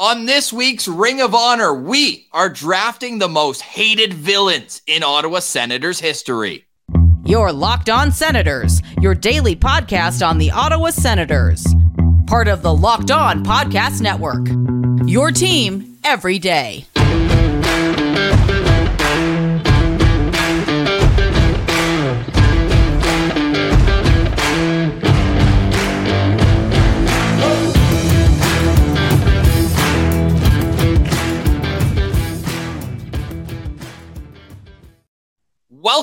On 0.00 0.26
this 0.26 0.52
week's 0.52 0.88
Ring 0.88 1.20
of 1.20 1.36
Honor, 1.36 1.72
we 1.72 2.26
are 2.32 2.48
drafting 2.48 3.20
the 3.20 3.28
most 3.28 3.62
hated 3.62 4.12
villains 4.12 4.82
in 4.88 5.04
Ottawa 5.04 5.38
Senators 5.38 6.00
history. 6.00 6.64
Your 7.24 7.52
Locked 7.52 7.88
On 7.88 8.10
Senators, 8.10 8.82
your 9.00 9.14
daily 9.14 9.54
podcast 9.54 10.26
on 10.26 10.38
the 10.38 10.50
Ottawa 10.50 10.90
Senators. 10.90 11.64
Part 12.26 12.48
of 12.48 12.62
the 12.62 12.74
Locked 12.74 13.12
On 13.12 13.44
Podcast 13.44 14.00
Network. 14.00 14.48
Your 15.08 15.30
team 15.30 15.96
every 16.02 16.40
day. 16.40 16.86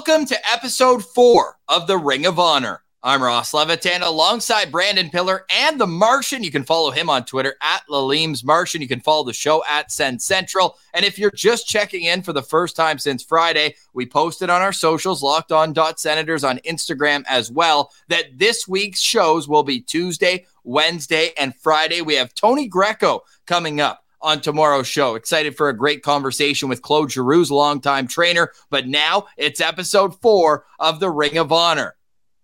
Welcome 0.04 0.26
to 0.30 0.52
episode 0.52 1.06
four 1.06 1.60
of 1.68 1.86
the 1.86 1.96
Ring 1.96 2.26
of 2.26 2.40
Honor. 2.40 2.82
I'm 3.04 3.22
Ross 3.22 3.54
Levitan 3.54 4.02
alongside 4.02 4.72
Brandon 4.72 5.12
Piller 5.12 5.46
and 5.54 5.80
the 5.80 5.86
Martian. 5.86 6.44
You 6.44 6.50
can 6.50 6.64
follow 6.64 6.90
him 6.90 7.08
on 7.08 7.24
Twitter 7.24 7.56
at 7.62 7.84
Lalim's 7.88 8.44
Martian. 8.44 8.82
You 8.82 8.88
can 8.88 9.00
follow 9.00 9.24
the 9.24 9.32
show 9.32 9.64
at 9.70 9.90
SensCentral. 9.90 10.74
And 10.96 11.06
if 11.06 11.20
you're 11.20 11.30
just 11.30 11.68
checking 11.68 12.06
in 12.06 12.24
for 12.24 12.34
the 12.34 12.42
first 12.42 12.76
time 12.76 12.98
since 12.98 13.22
Friday, 13.22 13.76
we 13.94 14.08
posted 14.08 14.50
on 14.50 14.64
our 14.64 14.74
socials, 14.74 15.22
locked 15.22 15.52
on 15.52 15.76
senators 15.98 16.44
on 16.44 16.58
Instagram 16.68 17.24
as 17.28 17.52
well, 17.52 17.92
that 18.08 18.40
this 18.40 18.68
week's 18.68 19.02
shows 19.02 19.48
will 19.48 19.62
be 19.62 19.82
Tuesday, 19.82 20.48
Wednesday, 20.64 21.30
and 21.38 21.56
Friday. 21.56 22.02
We 22.02 22.16
have 22.16 22.34
Tony 22.34 22.68
Greco 22.68 23.22
coming 23.46 23.80
up 23.80 24.04
on 24.22 24.42
tomorrow's 24.42 24.88
show. 24.88 25.16
Excited 25.16 25.56
for 25.56 25.70
a 25.70 25.78
great 25.78 26.04
conversation 26.04 26.70
with 26.70 26.82
Claude 26.82 27.10
Giroux's 27.10 27.52
longtime 27.52 28.08
trainer. 28.08 28.52
But 28.70 28.88
now 28.88 29.28
it's 29.38 29.62
episode 29.62 30.20
four 30.22 30.66
of 30.80 31.00
the 31.00 31.10
Ring 31.10 31.38
of 31.38 31.52
Honor. 31.52 31.96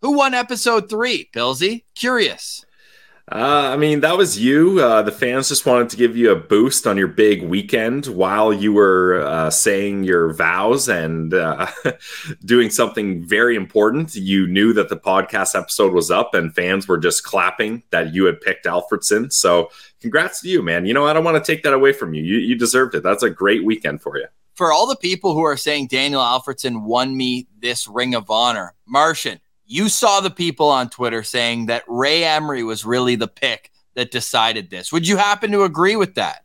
Who 0.02 0.12
won 0.12 0.34
episode 0.34 0.90
three, 0.90 1.30
Pilsy? 1.34 1.86
Curious. 1.96 2.67
Uh, 3.30 3.72
I 3.74 3.76
mean, 3.76 4.00
that 4.02 4.16
was 4.16 4.40
you. 4.40 4.80
Uh, 4.80 5.02
the 5.02 5.12
fans 5.12 5.50
just 5.50 5.66
wanted 5.66 5.90
to 5.90 5.98
give 5.98 6.16
you 6.16 6.32
a 6.32 6.36
boost 6.36 6.88
on 6.88 6.96
your 6.96 7.10
big 7.10 7.44
weekend 7.44 8.06
while 8.06 8.54
you 8.54 8.72
were 8.72 9.22
uh, 9.22 9.50
saying 9.50 10.06
your 10.06 10.32
vows 10.32 10.88
and 10.88 11.34
uh, 11.34 11.68
doing 12.46 12.70
something 12.70 13.28
very 13.28 13.58
important. 13.58 14.16
You 14.16 14.48
knew 14.48 14.72
that 14.72 14.88
the 14.88 14.96
podcast 14.96 15.60
episode 15.60 15.92
was 15.92 16.10
up, 16.10 16.34
and 16.36 16.56
fans 16.56 16.88
were 16.88 16.98
just 16.98 17.26
clapping 17.26 17.84
that 17.90 18.14
you 18.14 18.24
had 18.24 18.40
picked 18.40 18.66
Alfredsson. 18.66 19.34
So, 19.34 19.72
congrats 20.00 20.40
to 20.42 20.50
you, 20.50 20.62
man. 20.62 20.86
You 20.86 20.94
know, 20.94 21.06
I 21.06 21.12
don't 21.12 21.26
want 21.26 21.44
to 21.44 21.52
take 21.52 21.64
that 21.64 21.74
away 21.74 21.92
from 21.92 22.14
you. 22.14 22.24
You, 22.24 22.38
you 22.38 22.56
deserved 22.56 22.96
it. 22.96 23.04
That's 23.04 23.24
a 23.24 23.30
great 23.30 23.66
weekend 23.66 24.02
for 24.02 24.18
you. 24.18 24.28
For 24.54 24.72
all 24.72 24.88
the 24.88 24.96
people 24.96 25.34
who 25.34 25.44
are 25.44 25.58
saying 25.58 25.88
Daniel 25.88 26.22
Alfredsson 26.22 26.84
won 26.84 27.16
me 27.16 27.48
this 27.60 27.90
Ring 27.90 28.16
of 28.16 28.32
Honor, 28.32 28.74
Martian, 28.88 29.42
you 29.68 29.90
saw 29.90 30.22
the 30.22 30.30
people 30.30 30.70
on 30.70 30.90
Twitter 30.90 31.22
saying 31.24 31.68
that 31.68 31.84
Ray 31.88 32.24
Emery 32.24 32.64
was 32.64 32.86
really 32.86 33.16
the 33.16 33.28
pick 33.28 33.72
that 33.96 34.12
decided 34.12 34.70
this. 34.70 34.92
Would 34.92 35.08
you 35.08 35.18
happen 35.18 35.52
to 35.52 35.64
agree 35.64 35.96
with 35.96 36.16
that? 36.16 36.44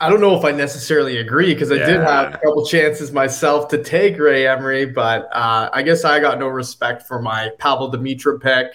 I 0.00 0.08
don't 0.08 0.20
know 0.20 0.36
if 0.36 0.44
I 0.44 0.52
necessarily 0.52 1.16
agree 1.18 1.54
because 1.54 1.72
I 1.72 1.76
yeah. 1.76 1.86
did 1.86 2.00
have 2.00 2.34
a 2.34 2.38
couple 2.38 2.64
chances 2.64 3.10
myself 3.10 3.66
to 3.68 3.82
take 3.82 4.16
Ray 4.16 4.46
Emery, 4.46 4.86
but 4.86 5.28
uh, 5.32 5.70
I 5.72 5.82
guess 5.82 6.04
I 6.04 6.20
got 6.20 6.38
no 6.38 6.46
respect 6.46 7.02
for 7.02 7.20
my 7.20 7.50
Pavel 7.58 7.90
Demitra 7.90 8.40
pick 8.40 8.74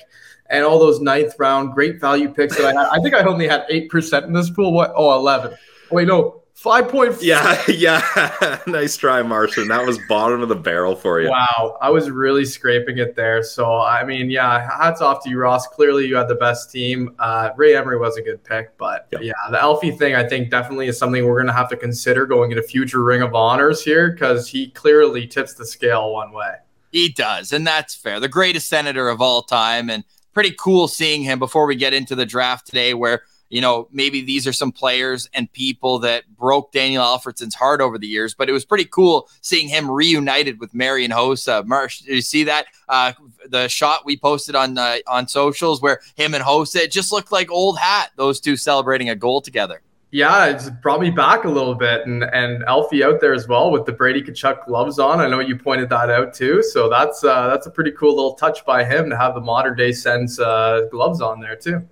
and 0.49 0.65
all 0.65 0.79
those 0.79 0.99
ninth 0.99 1.35
round 1.39 1.73
great 1.73 2.01
value 2.01 2.29
picks 2.29 2.57
that 2.57 2.65
I 2.65 2.73
had. 2.73 2.89
I 2.91 3.01
think 3.01 3.15
I 3.15 3.23
only 3.23 3.47
had 3.47 3.65
8% 3.69 4.25
in 4.25 4.33
this 4.33 4.49
pool. 4.49 4.73
What? 4.73 4.91
Oh, 4.95 5.15
11. 5.15 5.55
Wait, 5.91 6.07
no, 6.07 6.42
Five 6.63 6.87
point. 6.87 7.21
Yeah, 7.21 7.61
yeah. 7.67 8.57
nice 8.67 8.95
try, 8.95 9.21
Martian. 9.21 9.67
That 9.67 9.85
was 9.85 9.99
bottom 10.07 10.41
of 10.41 10.47
the 10.47 10.55
barrel 10.55 10.95
for 10.95 11.19
you. 11.19 11.29
Wow, 11.29 11.77
I 11.81 11.89
was 11.89 12.09
really 12.09 12.45
scraping 12.45 12.99
it 12.99 13.17
there. 13.17 13.43
So 13.43 13.81
I 13.81 14.05
mean, 14.05 14.29
yeah, 14.29 14.65
hats 14.81 15.01
off 15.01 15.25
to 15.25 15.29
you, 15.29 15.39
Ross. 15.39 15.67
Clearly, 15.67 16.07
you 16.07 16.15
had 16.15 16.29
the 16.29 16.35
best 16.35 16.71
team. 16.71 17.15
Uh, 17.19 17.49
Ray 17.57 17.75
Emery 17.75 17.99
was 17.99 18.15
a 18.15 18.21
good 18.21 18.41
pick, 18.45 18.77
but 18.77 19.09
yep. 19.11 19.23
yeah, 19.23 19.33
the 19.51 19.61
Elfie 19.61 19.91
thing 19.91 20.15
I 20.15 20.25
think 20.25 20.51
definitely 20.51 20.87
is 20.87 20.97
something 20.97 21.25
we're 21.25 21.41
gonna 21.41 21.51
have 21.51 21.67
to 21.67 21.75
consider 21.75 22.25
going 22.25 22.51
into 22.51 22.63
future 22.63 23.03
Ring 23.03 23.21
of 23.21 23.35
Honors 23.35 23.83
here 23.83 24.11
because 24.11 24.47
he 24.47 24.69
clearly 24.69 25.27
tips 25.27 25.55
the 25.55 25.65
scale 25.65 26.13
one 26.13 26.31
way. 26.31 26.53
He 26.93 27.09
does, 27.09 27.51
and 27.51 27.67
that's 27.67 27.93
fair. 27.93 28.21
The 28.21 28.29
greatest 28.29 28.69
senator 28.69 29.09
of 29.09 29.19
all 29.19 29.41
time, 29.41 29.89
and 29.89 30.05
pretty 30.33 30.55
cool 30.57 30.87
seeing 30.87 31.23
him 31.23 31.39
before 31.39 31.65
we 31.65 31.75
get 31.75 31.93
into 31.93 32.15
the 32.15 32.25
draft 32.25 32.67
today, 32.67 32.93
where 32.93 33.23
you 33.53 33.61
know, 33.61 33.87
maybe 33.91 34.21
these 34.21 34.47
are 34.47 34.51
some 34.51 34.71
players 34.71 35.29
and 35.35 35.51
people 35.53 35.99
that 35.99 36.23
broke 36.35 36.71
Daniel 36.71 37.03
Alfredsson's 37.03 37.53
heart 37.53 37.81
over 37.81 37.99
the 37.99 38.07
years, 38.07 38.33
but 38.33 38.49
it 38.49 38.51
was 38.51 38.65
pretty 38.65 38.85
cool 38.85 39.29
seeing 39.41 39.67
him 39.67 39.91
reunited 39.91 40.59
with 40.59 40.73
Marian 40.73 41.11
Hossa. 41.11 41.63
Marsh, 41.63 41.99
did 41.99 42.15
you 42.15 42.21
see 42.21 42.45
that? 42.45 42.65
Uh, 42.89 43.13
the 43.49 43.67
shot 43.67 44.07
we 44.07 44.17
posted 44.17 44.55
on 44.55 44.75
uh, 44.75 44.97
on 45.05 45.27
socials 45.27 45.83
where 45.83 45.99
him 46.15 46.33
and 46.33 46.43
Hossa, 46.43 46.77
it 46.77 46.91
just 46.91 47.11
looked 47.11 47.31
like 47.31 47.51
old 47.51 47.77
hat, 47.77 48.09
those 48.15 48.39
two 48.39 48.57
celebrating 48.57 49.11
a 49.11 49.15
goal 49.15 49.39
together. 49.39 49.83
Yeah, 50.09 50.47
it's 50.47 50.71
brought 50.71 51.01
me 51.01 51.11
back 51.11 51.43
a 51.43 51.49
little 51.49 51.75
bit, 51.75 52.07
and 52.07 52.23
and 52.23 52.63
Alfie 52.63 53.03
out 53.03 53.21
there 53.21 53.35
as 53.35 53.47
well 53.47 53.69
with 53.69 53.85
the 53.85 53.91
Brady 53.91 54.23
Tkachuk 54.23 54.65
gloves 54.65 54.97
on. 54.97 55.19
I 55.19 55.29
know 55.29 55.41
you 55.41 55.57
pointed 55.57 55.89
that 55.89 56.09
out 56.09 56.33
too, 56.33 56.63
so 56.63 56.89
that's 56.89 57.23
uh, 57.23 57.49
that's 57.49 57.67
a 57.67 57.71
pretty 57.71 57.91
cool 57.91 58.15
little 58.15 58.33
touch 58.33 58.65
by 58.65 58.83
him 58.83 59.11
to 59.11 59.15
have 59.15 59.35
the 59.35 59.41
modern 59.41 59.77
day 59.77 59.91
sense 59.91 60.39
uh, 60.39 60.87
gloves 60.89 61.21
on 61.21 61.39
there 61.39 61.55
too. 61.55 61.87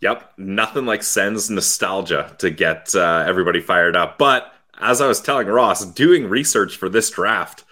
Yep, 0.00 0.32
nothing 0.38 0.86
like 0.86 1.02
Sens 1.02 1.50
nostalgia 1.50 2.34
to 2.38 2.50
get 2.50 2.94
uh, 2.94 3.24
everybody 3.26 3.60
fired 3.60 3.96
up. 3.96 4.18
But 4.18 4.52
as 4.80 5.00
I 5.00 5.06
was 5.06 5.20
telling 5.20 5.46
Ross, 5.46 5.84
doing 5.84 6.28
research 6.28 6.76
for 6.76 6.88
this 6.88 7.10
draft, 7.10 7.64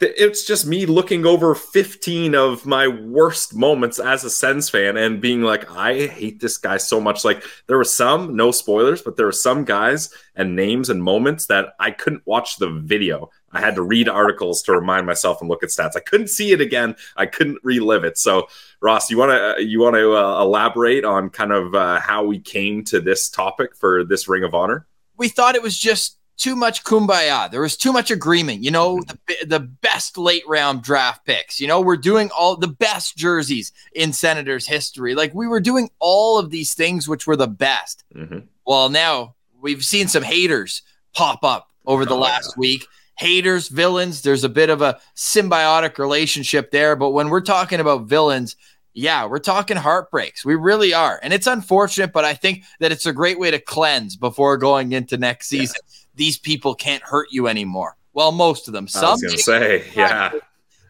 it's 0.00 0.46
just 0.46 0.66
me 0.66 0.86
looking 0.86 1.26
over 1.26 1.54
15 1.54 2.34
of 2.34 2.64
my 2.64 2.88
worst 2.88 3.54
moments 3.54 3.98
as 3.98 4.24
a 4.24 4.30
Sens 4.30 4.70
fan 4.70 4.96
and 4.96 5.20
being 5.20 5.42
like, 5.42 5.70
I 5.70 6.06
hate 6.06 6.40
this 6.40 6.56
guy 6.56 6.78
so 6.78 7.00
much. 7.00 7.24
Like, 7.24 7.44
there 7.66 7.76
were 7.76 7.84
some, 7.84 8.36
no 8.36 8.50
spoilers, 8.50 9.02
but 9.02 9.16
there 9.16 9.26
were 9.26 9.32
some 9.32 9.64
guys 9.64 10.12
and 10.34 10.56
names 10.56 10.88
and 10.88 11.02
moments 11.02 11.46
that 11.46 11.74
I 11.78 11.90
couldn't 11.90 12.26
watch 12.26 12.56
the 12.56 12.70
video. 12.70 13.30
I 13.52 13.60
had 13.60 13.74
to 13.76 13.82
read 13.82 14.08
articles 14.08 14.62
to 14.62 14.72
remind 14.72 15.06
myself 15.06 15.40
and 15.40 15.48
look 15.48 15.62
at 15.62 15.70
stats. 15.70 15.96
I 15.96 16.00
couldn't 16.00 16.28
see 16.28 16.52
it 16.52 16.60
again. 16.60 16.96
I 17.16 17.26
couldn't 17.26 17.58
relive 17.62 18.04
it. 18.04 18.18
So, 18.18 18.48
Ross, 18.80 19.10
you 19.10 19.16
want 19.16 19.30
to 19.32 19.64
you 19.64 19.80
want 19.80 19.96
to 19.96 20.14
uh, 20.14 20.42
elaborate 20.42 21.04
on 21.04 21.30
kind 21.30 21.52
of 21.52 21.74
uh, 21.74 22.00
how 22.00 22.24
we 22.24 22.38
came 22.38 22.84
to 22.84 23.00
this 23.00 23.28
topic 23.28 23.74
for 23.76 24.04
this 24.04 24.28
Ring 24.28 24.44
of 24.44 24.54
Honor? 24.54 24.86
We 25.16 25.28
thought 25.28 25.54
it 25.54 25.62
was 25.62 25.78
just 25.78 26.18
too 26.36 26.54
much 26.54 26.84
kumbaya. 26.84 27.50
There 27.50 27.62
was 27.62 27.76
too 27.76 27.92
much 27.92 28.10
agreement. 28.10 28.62
You 28.62 28.70
know, 28.70 29.00
the, 29.26 29.46
the 29.46 29.60
best 29.60 30.18
late 30.18 30.46
round 30.46 30.82
draft 30.82 31.24
picks. 31.24 31.60
You 31.60 31.68
know, 31.68 31.80
we're 31.80 31.96
doing 31.96 32.30
all 32.36 32.56
the 32.56 32.68
best 32.68 33.16
jerseys 33.16 33.72
in 33.94 34.12
Senators 34.12 34.66
history. 34.66 35.14
Like 35.14 35.34
we 35.34 35.46
were 35.46 35.60
doing 35.60 35.90
all 35.98 36.38
of 36.38 36.50
these 36.50 36.74
things, 36.74 37.08
which 37.08 37.26
were 37.26 37.36
the 37.36 37.46
best. 37.46 38.04
Mm-hmm. 38.14 38.40
Well, 38.66 38.90
now 38.90 39.36
we've 39.60 39.84
seen 39.84 40.08
some 40.08 40.22
haters 40.22 40.82
pop 41.14 41.42
up 41.44 41.70
over 41.86 42.04
the 42.04 42.14
oh, 42.14 42.18
last 42.18 42.54
yeah. 42.56 42.60
week 42.60 42.86
haters, 43.16 43.68
villains. 43.68 44.22
There's 44.22 44.44
a 44.44 44.48
bit 44.48 44.70
of 44.70 44.82
a 44.82 44.98
symbiotic 45.14 45.98
relationship 45.98 46.70
there. 46.70 46.96
But 46.96 47.10
when 47.10 47.28
we're 47.28 47.40
talking 47.40 47.80
about 47.80 48.04
villains, 48.04 48.56
yeah, 48.92 49.26
we're 49.26 49.38
talking 49.38 49.76
heartbreaks. 49.76 50.44
We 50.44 50.54
really 50.54 50.94
are. 50.94 51.20
And 51.22 51.32
it's 51.32 51.46
unfortunate, 51.46 52.12
but 52.12 52.24
I 52.24 52.34
think 52.34 52.64
that 52.80 52.92
it's 52.92 53.06
a 53.06 53.12
great 53.12 53.38
way 53.38 53.50
to 53.50 53.58
cleanse 53.58 54.16
before 54.16 54.56
going 54.56 54.92
into 54.92 55.18
next 55.18 55.48
season. 55.48 55.76
Yeah. 55.82 55.96
These 56.14 56.38
people 56.38 56.74
can't 56.74 57.02
hurt 57.02 57.28
you 57.30 57.46
anymore. 57.46 57.96
Well, 58.14 58.32
most 58.32 58.68
of 58.68 58.72
them. 58.72 58.88
Some 58.88 59.04
I 59.04 59.12
was 59.12 59.22
gonna 59.22 59.38
say, 59.38 59.84
yeah. 59.94 60.32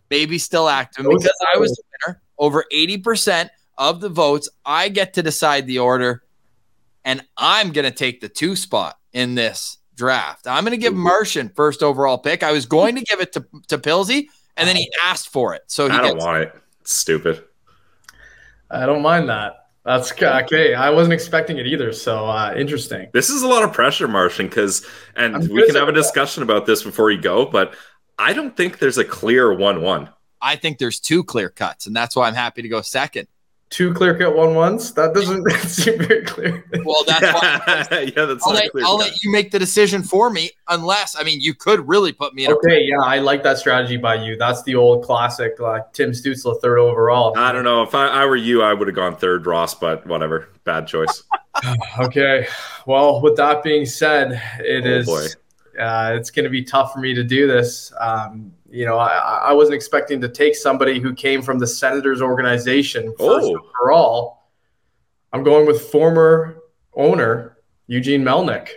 Maybe 0.08 0.38
still 0.38 0.68
active 0.68 1.04
because 1.04 1.32
I 1.52 1.58
was 1.58 1.72
the 1.72 1.82
winner. 2.06 2.22
Over 2.38 2.64
80% 2.72 3.48
of 3.76 4.00
the 4.00 4.08
votes. 4.08 4.48
I 4.64 4.88
get 4.88 5.14
to 5.14 5.22
decide 5.22 5.66
the 5.66 5.80
order, 5.80 6.22
and 7.04 7.24
I'm 7.36 7.72
gonna 7.72 7.90
take 7.90 8.20
the 8.20 8.28
two 8.28 8.54
spot 8.54 8.98
in 9.12 9.34
this 9.34 9.78
draft. 9.96 10.46
I'm 10.46 10.64
going 10.64 10.72
to 10.72 10.76
give 10.76 10.92
mm-hmm. 10.92 11.02
Martian 11.02 11.48
first 11.50 11.82
overall 11.82 12.18
pick. 12.18 12.42
I 12.42 12.52
was 12.52 12.66
going 12.66 12.96
to 12.96 13.02
give 13.02 13.20
it 13.20 13.32
to, 13.32 13.46
to 13.68 13.78
Pilsy, 13.78 14.28
and 14.56 14.68
then 14.68 14.76
he 14.76 14.90
asked 15.04 15.28
for 15.28 15.54
it. 15.54 15.62
So 15.66 15.88
I 15.88 16.00
don't 16.00 16.18
want 16.18 16.42
it. 16.42 16.54
It's 16.80 16.94
stupid. 16.94 17.42
I 18.70 18.86
don't 18.86 19.02
mind 19.02 19.28
that. 19.28 19.66
That's 19.84 20.10
okay. 20.12 20.74
I 20.74 20.90
wasn't 20.90 21.14
expecting 21.14 21.58
it 21.58 21.66
either. 21.66 21.92
So 21.92 22.26
uh, 22.26 22.54
interesting. 22.56 23.08
This 23.12 23.30
is 23.30 23.42
a 23.42 23.48
lot 23.48 23.62
of 23.62 23.72
pressure, 23.72 24.08
Martian, 24.08 24.48
because, 24.48 24.84
and 25.14 25.36
I'm 25.36 25.48
we 25.48 25.64
can 25.64 25.76
have 25.76 25.88
a 25.88 25.92
discussion 25.92 26.44
that. 26.44 26.52
about 26.52 26.66
this 26.66 26.82
before 26.82 27.12
you 27.12 27.20
go, 27.20 27.46
but 27.46 27.74
I 28.18 28.32
don't 28.32 28.56
think 28.56 28.78
there's 28.78 28.98
a 28.98 29.04
clear 29.04 29.54
1 29.54 29.82
1. 29.82 30.10
I 30.42 30.56
think 30.56 30.78
there's 30.78 31.00
two 31.00 31.22
clear 31.22 31.48
cuts, 31.48 31.86
and 31.86 31.94
that's 31.94 32.16
why 32.16 32.26
I'm 32.26 32.34
happy 32.34 32.62
to 32.62 32.68
go 32.68 32.82
second 32.82 33.28
two 33.70 33.92
clear 33.92 34.16
cut 34.16 34.36
one 34.36 34.54
ones. 34.54 34.92
That 34.94 35.14
doesn't 35.14 35.48
seem 35.68 35.98
very 35.98 36.24
clear. 36.24 36.64
Well, 36.84 37.04
that's 37.06 37.22
why. 37.22 38.12
yeah, 38.16 38.24
that's 38.24 38.46
I'll, 38.46 38.54
let, 38.54 38.70
I'll 38.82 38.96
let, 38.96 39.22
you 39.22 39.30
make 39.30 39.50
the 39.50 39.58
decision 39.58 40.02
for 40.02 40.30
me, 40.30 40.50
unless 40.68 41.16
I 41.18 41.22
mean 41.22 41.40
you 41.40 41.54
could 41.54 41.86
really 41.86 42.12
put 42.12 42.34
me 42.34 42.46
in. 42.46 42.52
Okay, 42.52 42.82
yeah, 42.82 43.00
I 43.00 43.18
like 43.18 43.42
that 43.42 43.58
strategy 43.58 43.96
by 43.96 44.16
you. 44.16 44.36
That's 44.36 44.62
the 44.62 44.74
old 44.74 45.04
classic, 45.04 45.58
like 45.58 45.92
Tim 45.92 46.10
Stützle 46.10 46.60
third 46.60 46.78
overall. 46.78 47.36
I 47.36 47.52
don't 47.52 47.64
know 47.64 47.82
if 47.82 47.94
I, 47.94 48.08
I 48.08 48.26
were 48.26 48.36
you, 48.36 48.62
I 48.62 48.72
would 48.72 48.88
have 48.88 48.96
gone 48.96 49.16
third, 49.16 49.46
Ross, 49.46 49.74
but 49.74 50.06
whatever, 50.06 50.48
bad 50.64 50.86
choice. 50.86 51.22
okay. 51.98 52.46
Well, 52.86 53.20
with 53.20 53.36
that 53.36 53.62
being 53.62 53.86
said, 53.86 54.40
it 54.60 54.84
oh, 54.86 54.98
is. 54.98 55.06
Boy. 55.06 55.26
Uh, 55.80 56.14
it's 56.16 56.30
going 56.30 56.44
to 56.44 56.50
be 56.50 56.64
tough 56.64 56.94
for 56.94 57.00
me 57.00 57.12
to 57.14 57.22
do 57.22 57.46
this. 57.46 57.92
Um, 58.00 58.50
you 58.76 58.84
know, 58.84 58.98
I, 58.98 59.48
I, 59.48 59.52
wasn't 59.54 59.74
expecting 59.74 60.20
to 60.20 60.28
take 60.28 60.54
somebody 60.54 61.00
who 61.00 61.14
came 61.14 61.40
from 61.40 61.58
the 61.58 61.66
Senators 61.66 62.20
organization 62.20 63.14
first 63.18 63.48
oh. 63.48 63.70
overall. 63.80 64.42
I'm 65.32 65.42
going 65.42 65.66
with 65.66 65.80
former 65.80 66.58
owner 66.92 67.56
Eugene 67.86 68.22
Melnyk. 68.22 68.68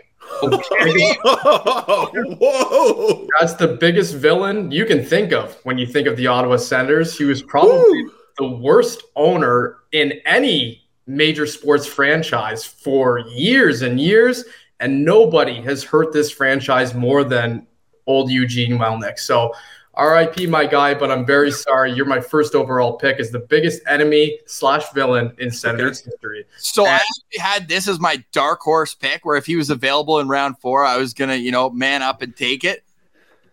Okay. 0.41 1.17
Whoa! 1.25 3.27
That's 3.39 3.55
the 3.55 3.77
biggest 3.79 4.15
villain 4.15 4.71
you 4.71 4.85
can 4.85 5.03
think 5.03 5.33
of 5.33 5.57
when 5.63 5.77
you 5.77 5.85
think 5.85 6.07
of 6.07 6.15
the 6.15 6.27
Ottawa 6.27 6.55
Senators. 6.55 7.17
He 7.17 7.25
was 7.25 7.43
probably 7.43 8.05
the 8.37 8.47
worst 8.47 9.03
owner 9.17 9.79
in 9.91 10.13
any 10.25 10.87
major 11.07 11.45
sports 11.45 11.85
franchise 11.85 12.63
for 12.63 13.19
years 13.19 13.81
and 13.81 13.99
years, 13.99 14.45
and 14.79 15.03
nobody 15.03 15.61
has 15.61 15.83
hurt 15.83 16.13
this 16.13 16.31
franchise 16.31 16.93
more 16.93 17.25
than 17.25 17.67
old 18.07 18.31
Eugene 18.31 18.77
Melnyk. 18.77 19.19
So 19.19 19.53
RIP, 19.99 20.49
my 20.49 20.65
guy, 20.65 20.93
but 20.93 21.11
I'm 21.11 21.25
very 21.25 21.51
sorry. 21.51 21.91
You're 21.91 22.05
my 22.05 22.21
first 22.21 22.55
overall 22.55 22.93
pick 22.93 23.19
as 23.19 23.31
the 23.31 23.39
biggest 23.39 23.81
enemy 23.87 24.39
slash 24.45 24.89
villain 24.93 25.33
in 25.39 25.51
Senators 25.51 26.01
history. 26.01 26.45
So 26.57 26.85
and- 26.85 27.01
I 27.37 27.41
had 27.41 27.67
this 27.67 27.87
as 27.87 27.99
my 27.99 28.23
dark 28.31 28.61
horse 28.61 28.95
pick, 28.95 29.25
where 29.25 29.37
if 29.37 29.45
he 29.45 29.55
was 29.55 29.69
available 29.69 30.19
in 30.19 30.27
round 30.27 30.57
four, 30.59 30.85
I 30.85 30.97
was 30.97 31.13
gonna, 31.13 31.35
you 31.35 31.51
know, 31.51 31.69
man 31.69 32.01
up 32.01 32.21
and 32.21 32.35
take 32.35 32.63
it. 32.63 32.83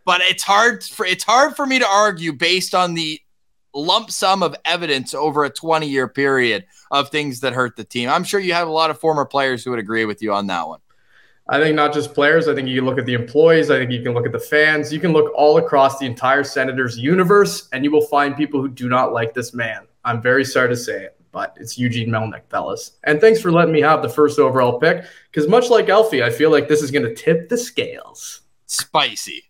But 0.04 0.20
it's 0.22 0.44
hard 0.44 0.84
for 0.84 1.04
it's 1.04 1.24
hard 1.24 1.56
for 1.56 1.66
me 1.66 1.80
to 1.80 1.86
argue 1.86 2.32
based 2.32 2.74
on 2.74 2.94
the 2.94 3.20
lump 3.74 4.10
sum 4.10 4.42
of 4.42 4.56
evidence 4.64 5.14
over 5.14 5.44
a 5.44 5.50
20 5.50 5.88
year 5.88 6.08
period 6.08 6.64
of 6.90 7.10
things 7.10 7.40
that 7.40 7.52
hurt 7.52 7.76
the 7.76 7.84
team. 7.84 8.08
I'm 8.08 8.24
sure 8.24 8.40
you 8.40 8.54
have 8.54 8.68
a 8.68 8.72
lot 8.72 8.90
of 8.90 8.98
former 9.00 9.24
players 9.24 9.64
who 9.64 9.70
would 9.70 9.80
agree 9.80 10.04
with 10.04 10.22
you 10.22 10.32
on 10.32 10.46
that 10.46 10.66
one. 10.68 10.80
I 11.48 11.60
think 11.60 11.76
not 11.76 11.94
just 11.94 12.12
players. 12.12 12.48
I 12.48 12.54
think 12.54 12.68
you 12.68 12.76
can 12.76 12.86
look 12.86 12.98
at 12.98 13.06
the 13.06 13.14
employees. 13.14 13.70
I 13.70 13.78
think 13.78 13.92
you 13.92 14.02
can 14.02 14.14
look 14.14 14.26
at 14.26 14.32
the 14.32 14.38
fans. 14.38 14.92
You 14.92 14.98
can 14.98 15.12
look 15.12 15.32
all 15.34 15.58
across 15.58 15.98
the 15.98 16.06
entire 16.06 16.42
Senators 16.42 16.98
universe, 16.98 17.68
and 17.72 17.84
you 17.84 17.92
will 17.92 18.06
find 18.06 18.36
people 18.36 18.60
who 18.60 18.68
do 18.68 18.88
not 18.88 19.12
like 19.12 19.32
this 19.32 19.54
man. 19.54 19.86
I'm 20.04 20.20
very 20.20 20.44
sorry 20.44 20.68
to 20.70 20.76
say 20.76 21.04
it, 21.04 21.20
but 21.30 21.56
it's 21.60 21.78
Eugene 21.78 22.08
Melnyk, 22.08 22.48
fellas. 22.50 22.98
And 23.04 23.20
thanks 23.20 23.40
for 23.40 23.52
letting 23.52 23.72
me 23.72 23.80
have 23.80 24.02
the 24.02 24.08
first 24.08 24.40
overall 24.40 24.80
pick, 24.80 25.04
because 25.30 25.48
much 25.48 25.70
like 25.70 25.88
Elfie, 25.88 26.24
I 26.24 26.30
feel 26.30 26.50
like 26.50 26.66
this 26.66 26.82
is 26.82 26.90
going 26.90 27.04
to 27.04 27.14
tip 27.14 27.48
the 27.48 27.58
scales. 27.58 28.40
Spicy. 28.66 29.44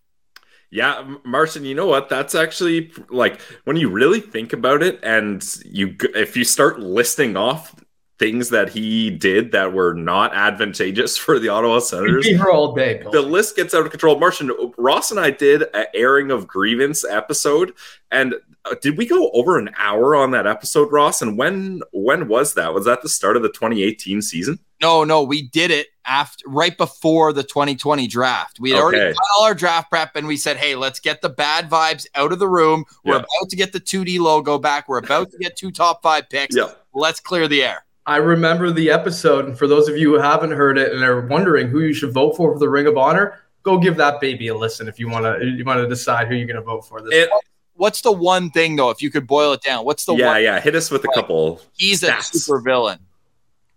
Yeah, 0.69 1.15
Martian, 1.23 1.65
you 1.65 1.73
know 1.73 1.87
what? 1.87 2.09
That's 2.09 2.35
actually 2.35 2.91
like 3.09 3.41
when 3.63 3.77
you 3.77 3.89
really 3.89 4.19
think 4.19 4.53
about 4.53 4.83
it, 4.83 4.99
and 5.01 5.43
you 5.65 5.95
if 6.13 6.35
you 6.35 6.43
start 6.43 6.79
listing 6.79 7.37
off 7.37 7.73
things 8.19 8.49
that 8.49 8.69
he 8.69 9.09
did 9.09 9.51
that 9.51 9.73
were 9.73 9.93
not 9.93 10.33
advantageous 10.33 11.17
for 11.17 11.39
the 11.39 11.49
Ottawa 11.49 11.79
Senators. 11.79 12.25
Be 12.25 12.35
here 12.35 12.49
all 12.49 12.73
day. 12.73 13.03
The 13.11 13.21
list 13.21 13.55
gets 13.55 13.73
out 13.73 13.85
of 13.85 13.91
control. 13.91 14.19
Martian 14.19 14.51
Ross 14.77 15.11
and 15.11 15.19
I 15.19 15.31
did 15.31 15.63
an 15.73 15.85
airing 15.93 16.31
of 16.31 16.47
grievance 16.47 17.03
episode, 17.05 17.73
and 18.11 18.35
uh, 18.65 18.75
did 18.81 18.97
we 18.97 19.05
go 19.05 19.29
over 19.31 19.57
an 19.57 19.69
hour 19.77 20.15
on 20.15 20.31
that 20.31 20.47
episode, 20.47 20.91
Ross? 20.91 21.21
And 21.21 21.37
when 21.37 21.81
when 21.91 22.27
was 22.27 22.53
that? 22.55 22.73
Was 22.73 22.85
that 22.85 23.01
the 23.01 23.09
start 23.09 23.37
of 23.37 23.43
the 23.43 23.49
2018 23.49 24.21
season? 24.21 24.59
No, 24.81 25.03
no, 25.03 25.23
we 25.23 25.41
did 25.41 25.71
it 25.71 25.87
after 26.05 26.47
right 26.47 26.77
before 26.77 27.33
the 27.33 27.43
2020 27.43 28.05
draft. 28.07 28.59
We 28.59 28.71
had 28.71 28.77
okay. 28.77 28.83
already 28.83 29.13
done 29.13 29.23
all 29.37 29.45
our 29.45 29.55
draft 29.55 29.89
prep 29.89 30.15
and 30.15 30.27
we 30.27 30.37
said, 30.37 30.57
hey, 30.57 30.75
let's 30.75 30.99
get 30.99 31.21
the 31.21 31.29
bad 31.29 31.67
vibes 31.67 32.05
out 32.13 32.31
of 32.31 32.37
the 32.37 32.47
room. 32.47 32.85
We're 33.03 33.13
yeah. 33.13 33.19
about 33.19 33.49
to 33.49 33.55
get 33.55 33.73
the 33.73 33.79
2D 33.79 34.19
logo 34.19 34.59
back. 34.59 34.87
We're 34.87 34.99
about 34.99 35.31
to 35.31 35.37
get 35.39 35.55
two 35.55 35.71
top 35.71 36.03
five 36.03 36.29
picks. 36.29 36.55
Yeah. 36.55 36.71
Let's 36.93 37.19
clear 37.19 37.47
the 37.47 37.63
air. 37.63 37.86
I 38.07 38.15
remember 38.17 38.71
the 38.71 38.89
episode, 38.89 39.45
and 39.45 39.57
for 39.57 39.67
those 39.67 39.89
of 39.89 39.97
you 39.97 40.13
who 40.13 40.19
haven't 40.19 40.51
heard 40.51 40.77
it 40.77 40.93
and 40.93 41.03
are 41.03 41.27
wondering 41.27 41.67
who 41.67 41.81
you 41.81 41.93
should 41.93 42.13
vote 42.13 42.37
for 42.37 42.53
for 42.53 42.57
the 42.57 42.69
Ring 42.69 42.87
of 42.87 42.97
Honor, 42.97 43.37
go 43.63 43.77
give 43.77 43.97
that 43.97 44.21
baby 44.21 44.47
a 44.47 44.55
listen 44.55 44.87
if 44.87 44.97
you 44.97 45.09
want 45.09 45.25
to. 45.25 45.45
You 45.45 45.65
want 45.65 45.81
to 45.81 45.89
decide 45.89 46.29
who 46.29 46.35
you're 46.35 46.47
going 46.47 46.55
to 46.55 46.61
vote 46.61 46.87
for. 46.87 47.01
This. 47.01 47.13
It, 47.13 47.29
what's 47.73 48.01
the 48.01 48.13
one 48.13 48.49
thing 48.49 48.77
though? 48.77 48.91
If 48.91 49.01
you 49.01 49.11
could 49.11 49.27
boil 49.27 49.51
it 49.51 49.61
down, 49.61 49.83
what's 49.83 50.05
the 50.05 50.15
yeah 50.15 50.27
one 50.27 50.35
yeah? 50.37 50.55
Yeah. 50.55 50.61
Hit 50.61 50.73
us 50.75 50.89
with 50.89 51.03
a 51.03 51.09
couple. 51.13 51.61
He's 51.75 52.01
stats. 52.01 52.33
a 52.33 52.39
super 52.39 52.61
villain. 52.61 52.99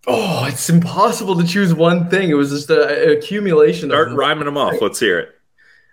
Oh, 0.06 0.46
it's 0.46 0.70
impossible 0.70 1.36
to 1.36 1.46
choose 1.46 1.74
one 1.74 2.08
thing. 2.08 2.30
It 2.30 2.34
was 2.34 2.50
just 2.50 2.70
an 2.70 3.10
accumulation. 3.10 3.90
Start 3.90 4.12
of 4.12 4.14
rhyming 4.14 4.44
them 4.44 4.56
off. 4.56 4.80
Let's 4.80 5.00
hear 5.00 5.18
it. 5.18 5.39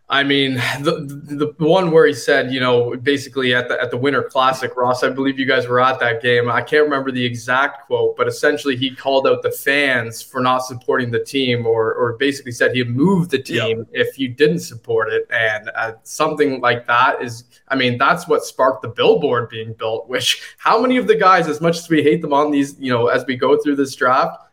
I 0.10 0.24
mean, 0.24 0.54
the, 0.80 1.54
the 1.58 1.66
one 1.66 1.92
where 1.92 2.08
he 2.08 2.14
said, 2.14 2.52
you 2.54 2.62
know, 2.62 2.96
basically 2.96 3.54
at 3.54 3.68
the 3.68 3.82
at 3.82 3.92
the 3.92 3.98
Winter 3.98 4.24
Classic, 4.24 4.74
Ross. 4.78 5.04
I 5.04 5.10
believe 5.10 5.38
you 5.38 5.46
guys 5.46 5.68
were 5.68 5.82
at 5.82 6.00
that 6.00 6.22
game. 6.22 6.50
I 6.50 6.62
can't 6.62 6.86
remember 6.86 7.12
the 7.12 7.26
exact 7.26 7.88
quote, 7.88 8.16
but 8.16 8.26
essentially 8.26 8.78
he 8.78 8.96
called 8.96 9.28
out 9.28 9.44
the 9.44 9.52
fans 9.52 10.22
for 10.22 10.40
not 10.40 10.60
supporting 10.60 11.12
the 11.12 11.20
team, 11.20 11.66
or 11.66 11.94
or 11.94 12.14
basically 12.14 12.54
said 12.54 12.74
he'd 12.74 12.90
move 12.90 13.28
the 13.30 13.40
team 13.40 13.86
yeah. 13.92 14.02
if 14.02 14.18
you 14.18 14.30
didn't 14.30 14.60
support 14.60 15.12
it, 15.12 15.28
and 15.30 15.70
uh, 15.76 15.94
something 16.04 16.62
like 16.62 16.88
that 16.88 17.22
is. 17.22 17.44
I 17.68 17.76
mean, 17.76 17.98
that's 17.98 18.30
what 18.30 18.46
sparked 18.46 18.84
the 18.84 18.88
billboard 18.88 19.50
being 19.50 19.74
built. 19.74 20.08
Which 20.08 20.42
how 20.58 20.82
many 20.82 20.96
of 20.96 21.08
the 21.08 21.16
guys, 21.16 21.50
as 21.50 21.60
much 21.60 21.80
as 21.80 21.90
we 21.90 22.02
hate 22.02 22.22
them 22.22 22.32
on 22.32 22.50
these, 22.50 22.80
you 22.80 22.94
know, 22.94 23.08
as 23.08 23.26
we 23.26 23.36
go 23.36 23.58
through 23.58 23.76
this 23.76 23.94
draft 23.94 24.47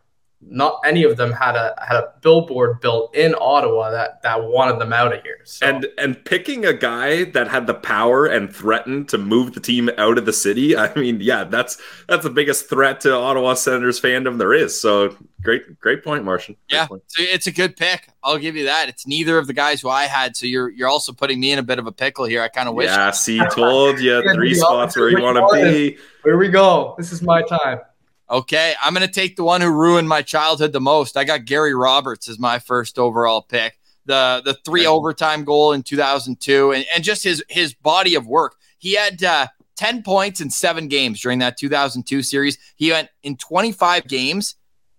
not 0.51 0.81
any 0.85 1.05
of 1.05 1.17
them 1.17 1.33
had 1.33 1.57
a 1.57 1.75
had 1.87 1.97
a 1.97 2.13
billboard 2.21 2.81
built 2.81 3.15
in 3.15 3.35
Ottawa 3.41 3.91
that 3.91 4.23
that 4.23 4.43
wanted 4.45 4.79
them 4.79 4.93
out 4.93 5.15
of 5.15 5.23
here. 5.23 5.39
So. 5.45 5.67
And 5.67 5.87
and 5.99 6.23
picking 6.25 6.65
a 6.65 6.73
guy 6.73 7.25
that 7.25 7.49
had 7.49 7.67
the 7.67 7.75
power 7.75 8.27
and 8.27 8.55
threatened 8.55 9.09
to 9.11 9.19
move 9.19 9.55
the 9.55 9.61
team 9.61 9.91
out 9.99 10.19
of 10.19 10.27
the 10.27 10.33
city, 10.33 10.77
I 10.77 10.95
mean, 10.95 11.21
yeah, 11.21 11.45
that's 11.45 11.81
that's 12.09 12.25
the 12.25 12.31
biggest 12.31 12.69
threat 12.69 13.01
to 13.01 13.15
Ottawa 13.15 13.55
Senators 13.55 14.01
fandom 14.01 14.39
there 14.39 14.53
is. 14.53 14.79
So 14.81 15.17
great 15.43 15.79
great 15.81 16.05
point, 16.05 16.25
Martian. 16.25 16.57
Great 16.69 16.79
yeah, 16.79 16.87
point. 16.87 17.03
it's 17.19 17.47
a 17.47 17.53
good 17.53 17.77
pick. 17.77 18.09
I'll 18.23 18.39
give 18.39 18.57
you 18.57 18.65
that. 18.65 18.89
It's 18.89 19.07
neither 19.07 19.39
of 19.39 19.47
the 19.47 19.55
guys 19.55 19.81
who 19.81 19.89
I 19.89 20.05
had, 20.05 20.37
so 20.37 20.47
you're 20.47 20.71
you're 20.71 20.89
also 20.89 21.13
putting 21.13 21.41
me 21.41 21.53
in 21.53 21.59
a 21.59 21.63
bit 21.63 21.79
of 21.79 21.87
a 21.87 21.93
pickle 21.93 22.27
here. 22.27 22.43
I 22.43 22.49
kind 22.49 22.69
of 22.69 22.75
wish. 22.75 22.91
Yeah, 22.91 23.11
see, 23.11 23.41
told 23.51 23.99
you 23.99 24.23
three 24.35 24.55
spots 24.55 24.97
where 24.97 25.09
you 25.09 25.23
want 25.23 25.39
to 25.39 25.63
be. 25.63 25.99
Here 26.23 26.37
we 26.37 26.49
go. 26.49 26.95
This 26.99 27.13
is 27.13 27.23
my 27.23 27.43
time. 27.43 27.81
Okay, 28.35 28.75
I'm 28.83 28.95
going 28.95 29.07
to 29.07 29.13
take 29.13 29.37
the 29.37 29.45
one 29.45 29.61
who 29.61 29.71
ruined 29.71 30.09
my 30.09 30.21
childhood 30.21 30.73
the 30.73 30.81
most. 30.81 31.17
I 31.17 31.23
got 31.23 31.45
Gary 31.45 31.73
Roberts 31.73 32.29
as 32.29 32.37
my 32.37 32.59
first 32.59 32.99
overall 32.99 33.43
pick. 33.43 33.79
The 34.07 34.43
the 34.45 34.55
three 34.65 34.87
overtime 34.87 35.45
goal 35.45 35.73
in 35.73 35.85
2002 35.85 36.73
and, 36.73 36.85
and 36.93 37.05
just 37.05 37.23
his 37.23 37.45
his 37.49 37.75
body 37.75 38.17
of 38.17 38.27
work. 38.27 38.57
He 38.79 38.97
had 38.97 39.23
uh, 39.23 39.47
10 39.77 40.03
points 40.03 40.41
in 40.41 40.51
7 40.51 40.89
games 40.89 41.21
during 41.21 41.39
that 41.39 41.57
2002 41.57 42.25
series. 42.25 42.59
He 42.75 42.91
went 42.91 43.09
in 43.23 43.37
25 43.37 44.09
games. 44.09 44.57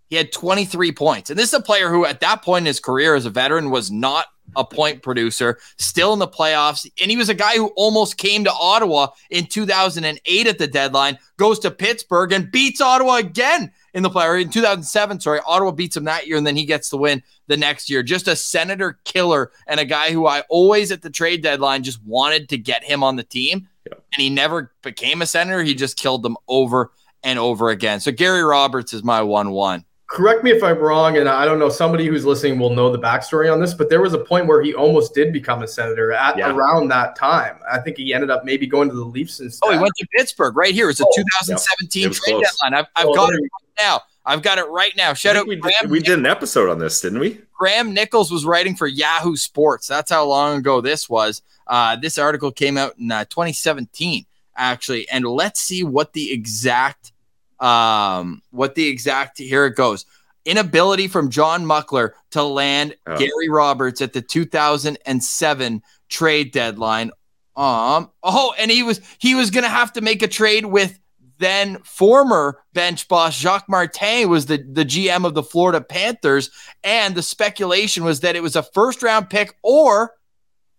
He 0.07 0.15
had 0.15 0.31
23 0.31 0.93
points. 0.93 1.29
And 1.29 1.37
this 1.37 1.49
is 1.49 1.59
a 1.59 1.61
player 1.61 1.89
who 1.89 2.05
at 2.05 2.21
that 2.21 2.41
point 2.41 2.63
in 2.63 2.67
his 2.67 2.79
career 2.79 3.15
as 3.15 3.25
a 3.25 3.29
veteran 3.29 3.69
was 3.69 3.91
not 3.91 4.27
a 4.55 4.65
point 4.65 5.01
producer, 5.01 5.57
still 5.77 6.13
in 6.13 6.19
the 6.19 6.27
playoffs. 6.27 6.89
And 7.01 7.11
he 7.11 7.17
was 7.17 7.29
a 7.29 7.33
guy 7.33 7.55
who 7.55 7.67
almost 7.75 8.17
came 8.17 8.43
to 8.43 8.51
Ottawa 8.51 9.07
in 9.29 9.45
2008 9.45 10.47
at 10.47 10.57
the 10.57 10.67
deadline, 10.67 11.17
goes 11.37 11.59
to 11.59 11.71
Pittsburgh 11.71 12.31
and 12.31 12.51
beats 12.51 12.81
Ottawa 12.81 13.17
again 13.17 13.71
in 13.93 14.03
the 14.03 14.09
player 14.09 14.37
in 14.37 14.49
2007. 14.49 15.19
Sorry, 15.19 15.39
Ottawa 15.45 15.71
beats 15.71 15.97
him 15.97 16.03
that 16.05 16.27
year, 16.27 16.37
and 16.37 16.45
then 16.45 16.55
he 16.55 16.65
gets 16.65 16.89
the 16.89 16.97
win 16.97 17.23
the 17.47 17.57
next 17.57 17.89
year. 17.89 18.03
Just 18.03 18.27
a 18.27 18.35
senator 18.35 18.99
killer 19.05 19.51
and 19.67 19.79
a 19.79 19.85
guy 19.85 20.11
who 20.11 20.27
I 20.27 20.41
always 20.49 20.91
at 20.91 21.01
the 21.01 21.09
trade 21.09 21.41
deadline 21.41 21.83
just 21.83 22.03
wanted 22.03 22.49
to 22.49 22.57
get 22.57 22.83
him 22.83 23.03
on 23.03 23.15
the 23.15 23.23
team. 23.23 23.67
And 23.85 24.21
he 24.21 24.29
never 24.29 24.71
became 24.81 25.21
a 25.21 25.25
senator. 25.25 25.63
He 25.63 25.75
just 25.75 25.97
killed 25.97 26.23
them 26.23 26.37
over 26.47 26.91
and 27.23 27.39
over 27.39 27.69
again. 27.69 27.99
So 27.99 28.11
Gary 28.11 28.43
Roberts 28.43 28.93
is 28.93 29.03
my 29.03 29.21
1 29.21 29.51
1 29.51 29.85
correct 30.07 30.43
me 30.43 30.51
if 30.51 30.63
I'm 30.63 30.77
wrong, 30.77 31.17
and 31.17 31.27
I 31.27 31.45
don't 31.45 31.59
know, 31.59 31.69
somebody 31.69 32.05
who's 32.07 32.25
listening 32.25 32.59
will 32.59 32.69
know 32.69 32.91
the 32.91 32.99
backstory 32.99 33.51
on 33.51 33.59
this, 33.59 33.73
but 33.73 33.89
there 33.89 34.01
was 34.01 34.13
a 34.13 34.19
point 34.19 34.47
where 34.47 34.61
he 34.61 34.73
almost 34.73 35.13
did 35.13 35.33
become 35.33 35.63
a 35.63 35.67
senator 35.67 36.11
at 36.11 36.37
yeah. 36.37 36.51
around 36.51 36.89
that 36.89 37.15
time. 37.15 37.57
I 37.69 37.79
think 37.79 37.97
he 37.97 38.13
ended 38.13 38.29
up 38.29 38.45
maybe 38.45 38.67
going 38.67 38.89
to 38.89 38.95
the 38.95 39.03
Leafs 39.03 39.39
instead. 39.39 39.67
Oh, 39.67 39.71
he 39.71 39.79
went 39.79 39.93
to 39.97 40.07
Pittsburgh 40.15 40.55
right 40.55 40.73
here. 40.73 40.89
It's 40.89 40.99
a 40.99 41.05
oh, 41.05 41.11
2017 41.15 42.01
yeah. 42.01 42.07
it 42.07 42.13
trade 42.13 42.33
close. 42.33 42.43
deadline. 42.43 42.79
I've, 42.79 42.87
I've 42.95 43.07
oh, 43.07 43.15
got 43.15 43.33
it 43.33 43.37
right 43.37 43.49
now. 43.77 44.01
I've 44.27 44.41
got 44.41 44.57
it 44.57 44.67
right 44.69 44.93
now. 44.97 45.13
Shout 45.13 45.35
out 45.35 45.47
we, 45.47 45.55
did, 45.55 45.89
we 45.89 45.99
did 45.99 46.17
an 46.17 46.25
episode 46.25 46.69
on 46.69 46.79
this, 46.79 46.99
didn't 46.99 47.19
we? 47.19 47.41
Graham 47.53 47.93
Nichols 47.93 48.31
was 48.31 48.43
writing 48.43 48.75
for 48.75 48.87
Yahoo 48.87 49.35
Sports. 49.35 49.87
That's 49.87 50.09
how 50.11 50.25
long 50.25 50.57
ago 50.57 50.81
this 50.81 51.07
was. 51.07 51.43
Uh, 51.67 51.95
this 51.95 52.17
article 52.17 52.51
came 52.51 52.77
out 52.77 52.97
in 52.97 53.11
uh, 53.11 53.25
2017, 53.25 54.25
actually. 54.55 55.07
And 55.09 55.25
let's 55.25 55.61
see 55.61 55.83
what 55.83 56.13
the 56.13 56.31
exact 56.31 57.11
um, 57.59 58.41
what 58.51 58.75
the 58.75 58.87
exact 58.87 59.37
here 59.37 59.65
it 59.65 59.75
goes. 59.75 60.05
Inability 60.45 61.07
from 61.07 61.29
John 61.29 61.65
Muckler 61.65 62.11
to 62.31 62.43
land 62.43 62.95
oh. 63.07 63.17
Gary 63.17 63.49
Roberts 63.49 64.01
at 64.01 64.13
the 64.13 64.21
2007 64.21 65.81
trade 66.09 66.51
deadline. 66.51 67.11
Um, 67.55 68.11
oh, 68.21 68.53
and 68.57 68.69
he 68.69 68.83
was 68.83 68.99
he 69.17 69.33
was 69.33 69.49
gonna 69.49 69.69
have 69.69 69.93
to 69.93 70.01
make 70.01 70.21
a 70.21 70.27
trade 70.27 70.65
with 70.65 70.99
then 71.37 71.79
former 71.83 72.63
bench 72.73 73.07
boss 73.07 73.37
Jacques 73.37 73.69
Martin 73.69 74.29
was 74.29 74.45
the, 74.45 74.57
the 74.57 74.85
GM 74.85 75.25
of 75.25 75.33
the 75.33 75.43
Florida 75.43 75.81
Panthers. 75.81 76.49
And 76.83 77.15
the 77.15 77.23
speculation 77.23 78.03
was 78.03 78.21
that 78.21 78.35
it 78.35 78.43
was 78.43 78.55
a 78.55 78.63
first 78.63 79.03
round 79.03 79.29
pick 79.29 79.55
or 79.61 80.13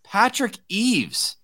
Patrick 0.04 0.59
Eaves. 0.68 1.37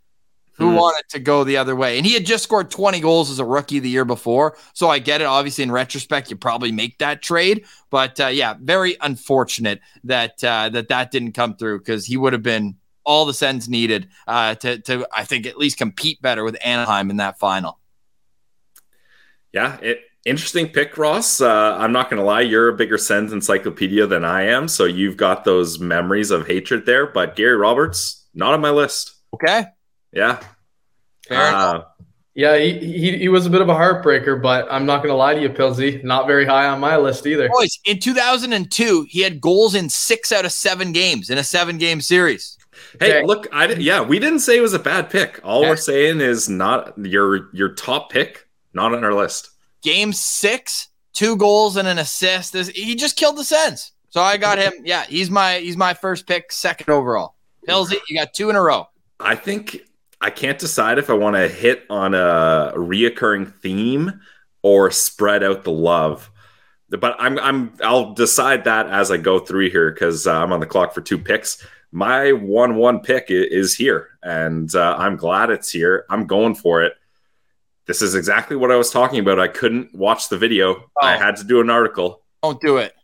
Who 0.54 0.70
Hmm. 0.70 0.76
wanted 0.76 1.04
to 1.10 1.18
go 1.18 1.44
the 1.44 1.56
other 1.56 1.74
way. 1.74 1.96
And 1.96 2.06
he 2.06 2.14
had 2.14 2.26
just 2.26 2.44
scored 2.44 2.70
20 2.70 3.00
goals 3.00 3.30
as 3.30 3.38
a 3.38 3.44
rookie 3.44 3.78
the 3.78 3.88
year 3.88 4.04
before. 4.04 4.56
So 4.74 4.88
I 4.90 4.98
get 4.98 5.20
it. 5.20 5.24
Obviously, 5.24 5.64
in 5.64 5.72
retrospect, 5.72 6.30
you 6.30 6.36
probably 6.36 6.72
make 6.72 6.98
that 6.98 7.22
trade. 7.22 7.64
But 7.90 8.20
uh, 8.20 8.26
yeah, 8.28 8.54
very 8.60 8.96
unfortunate 9.00 9.80
that 10.04 10.42
uh, 10.44 10.68
that 10.70 10.88
that 10.88 11.10
didn't 11.10 11.32
come 11.32 11.56
through 11.56 11.78
because 11.78 12.06
he 12.06 12.16
would 12.16 12.32
have 12.32 12.42
been 12.42 12.76
all 13.04 13.24
the 13.24 13.34
sends 13.34 13.68
needed 13.68 14.08
uh, 14.28 14.54
to 14.56 14.78
to 14.82 15.06
I 15.12 15.24
think 15.24 15.46
at 15.46 15.58
least 15.58 15.78
compete 15.78 16.22
better 16.22 16.44
with 16.44 16.56
Anaheim 16.64 17.10
in 17.10 17.16
that 17.16 17.38
final. 17.38 17.78
Yeah, 19.52 19.78
it, 19.82 20.00
interesting 20.24 20.68
pick, 20.68 20.96
Ross. 20.96 21.40
Uh, 21.40 21.76
I'm 21.78 21.92
not 21.92 22.08
going 22.08 22.20
to 22.20 22.24
lie, 22.24 22.40
you're 22.40 22.68
a 22.68 22.74
bigger 22.76 22.96
Sens 22.98 23.32
encyclopedia 23.32 24.06
than 24.06 24.24
I 24.24 24.42
am, 24.46 24.68
so 24.68 24.84
you've 24.84 25.16
got 25.16 25.44
those 25.44 25.78
memories 25.78 26.30
of 26.30 26.46
hatred 26.46 26.86
there. 26.86 27.06
But 27.06 27.36
Gary 27.36 27.56
Roberts, 27.56 28.26
not 28.34 28.54
on 28.54 28.60
my 28.60 28.70
list. 28.70 29.14
Okay, 29.34 29.64
Yeah, 30.12 30.40
fair 31.26 31.38
uh, 31.38 31.82
Yeah, 32.34 32.58
he, 32.58 32.78
he, 32.78 33.18
he 33.18 33.28
was 33.28 33.46
a 33.46 33.50
bit 33.50 33.60
of 33.62 33.68
a 33.68 33.74
heartbreaker, 33.74 34.40
but 34.42 34.66
I'm 34.70 34.86
not 34.86 34.98
going 34.98 35.08
to 35.10 35.16
lie 35.16 35.34
to 35.34 35.40
you, 35.40 35.48
Pilsy. 35.50 36.02
Not 36.04 36.26
very 36.26 36.44
high 36.46 36.66
on 36.66 36.80
my 36.80 36.96
list 36.96 37.26
either. 37.26 37.48
Boys, 37.48 37.78
in 37.84 37.98
2002, 37.98 39.06
he 39.08 39.20
had 39.20 39.40
goals 39.40 39.74
in 39.74 39.88
six 39.88 40.32
out 40.32 40.44
of 40.44 40.52
seven 40.52 40.92
games 40.92 41.30
in 41.30 41.38
a 41.38 41.44
seven 41.44 41.78
game 41.78 42.00
series. 42.00 42.56
Hey, 43.00 43.18
Okay. 43.18 43.26
look, 43.26 43.46
I 43.52 43.66
did, 43.66 43.82
yeah, 43.82 44.00
we 44.02 44.18
didn't 44.18 44.40
say 44.40 44.56
it 44.58 44.60
was 44.62 44.74
a 44.74 44.78
bad 44.78 45.08
pick. 45.10 45.40
All 45.44 45.62
Yeah. 45.62 45.70
we're 45.70 45.76
saying 45.76 46.20
is 46.20 46.48
not 46.48 46.92
your 46.98 47.48
your 47.54 47.74
top 47.74 48.10
pick, 48.10 48.46
not 48.74 48.92
on 48.94 49.04
our 49.04 49.14
list. 49.14 49.50
Game 49.82 50.12
six, 50.12 50.88
two 51.14 51.36
goals 51.36 51.76
and 51.76 51.86
an 51.88 51.98
assist. 51.98 52.52
This, 52.52 52.68
he 52.68 52.94
just 52.94 53.16
killed 53.16 53.36
the 53.36 53.44
Sens. 53.44 53.92
So 54.10 54.20
I 54.20 54.36
got 54.36 54.58
him. 54.58 54.72
Yeah, 54.84 55.04
he's 55.06 55.30
my 55.30 55.58
he's 55.58 55.76
my 55.76 55.94
first 55.94 56.26
pick, 56.26 56.52
second 56.52 56.90
overall. 56.92 57.34
Pillsy, 57.68 57.96
you 58.08 58.18
got 58.18 58.34
two 58.34 58.50
in 58.50 58.56
a 58.56 58.60
row. 58.62 58.88
I 59.20 59.36
think 59.36 59.80
I 60.22 60.30
can't 60.30 60.58
decide 60.58 60.98
if 60.98 61.10
I 61.10 61.14
want 61.14 61.36
to 61.36 61.48
hit 61.48 61.84
on 61.90 62.14
a 62.14 62.72
reoccurring 62.76 63.52
theme 63.60 64.20
or 64.62 64.90
spread 64.90 65.42
out 65.42 65.64
the 65.64 65.72
love. 65.72 66.30
But 66.88 67.16
I'm 67.18 67.38
I'm 67.38 67.72
I'll 67.82 68.12
decide 68.14 68.64
that 68.64 68.86
as 68.86 69.10
I 69.10 69.16
go 69.16 69.38
through 69.38 69.70
here 69.70 69.90
because 69.90 70.26
uh, 70.26 70.32
I'm 70.42 70.52
on 70.52 70.60
the 70.60 70.66
clock 70.66 70.94
for 70.94 71.00
two 71.00 71.18
picks. 71.18 71.64
My 71.90 72.32
one 72.32 72.76
one 72.76 73.00
pick 73.00 73.26
is 73.28 73.74
here, 73.74 74.10
and 74.22 74.72
uh, 74.74 74.96
I'm 74.98 75.16
glad 75.16 75.50
it's 75.50 75.70
here. 75.70 76.04
I'm 76.08 76.26
going 76.26 76.54
for 76.54 76.82
it. 76.82 76.94
This 77.86 78.00
is 78.00 78.14
exactly 78.14 78.56
what 78.56 78.70
I 78.70 78.76
was 78.76 78.90
talking 78.90 79.18
about. 79.18 79.40
I 79.40 79.48
couldn't 79.48 79.94
watch 79.94 80.28
the 80.28 80.38
video. 80.38 80.90
I 81.00 81.16
Oh. 81.16 81.18
had 81.18 81.36
to 81.36 81.44
do 81.44 81.60
an 81.60 81.68
article. 81.68 82.22
Don't 82.42 82.60
do 82.60 82.76
it. 82.76 82.94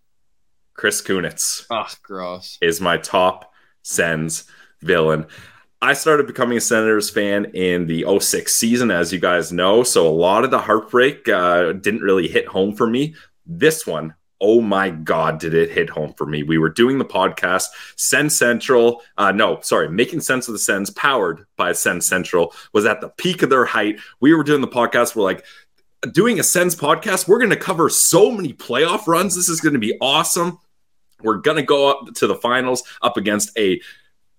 Chris 0.74 1.02
Kunitz 1.02 1.66
Oh, 1.70 1.86
gross. 2.02 2.56
is 2.60 2.80
my 2.80 2.96
top 2.98 3.52
Sens 3.82 4.44
villain. 4.80 5.26
I 5.80 5.92
started 5.92 6.26
becoming 6.26 6.58
a 6.58 6.60
Senators 6.60 7.08
fan 7.08 7.46
in 7.54 7.86
the 7.86 8.04
06 8.18 8.54
season, 8.54 8.90
as 8.90 9.12
you 9.12 9.20
guys 9.20 9.52
know. 9.52 9.84
So 9.84 10.08
a 10.08 10.10
lot 10.10 10.44
of 10.44 10.50
the 10.50 10.58
heartbreak 10.58 11.28
uh, 11.28 11.72
didn't 11.72 12.02
really 12.02 12.26
hit 12.26 12.48
home 12.48 12.74
for 12.74 12.88
me. 12.88 13.14
This 13.46 13.86
one, 13.86 14.14
oh 14.40 14.60
my 14.60 14.90
God, 14.90 15.38
did 15.38 15.54
it 15.54 15.70
hit 15.70 15.88
home 15.88 16.14
for 16.14 16.26
me. 16.26 16.42
We 16.42 16.58
were 16.58 16.68
doing 16.68 16.98
the 16.98 17.04
podcast, 17.04 17.66
SensCentral. 17.96 19.00
Uh, 19.16 19.30
no, 19.30 19.60
sorry, 19.60 19.88
Making 19.88 20.20
Sense 20.20 20.48
of 20.48 20.52
the 20.52 20.58
Sens, 20.58 20.90
powered 20.90 21.46
by 21.56 21.70
SensCentral, 21.70 22.52
was 22.72 22.84
at 22.84 23.00
the 23.00 23.10
peak 23.10 23.42
of 23.42 23.50
their 23.50 23.64
height. 23.64 24.00
We 24.18 24.34
were 24.34 24.44
doing 24.44 24.60
the 24.60 24.68
podcast. 24.68 25.14
We're 25.14 25.22
like, 25.22 25.44
doing 26.12 26.38
a 26.38 26.44
Sens 26.44 26.76
podcast. 26.76 27.26
We're 27.28 27.38
going 27.38 27.50
to 27.50 27.56
cover 27.56 27.88
so 27.88 28.30
many 28.30 28.52
playoff 28.52 29.06
runs. 29.06 29.34
This 29.34 29.48
is 29.48 29.60
going 29.60 29.72
to 29.72 29.80
be 29.80 29.96
awesome. 30.00 30.58
We're 31.22 31.38
going 31.38 31.56
to 31.56 31.62
go 31.62 31.90
up 31.90 32.14
to 32.14 32.26
the 32.26 32.36
finals 32.36 32.84
up 33.02 33.16
against 33.16 33.56
a 33.58 33.80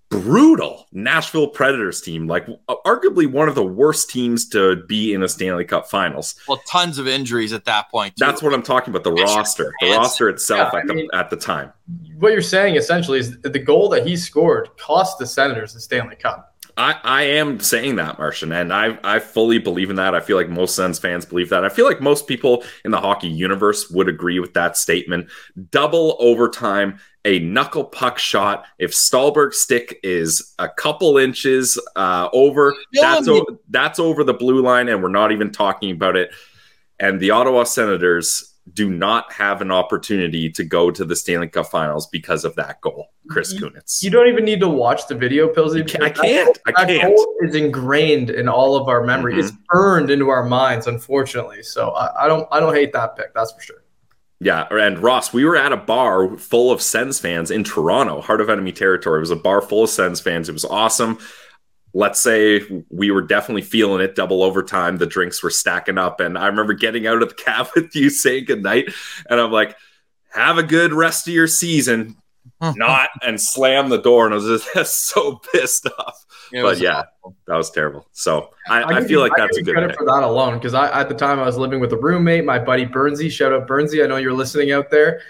brutal 0.09 0.87
Nashville 0.91 1.47
Predators 1.47 2.01
team, 2.01 2.27
like 2.27 2.45
arguably 2.85 3.31
one 3.31 3.47
of 3.47 3.55
the 3.55 3.63
worst 3.63 4.09
teams 4.09 4.47
to 4.49 4.77
be 4.87 5.13
in 5.13 5.21
a 5.23 5.29
Stanley 5.29 5.65
Cup 5.65 5.89
finals. 5.89 6.35
Well, 6.47 6.61
tons 6.67 6.97
of 6.97 7.07
injuries 7.07 7.53
at 7.53 7.65
that 7.65 7.89
point. 7.91 8.15
Too. 8.15 8.25
That's 8.25 8.41
what 8.41 8.53
I'm 8.53 8.63
talking 8.63 8.91
about 8.93 9.03
the 9.03 9.13
It's 9.13 9.35
roster, 9.35 9.73
the 9.81 9.91
roster 9.91 10.29
itself 10.29 10.71
Yeah, 10.73 10.79
at 10.79 10.87
the 10.87 10.93
mean- 10.93 11.09
at 11.13 11.29
the 11.29 11.37
time. 11.37 11.71
What 12.17 12.31
you're 12.33 12.41
saying 12.41 12.75
essentially 12.75 13.19
is 13.19 13.39
that 13.41 13.53
the 13.53 13.59
goal 13.59 13.89
that 13.89 14.05
he 14.05 14.17
scored 14.17 14.69
cost 14.77 15.19
the 15.19 15.25
Senators 15.25 15.73
the 15.73 15.79
Stanley 15.79 16.15
Cup. 16.15 16.47
I, 16.77 16.95
I 17.03 17.21
am 17.23 17.59
saying 17.59 17.97
that, 17.97 18.17
Martian, 18.19 18.53
and 18.53 18.71
I 18.71 18.97
I 19.03 19.19
fully 19.19 19.57
believe 19.57 19.89
in 19.89 19.97
that. 19.97 20.15
I 20.15 20.21
feel 20.21 20.37
like 20.37 20.47
most 20.47 20.75
Sens 20.75 20.97
fans 20.97 21.25
believe 21.25 21.49
that. 21.49 21.65
I 21.65 21.69
feel 21.69 21.85
like 21.85 21.99
most 21.99 22.25
people 22.25 22.63
in 22.85 22.91
the 22.91 23.01
hockey 23.01 23.27
universe 23.27 23.89
would 23.89 24.07
agree 24.07 24.39
with 24.39 24.53
that 24.53 24.77
statement. 24.77 25.27
Double 25.71 26.15
overtime, 26.19 26.99
a 27.25 27.39
knuckle 27.39 27.83
puck 27.83 28.17
shot. 28.17 28.65
If 28.77 28.91
Stalberg's 28.91 29.59
stick 29.59 29.99
is 30.03 30.53
a 30.59 30.69
couple 30.69 31.17
inches 31.17 31.79
uh, 31.95 32.29
over, 32.33 32.73
that's 32.93 33.25
Killing 33.25 33.45
o- 33.49 33.59
that's 33.69 33.99
over 33.99 34.23
the 34.23 34.33
blue 34.33 34.61
line, 34.61 34.88
and 34.89 35.03
we're 35.03 35.09
not 35.09 35.31
even 35.31 35.51
talking 35.51 35.91
about 35.91 36.15
it. 36.15 36.31
And 36.99 37.19
the 37.19 37.31
Ottawa 37.31 37.63
Senators 37.63 38.45
do 38.73 38.88
not 38.89 39.31
have 39.33 39.61
an 39.61 39.71
opportunity 39.71 40.47
to 40.51 40.63
go 40.63 40.91
to 40.91 41.03
the 41.03 41.15
Stanley 41.15 41.47
Cup 41.47 41.65
Finals 41.67 42.05
because 42.07 42.45
of 42.45 42.53
that 42.55 42.79
goal, 42.81 43.07
Chris 43.29 43.51
You- 43.53 43.61
Kunitz. 43.61 44.03
You 44.03 44.11
don't 44.11 44.27
even 44.27 44.45
need 44.45 44.59
to 44.59 44.69
watch 44.69 45.07
the 45.07 45.15
video, 45.15 45.47
Pilsy. 45.51 45.81
I 46.01 46.09
can't. 46.11 46.45
goal- 46.45 46.55
I 46.75 46.85
can't. 46.85 47.15
goal 47.15 47.35
is 47.41 47.55
ingrained 47.55 48.29
in 48.29 48.47
all 48.47 48.75
of 48.75 48.88
our 48.88 49.03
memory. 49.03 49.33
Mhm. 49.35 49.39
It's 49.39 49.51
burned 49.69 50.11
into 50.11 50.29
our 50.29 50.43
minds, 50.43 50.85
unfortunately. 50.88 51.63
So 51.63 51.89
I, 51.91 52.25
I 52.25 52.27
don't 52.27 52.47
I 52.51 52.59
don't 52.59 52.75
hate 52.75 52.93
that 52.93 53.15
pick. 53.15 53.33
That's 53.33 53.51
for 53.53 53.61
sure. 53.61 53.83
Yeah, 54.41 54.67
and 54.72 55.00
Ross, 55.00 55.34
we 55.34 55.43
were 55.43 55.58
at 55.58 55.74
a 55.74 55.77
bar 55.77 56.38
full 56.38 56.72
of 56.72 56.81
Sens 56.81 57.19
fans 57.19 57.51
in 57.51 57.65
Toronto, 57.65 58.22
heart 58.22 58.39
of 58.39 58.50
enemy 58.50 58.72
territory. 58.72 59.17
It 59.17 59.22
was 59.22 59.31
a 59.31 59.36
bar 59.36 59.62
full 59.62 59.84
of 59.84 59.89
Sens 59.89 60.22
fans. 60.22 60.48
It 60.48 60.53
was 60.53 60.63
awesome. 60.63 61.19
Let's 61.93 62.22
say 62.22 62.62
we 62.89 63.12
were 63.12 63.22
definitely 63.22 63.63
feeling 63.63 64.01
it 64.01 64.15
double 64.15 64.43
overtime. 64.43 64.98
The 64.98 65.05
drinks 65.05 65.43
were 65.43 65.50
stacking 65.50 65.98
up. 65.98 66.22
And 66.22 66.38
I 66.38 66.48
remember 66.48 66.74
getting 66.74 67.05
out 67.05 67.22
of 67.22 67.29
the 67.29 67.36
cab 67.43 67.67
with 67.75 67.93
you 67.96 68.10
saying 68.10 68.46
goodnight. 68.46 68.93
And 69.29 69.41
I'm 69.41 69.51
like, 69.51 69.75
have 70.31 70.58
a 70.58 70.63
good 70.63 70.93
rest 70.93 71.27
of 71.27 71.34
your 71.34 71.48
season. 71.48 72.15
Not 72.62 73.10
and 73.22 73.41
slam 73.41 73.89
the 73.89 74.01
door. 74.01 74.25
And 74.25 74.34
I 74.34 74.38
was 74.38 74.63
just 74.74 75.08
so 75.10 75.41
pissed 75.51 75.88
off. 75.98 76.25
It 76.51 76.62
but 76.63 76.79
yeah. 76.79 77.03
awful. 77.24 77.36
That 77.48 77.56
was 77.58 77.70
terrible. 77.72 78.08
So 78.12 78.50
I, 78.70 78.84
I, 78.84 78.94
give 79.00 79.08
feel 79.08 79.12
you- 79.12 79.20
like 79.20 79.34
I 79.39 79.41
that's 79.46 79.58
a 79.58 79.62
good 79.63 79.74
credit 79.74 79.89
pick. 79.89 79.98
for 80.00 80.06
that 80.06 80.24
alone 80.24 80.56
because 80.56 80.74
I 80.74 80.89
at 81.00 81.10
the 81.10 81.15
time 81.15 81.39
I 81.39 81.46
was 81.46 81.58
living 81.58 81.79
with 81.79 81.94
a 81.94 81.98
roommate, 81.98 82.46
my 82.46 82.58
buddy 82.60 82.86
Bernsey. 82.86 83.29
Shout 83.32 83.53
out 83.53 83.68
Bernsey. 83.68 84.03
I 84.03 84.08
know 84.08 84.18
you're 84.18 84.34
listening 84.34 84.72
out 84.72 84.89
there. 84.89 85.22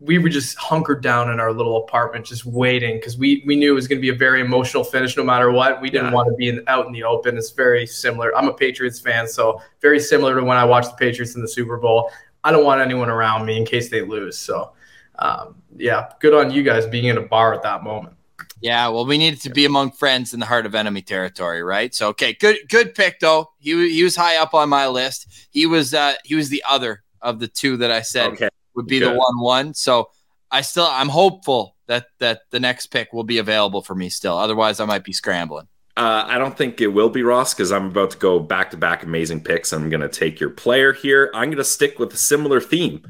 We 0.00 0.18
were 0.18 0.28
just 0.28 0.56
hunkered 0.58 1.02
down 1.02 1.28
in 1.28 1.40
our 1.40 1.52
little 1.52 1.78
apartment, 1.78 2.24
just 2.24 2.44
waiting 2.46 2.98
because 2.98 3.18
we 3.18 3.42
we 3.46 3.56
knew 3.56 3.72
it 3.72 3.74
was 3.74 3.88
going 3.88 3.98
to 3.98 4.00
be 4.00 4.10
a 4.10 4.14
very 4.14 4.40
emotional 4.40 4.84
finish, 4.84 5.16
no 5.16 5.24
matter 5.24 5.50
what. 5.50 5.80
We 5.80 5.90
didn't 5.90 6.08
Yeah. 6.08 6.12
want 6.12 6.28
to 6.28 6.34
be 6.36 6.50
in, 6.50 6.62
out 6.68 6.86
in 6.86 6.92
the 6.92 7.02
open. 7.02 7.36
It's 7.36 7.50
very 7.50 7.84
similar. 7.84 8.32
I'm 8.36 8.46
a 8.46 8.54
Patriots 8.54 9.00
fan, 9.00 9.26
so 9.26 9.60
very 9.82 9.98
similar 9.98 10.36
to 10.38 10.44
when 10.44 10.56
I 10.56 10.64
watched 10.64 10.90
the 10.90 10.96
Patriots 10.96 11.34
in 11.34 11.42
the 11.42 11.48
Super 11.48 11.78
Bowl. 11.78 12.12
I 12.44 12.52
don't 12.52 12.64
want 12.64 12.80
anyone 12.80 13.10
around 13.10 13.44
me 13.44 13.56
in 13.56 13.66
case 13.66 13.90
they 13.90 14.02
lose. 14.02 14.38
So, 14.38 14.72
um, 15.18 15.60
yeah, 15.76 16.10
good 16.20 16.32
on 16.32 16.52
you 16.52 16.62
guys 16.62 16.86
being 16.86 17.06
in 17.06 17.18
a 17.18 17.22
bar 17.22 17.52
at 17.52 17.62
that 17.64 17.82
moment. 17.82 18.14
Yeah, 18.60 18.88
well, 18.88 19.06
we 19.06 19.18
needed 19.18 19.40
to 19.42 19.50
be 19.50 19.64
among 19.64 19.92
friends 19.92 20.34
in 20.34 20.40
the 20.40 20.46
heart 20.46 20.66
of 20.66 20.74
enemy 20.74 21.02
territory, 21.02 21.62
right? 21.62 21.94
So, 21.94 22.08
okay, 22.08 22.32
good, 22.32 22.56
good 22.68 22.94
pick 22.94 23.20
though. 23.20 23.50
He 23.58 23.90
he 23.92 24.02
was 24.02 24.16
high 24.16 24.36
up 24.36 24.54
on 24.54 24.68
my 24.68 24.88
list. 24.88 25.48
He 25.50 25.66
was 25.66 25.94
uh 25.94 26.14
he 26.24 26.34
was 26.34 26.48
the 26.48 26.62
other 26.68 27.02
of 27.22 27.38
the 27.40 27.48
two 27.48 27.76
that 27.78 27.90
I 27.90 28.02
said 28.02 28.32
Okay. 28.32 28.48
would 28.74 28.86
be 28.86 28.98
the 28.98 29.12
one 29.12 29.40
one. 29.40 29.74
So 29.74 30.10
I 30.50 30.62
still 30.62 30.86
I'm 30.88 31.08
hopeful 31.08 31.76
that 31.86 32.06
that 32.18 32.42
the 32.50 32.60
next 32.60 32.88
pick 32.88 33.12
will 33.12 33.24
be 33.24 33.38
available 33.38 33.82
for 33.82 33.94
me 33.94 34.08
still. 34.08 34.36
Otherwise, 34.36 34.80
I 34.80 34.84
might 34.84 35.04
be 35.04 35.12
scrambling. 35.12 35.68
Uh, 35.96 36.24
I 36.28 36.38
don't 36.38 36.56
think 36.56 36.80
it 36.80 36.86
will 36.86 37.10
be 37.10 37.24
Ross 37.24 37.54
because 37.54 37.72
I'm 37.72 37.86
about 37.86 38.12
to 38.12 38.18
go 38.18 38.38
back 38.38 38.70
to 38.70 38.76
back 38.76 39.02
amazing 39.02 39.42
picks. 39.42 39.72
I'm 39.72 39.90
going 39.90 40.00
to 40.00 40.08
take 40.08 40.38
your 40.38 40.50
player 40.50 40.92
here. 40.92 41.28
I'm 41.34 41.48
going 41.48 41.56
to 41.56 41.64
stick 41.64 41.98
with 41.98 42.12
a 42.12 42.16
similar 42.16 42.60
theme. 42.60 43.04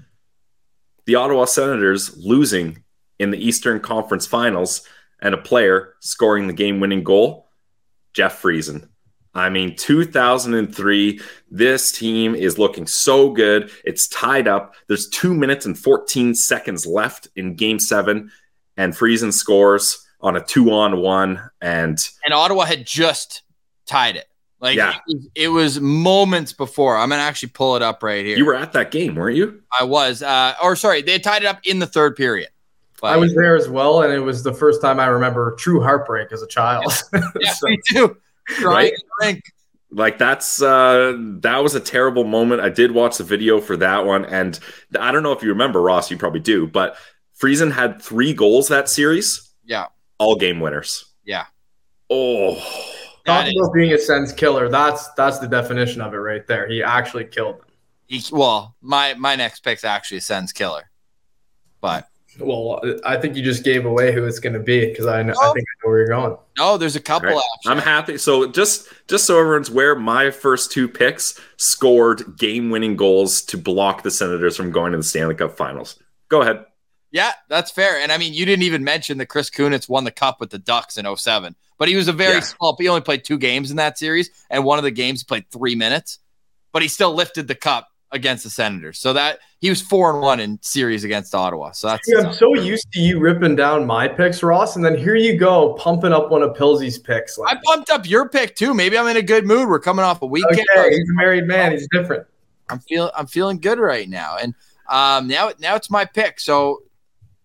The 1.05 1.15
Ottawa 1.17 1.45
Senators 1.45 2.17
losing 2.17 2.83
in 3.19 3.31
the 3.31 3.37
Eastern 3.47 3.81
Conference 3.81 4.27
Finals 4.27 4.89
and 5.21 5.35
a 5.35 5.39
player 5.39 5.95
scoring 6.01 6.47
the 6.47 6.53
game 6.53 6.81
winning 6.81 7.03
goal, 7.03 7.49
Jeff 8.15 8.41
Friesen. 8.43 8.89
I 9.35 9.51
mean, 9.51 9.77
2003, 9.77 11.21
this 11.51 11.93
team 11.93 12.35
is 12.35 12.59
looking 12.59 12.87
so 12.87 13.31
good. 13.31 13.71
It's 13.85 14.09
tied 14.09 14.49
up. 14.49 14.75
There's 14.89 15.09
two 15.09 15.35
minutes 15.35 15.67
and 15.67 15.79
14 15.79 16.35
seconds 16.35 16.87
left 16.87 17.29
in 17.37 17.55
game 17.55 17.79
seven, 17.79 18.31
and 18.77 18.95
Friesen 18.95 19.33
scores 19.33 20.05
on 20.21 20.37
a 20.37 20.41
two 20.45 20.73
on 20.73 21.01
one. 21.01 21.41
And 21.61 21.99
And 22.25 22.35
Ottawa 22.35 22.65
had 22.65 22.87
just 22.87 23.43
tied 23.87 24.17
it. 24.17 24.27
Like 24.61 24.77
Yeah. 24.77 24.97
it, 24.97 25.03
was, 25.07 25.29
it 25.37 25.49
was 25.49 25.81
moments 25.81 26.53
before. 26.53 26.97
I'm 26.97 27.11
gonna 27.11 27.23
actually 27.23 27.51
pull 27.51 27.77
it 27.77 27.83
up 27.83 28.03
right 28.03 28.25
here. 28.25 28.37
you 28.37 28.45
were 28.45 28.57
at 28.57 28.73
that 28.73 28.91
game, 28.91 29.15
weren't 29.15 29.37
you? 29.37 29.63
I 29.79 29.85
was, 29.85 30.21
uh, 30.23 30.55
or 30.61 30.75
sorry, 30.75 31.03
they 31.03 31.19
tied 31.21 31.43
it 31.43 31.47
up 31.47 31.61
in 31.65 31.79
the 31.79 31.87
third 31.87 32.17
period. 32.17 32.49
But, 33.01 33.13
I 33.13 33.17
was 33.17 33.35
there 33.35 33.55
as 33.57 33.69
well, 33.69 34.03
and 34.03 34.13
it 34.13 34.19
was 34.21 34.43
the 34.43 34.53
first 34.53 34.83
time 34.83 34.99
I 34.99 35.07
remember 35.07 35.55
true 35.57 35.81
heartbreak 35.81 36.33
as 36.33 36.43
a 36.43 36.49
child. 36.49 36.93
yeah, 37.41 37.53
So- 37.53 37.69
me 37.69 37.79
too. 37.89 38.17
Trying 38.49 38.75
Right? 38.75 38.93
drink. 39.21 39.43
Like 39.91 40.19
that's 40.19 40.61
uh 40.61 41.17
that 41.41 41.63
was 41.63 41.75
a 41.75 41.81
terrible 41.81 42.25
moment. 42.25 42.61
I 42.61 42.69
did 42.69 42.93
watch 42.93 43.17
the 43.19 43.25
video 43.25 43.59
for 43.61 43.77
that 43.79 44.05
one, 44.05 44.25
and 44.27 44.59
I 44.99 45.13
don't 45.13 45.23
know 45.23 45.33
if 45.33 45.43
you 45.43 45.49
remember 45.51 45.81
Ross. 45.81 46.11
You 46.11 46.19
probably 46.19 46.41
do, 46.41 46.67
but 46.67 46.97
Friesen 47.41 47.73
had 47.73 48.03
three 48.03 48.35
goals 48.35 48.69
that 48.69 48.89
series, 48.91 49.51
Yeah. 49.65 49.87
all 50.19 50.37
game 50.37 50.61
winners. 50.61 51.07
Yeah. 51.25 51.47
Oh, 52.11 52.55
Talk 53.25 53.47
about 53.47 53.73
being 53.75 53.93
a 53.93 53.99
sense 53.99 54.33
killer. 54.33 54.69
That's 54.69 55.09
that's 55.13 55.39
the 55.39 55.47
definition 55.49 56.01
of 56.03 56.13
it 56.15 56.19
right 56.19 56.47
there. 56.47 56.67
He 56.69 56.83
actually 56.83 57.25
killed 57.27 57.59
them. 57.61 57.67
He, 58.09 58.23
well, 58.33 58.75
my 58.83 59.15
my 59.15 59.37
next 59.37 59.61
pick's 59.61 59.85
actually 59.85 60.19
a 60.19 60.23
Sens 60.23 60.53
killer, 60.53 60.91
but 61.81 62.09
well, 62.39 62.81
I 63.05 63.17
think 63.17 63.37
you 63.37 63.43
just 63.43 63.65
gave 63.65 63.85
away 63.85 64.13
who 64.13 64.25
it's 64.25 64.39
going 64.39 64.53
to 64.53 64.61
be 64.61 64.87
because 64.87 65.07
I, 65.07 65.23
know, 65.23 65.33
I 65.33 65.49
oh. 65.49 65.53
think 65.53 65.67
I 65.67 65.75
know 65.83 65.91
where 65.91 65.99
you're 65.99 66.09
going. 66.09 66.37
No, 66.57 66.77
there's 66.77 66.97
a 66.97 67.01
couple. 67.01 67.31
Right. 67.31 67.43
I'm 67.67 67.79
happy. 67.79 68.19
So 68.19 68.51
just 68.51 68.89
just 69.09 69.27
so 69.27 69.39
everyone's 69.39 69.69
aware, 69.69 69.95
my 69.95 70.31
first 70.31 70.73
two 70.73 70.89
picks 70.89 71.39
scored 71.57 72.37
game-winning 72.39 72.97
goals 72.97 73.43
to 73.43 73.59
block 73.59 74.03
the 74.03 74.11
Senators 74.11 74.57
from 74.57 74.71
going 74.71 74.93
to 74.93 74.99
the 74.99 75.05
Stanley 75.05 75.35
Cup 75.35 75.57
Finals. 75.57 75.99
Go 76.29 76.43
ahead. 76.43 76.65
Yeah, 77.11 77.33
that's 77.49 77.71
fair. 77.71 78.01
And 78.01 78.13
I 78.13 78.19
mean, 78.19 78.35
you 78.35 78.45
didn't 78.45 78.65
even 78.65 78.85
mention 78.85 79.19
that 79.19 79.27
Chris 79.27 79.51
Kunitz 79.51 79.89
won 79.89 80.05
the 80.05 80.11
cup 80.11 80.41
with 80.41 80.51
the 80.51 80.59
Ducks 80.59 80.99
in 80.99 81.17
07, 81.17 81.57
but 81.79 81.89
he 81.89 81.97
was 81.97 82.09
a 82.09 82.13
very 82.13 82.35
yeah. 82.35 82.41
small. 82.41 82.77
He 82.79 82.89
only 82.89 83.01
played 83.01 83.25
two 83.25 83.39
games 83.39 83.71
in 83.71 83.79
that 83.79 83.99
series, 83.99 84.31
and 84.51 84.65
one 84.65 84.79
of 84.79 84.85
the 84.85 84.91
games 84.91 85.21
he 85.21 85.25
played 85.25 85.51
three 85.51 85.75
minutes, 85.75 86.19
but 86.73 86.83
he 86.83 86.89
still 86.89 87.15
lifted 87.15 87.49
the 87.49 87.55
cup 87.55 87.89
against 88.13 88.45
the 88.45 88.51
Senators. 88.51 88.99
So 88.99 89.13
that 89.13 89.41
he 89.61 89.69
was 89.69 89.81
four 89.81 90.13
and 90.13 90.21
one 90.21 90.41
in 90.41 90.59
series 90.63 91.05
against 91.05 91.35
Ottawa. 91.35 91.73
So 91.73 91.89
that's 91.89 92.13
I'm 92.15 92.33
so 92.33 92.55
used 92.55 92.91
to 92.93 93.01
you 93.01 93.19
ripping 93.19 93.57
down 93.57 93.87
my 93.87 94.09
picks, 94.09 94.43
Ross, 94.43 94.77
and 94.77 94.85
then 94.85 94.97
here 94.97 95.17
you 95.17 95.39
go 95.39 95.75
pumping 95.75 96.13
up 96.13 96.31
one 96.31 96.43
of 96.43 96.55
Pilsy's 96.55 96.99
picks. 96.99 97.39
Like 97.39 97.57
I 97.57 97.61
pumped 97.65 97.91
up 97.91 98.09
your 98.09 98.29
pick 98.29 98.57
too. 98.57 98.75
Maybe 98.75 98.97
I'm 98.97 99.07
in 99.09 99.17
a 99.17 99.23
good 99.23 99.47
mood. 99.47 99.69
We're 99.69 99.81
coming 99.81 100.05
off 100.05 100.23
a 100.23 100.27
weekend. 100.27 100.67
Okay, 100.77 100.91
he's 100.91 101.11
a 101.11 101.15
married 101.15 101.47
man. 101.47 101.73
He's 101.73 101.89
different. 101.91 102.27
I'm 102.71 102.81
feeling 102.81 103.11
I'm 103.17 103.27
feeling 103.27 103.59
good 103.59 103.79
right 103.79 104.09
now, 104.09 104.37
and 104.41 104.55
um, 104.89 105.27
now 105.27 105.53
now 105.59 105.75
it's 105.75 105.91
my 105.91 106.05
pick. 106.05 106.41
So 106.41 106.83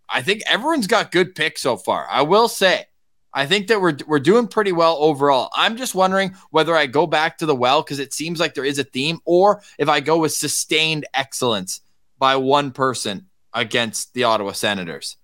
I 0.09 0.21
think 0.21 0.43
everyone's 0.45 0.87
got 0.87 1.11
good 1.11 1.35
picks 1.35 1.61
so 1.61 1.77
far. 1.77 2.07
I 2.09 2.21
will 2.21 2.47
say 2.47 2.85
I 3.33 3.45
think 3.45 3.67
that 3.67 3.81
we're 3.81 3.97
we're 4.07 4.19
doing 4.19 4.47
pretty 4.47 4.71
well 4.71 4.97
overall. 4.99 5.49
I'm 5.53 5.75
just 5.77 5.95
wondering 5.95 6.35
whether 6.51 6.75
I 6.75 6.85
go 6.85 7.07
back 7.07 7.37
to 7.39 7.45
the 7.45 7.55
well 7.55 7.81
because 7.81 7.99
it 7.99 8.13
seems 8.13 8.39
like 8.39 8.53
there 8.53 8.65
is 8.65 8.79
a 8.79 8.83
theme, 8.83 9.19
or 9.25 9.61
if 9.79 9.89
I 9.89 9.99
go 9.99 10.19
with 10.19 10.33
sustained 10.33 11.05
excellence 11.13 11.81
by 12.19 12.35
one 12.35 12.71
person 12.71 13.27
against 13.53 14.13
the 14.13 14.23
Ottawa 14.23 14.51
Senators. 14.51 15.17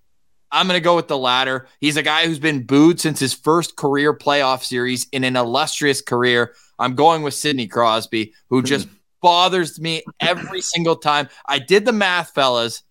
I'm 0.52 0.66
going 0.66 0.78
to 0.78 0.84
go 0.84 0.96
with 0.96 1.08
the 1.08 1.18
latter. 1.18 1.68
He's 1.80 1.96
a 1.96 2.02
guy 2.02 2.26
who's 2.26 2.40
been 2.40 2.64
booed 2.64 2.98
since 2.98 3.20
his 3.20 3.32
first 3.32 3.76
career 3.76 4.12
playoff 4.12 4.64
series 4.64 5.06
in 5.12 5.22
an 5.22 5.36
illustrious 5.36 6.02
career. 6.02 6.54
I'm 6.78 6.96
going 6.96 7.22
with 7.22 7.34
Sidney 7.34 7.68
Crosby, 7.68 8.34
who 8.48 8.60
hmm. 8.60 8.66
just 8.66 8.88
bothers 9.20 9.80
me 9.80 10.02
every 10.18 10.60
single 10.60 10.96
time. 10.96 11.28
I 11.46 11.60
did 11.60 11.84
the 11.84 11.92
math, 11.92 12.30
fellas. 12.30 12.82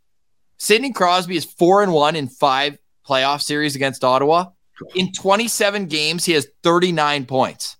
Sidney 0.57 0.93
Crosby 0.93 1.35
is 1.35 1.45
four 1.45 1.83
and 1.83 1.91
one 1.91 2.15
in 2.15 2.27
five 2.27 2.77
playoff 3.07 3.41
series 3.41 3.75
against 3.75 4.03
Ottawa. 4.03 4.51
In 4.95 5.11
27 5.11 5.87
games, 5.87 6.25
he 6.25 6.33
has 6.33 6.47
39 6.63 7.25
points. 7.25 7.77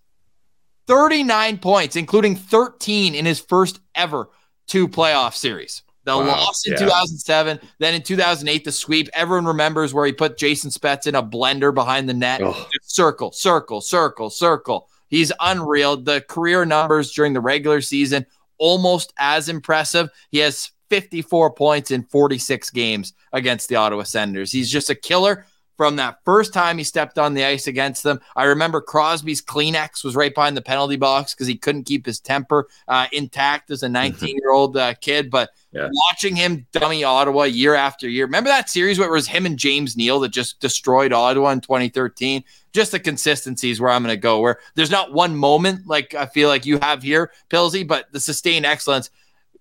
39 0.88 1.60
points, 1.60 1.96
including 1.96 2.36
13 2.36 3.14
in 3.14 3.26
his 3.26 3.40
first 3.40 3.80
ever 3.96 4.30
two 4.68 4.88
playoff 4.88 5.36
series. 5.36 5.84
The 6.06 6.18
wow. 6.18 6.26
loss 6.26 6.66
in 6.66 6.74
yeah. 6.74 6.80
2007, 6.80 7.60
then 7.78 7.94
in 7.94 8.02
2008, 8.02 8.64
the 8.64 8.72
sweep. 8.72 9.10
Everyone 9.14 9.46
remembers 9.46 9.94
where 9.94 10.06
he 10.06 10.14
put 10.14 10.38
Jason 10.38 10.72
Spezza 10.72 11.08
in 11.08 11.16
a 11.16 11.22
blender 11.22 11.74
behind 11.74 12.10
the 12.10 12.14
net. 12.14 12.42
Circle, 12.82 13.34
circle, 13.34 13.82
circle, 13.82 14.30
circle. 14.30 14.90
He's 15.10 15.32
unreal. 15.40 15.98
The 15.98 16.22
career 16.22 16.66
numbers 16.66 17.12
during 17.12 17.34
the 17.34 17.42
regular 17.42 17.82
season 17.82 18.26
almost 18.58 19.14
as 19.18 19.50
impressive. 19.50 20.10
He 20.32 20.40
has 20.40 20.72
54 20.90 21.54
points 21.54 21.92
in 21.92 22.04
46 22.04 22.70
games 22.72 23.14
against 23.34 23.70
the 23.70 23.76
Ottawa 23.76 24.04
Senators. 24.04 24.52
He's 24.52 24.72
just 24.72 24.90
a 24.90 24.96
killer 24.96 25.46
from 25.80 25.96
that 25.96 26.20
first 26.26 26.52
time 26.52 26.78
he 26.78 26.84
stepped 26.84 27.18
on 27.18 27.34
the 27.34 27.46
ice 27.46 27.66
against 27.66 28.04
them. 28.04 28.20
I 28.36 28.44
remember 28.44 28.82
Crosby's 28.82 29.42
Kleenex 29.42 30.04
was 30.04 30.14
right 30.14 30.36
behind 30.36 30.58
the 30.58 30.62
penalty 30.62 30.98
box 30.98 31.34
because 31.34 31.48
he 31.48 31.56
couldn't 31.56 31.86
keep 31.86 32.06
his 32.06 32.20
temper 32.20 32.68
uh, 32.90 33.08
intact 33.14 33.72
as 33.72 33.82
a 33.82 33.88
19 33.88 34.36
year 34.36 34.52
old 34.52 34.76
uh, 34.76 34.94
kid. 34.96 35.32
But 35.32 35.52
yeah. 35.72 35.88
watching 35.90 36.36
him 36.36 36.68
dummy 36.74 37.06
Ottawa 37.06 37.44
year 37.44 37.76
after 37.76 38.10
year. 38.10 38.26
Remember 38.26 38.50
that 38.50 38.70
series 38.70 39.00
where 39.00 39.08
it 39.08 39.14
was 39.14 39.26
him 39.26 39.46
and 39.46 39.58
James 39.58 39.96
Neal 39.96 40.20
that 40.20 40.34
just 40.34 40.60
destroyed 40.60 41.14
Ottawa 41.14 41.52
in 41.52 41.62
2013? 41.62 42.44
Just 42.74 42.92
the 42.92 43.00
consistencies 43.00 43.80
where 43.80 43.90
I'm 43.90 44.04
going 44.04 44.14
to 44.14 44.20
go, 44.20 44.42
where 44.42 44.60
there's 44.76 44.92
not 44.92 45.14
one 45.14 45.38
moment 45.38 45.88
like 45.88 46.14
I 46.14 46.26
feel 46.26 46.50
like 46.50 46.66
you 46.66 46.78
have 46.80 47.04
here, 47.04 47.32
Pilsy, 47.50 47.88
but 47.88 48.12
the 48.12 48.20
sustained 48.20 48.66
excellence. 48.66 49.12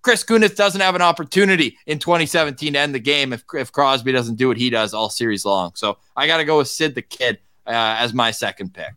Chris 0.03 0.25
Kunitz 0.25 0.57
doesn't 0.57 0.81
have 0.81 0.95
an 0.95 1.03
opportunity 1.03 1.77
in 1.87 1.99
2017 1.99 2.73
to 2.73 2.79
end 2.79 2.95
the 2.95 3.01
game 3.01 3.33
if, 3.33 3.45
if 3.55 3.73
Crosby 3.73 4.13
doesn't 4.13 4.37
do 4.37 4.49
what 4.49 4.57
he 4.57 4.71
does 4.71 4.95
all 4.95 5.11
series 5.11 5.45
long. 5.45 5.73
So 5.75 5.99
I 6.17 6.27
got 6.27 6.39
to 6.39 6.45
go 6.45 6.59
with 6.59 6.69
Sid 6.69 6.95
the 6.95 7.03
Kid 7.03 7.39
uh, 7.67 7.97
as 7.99 8.15
my 8.15 8.31
second 8.31 8.75
pick. 8.75 8.95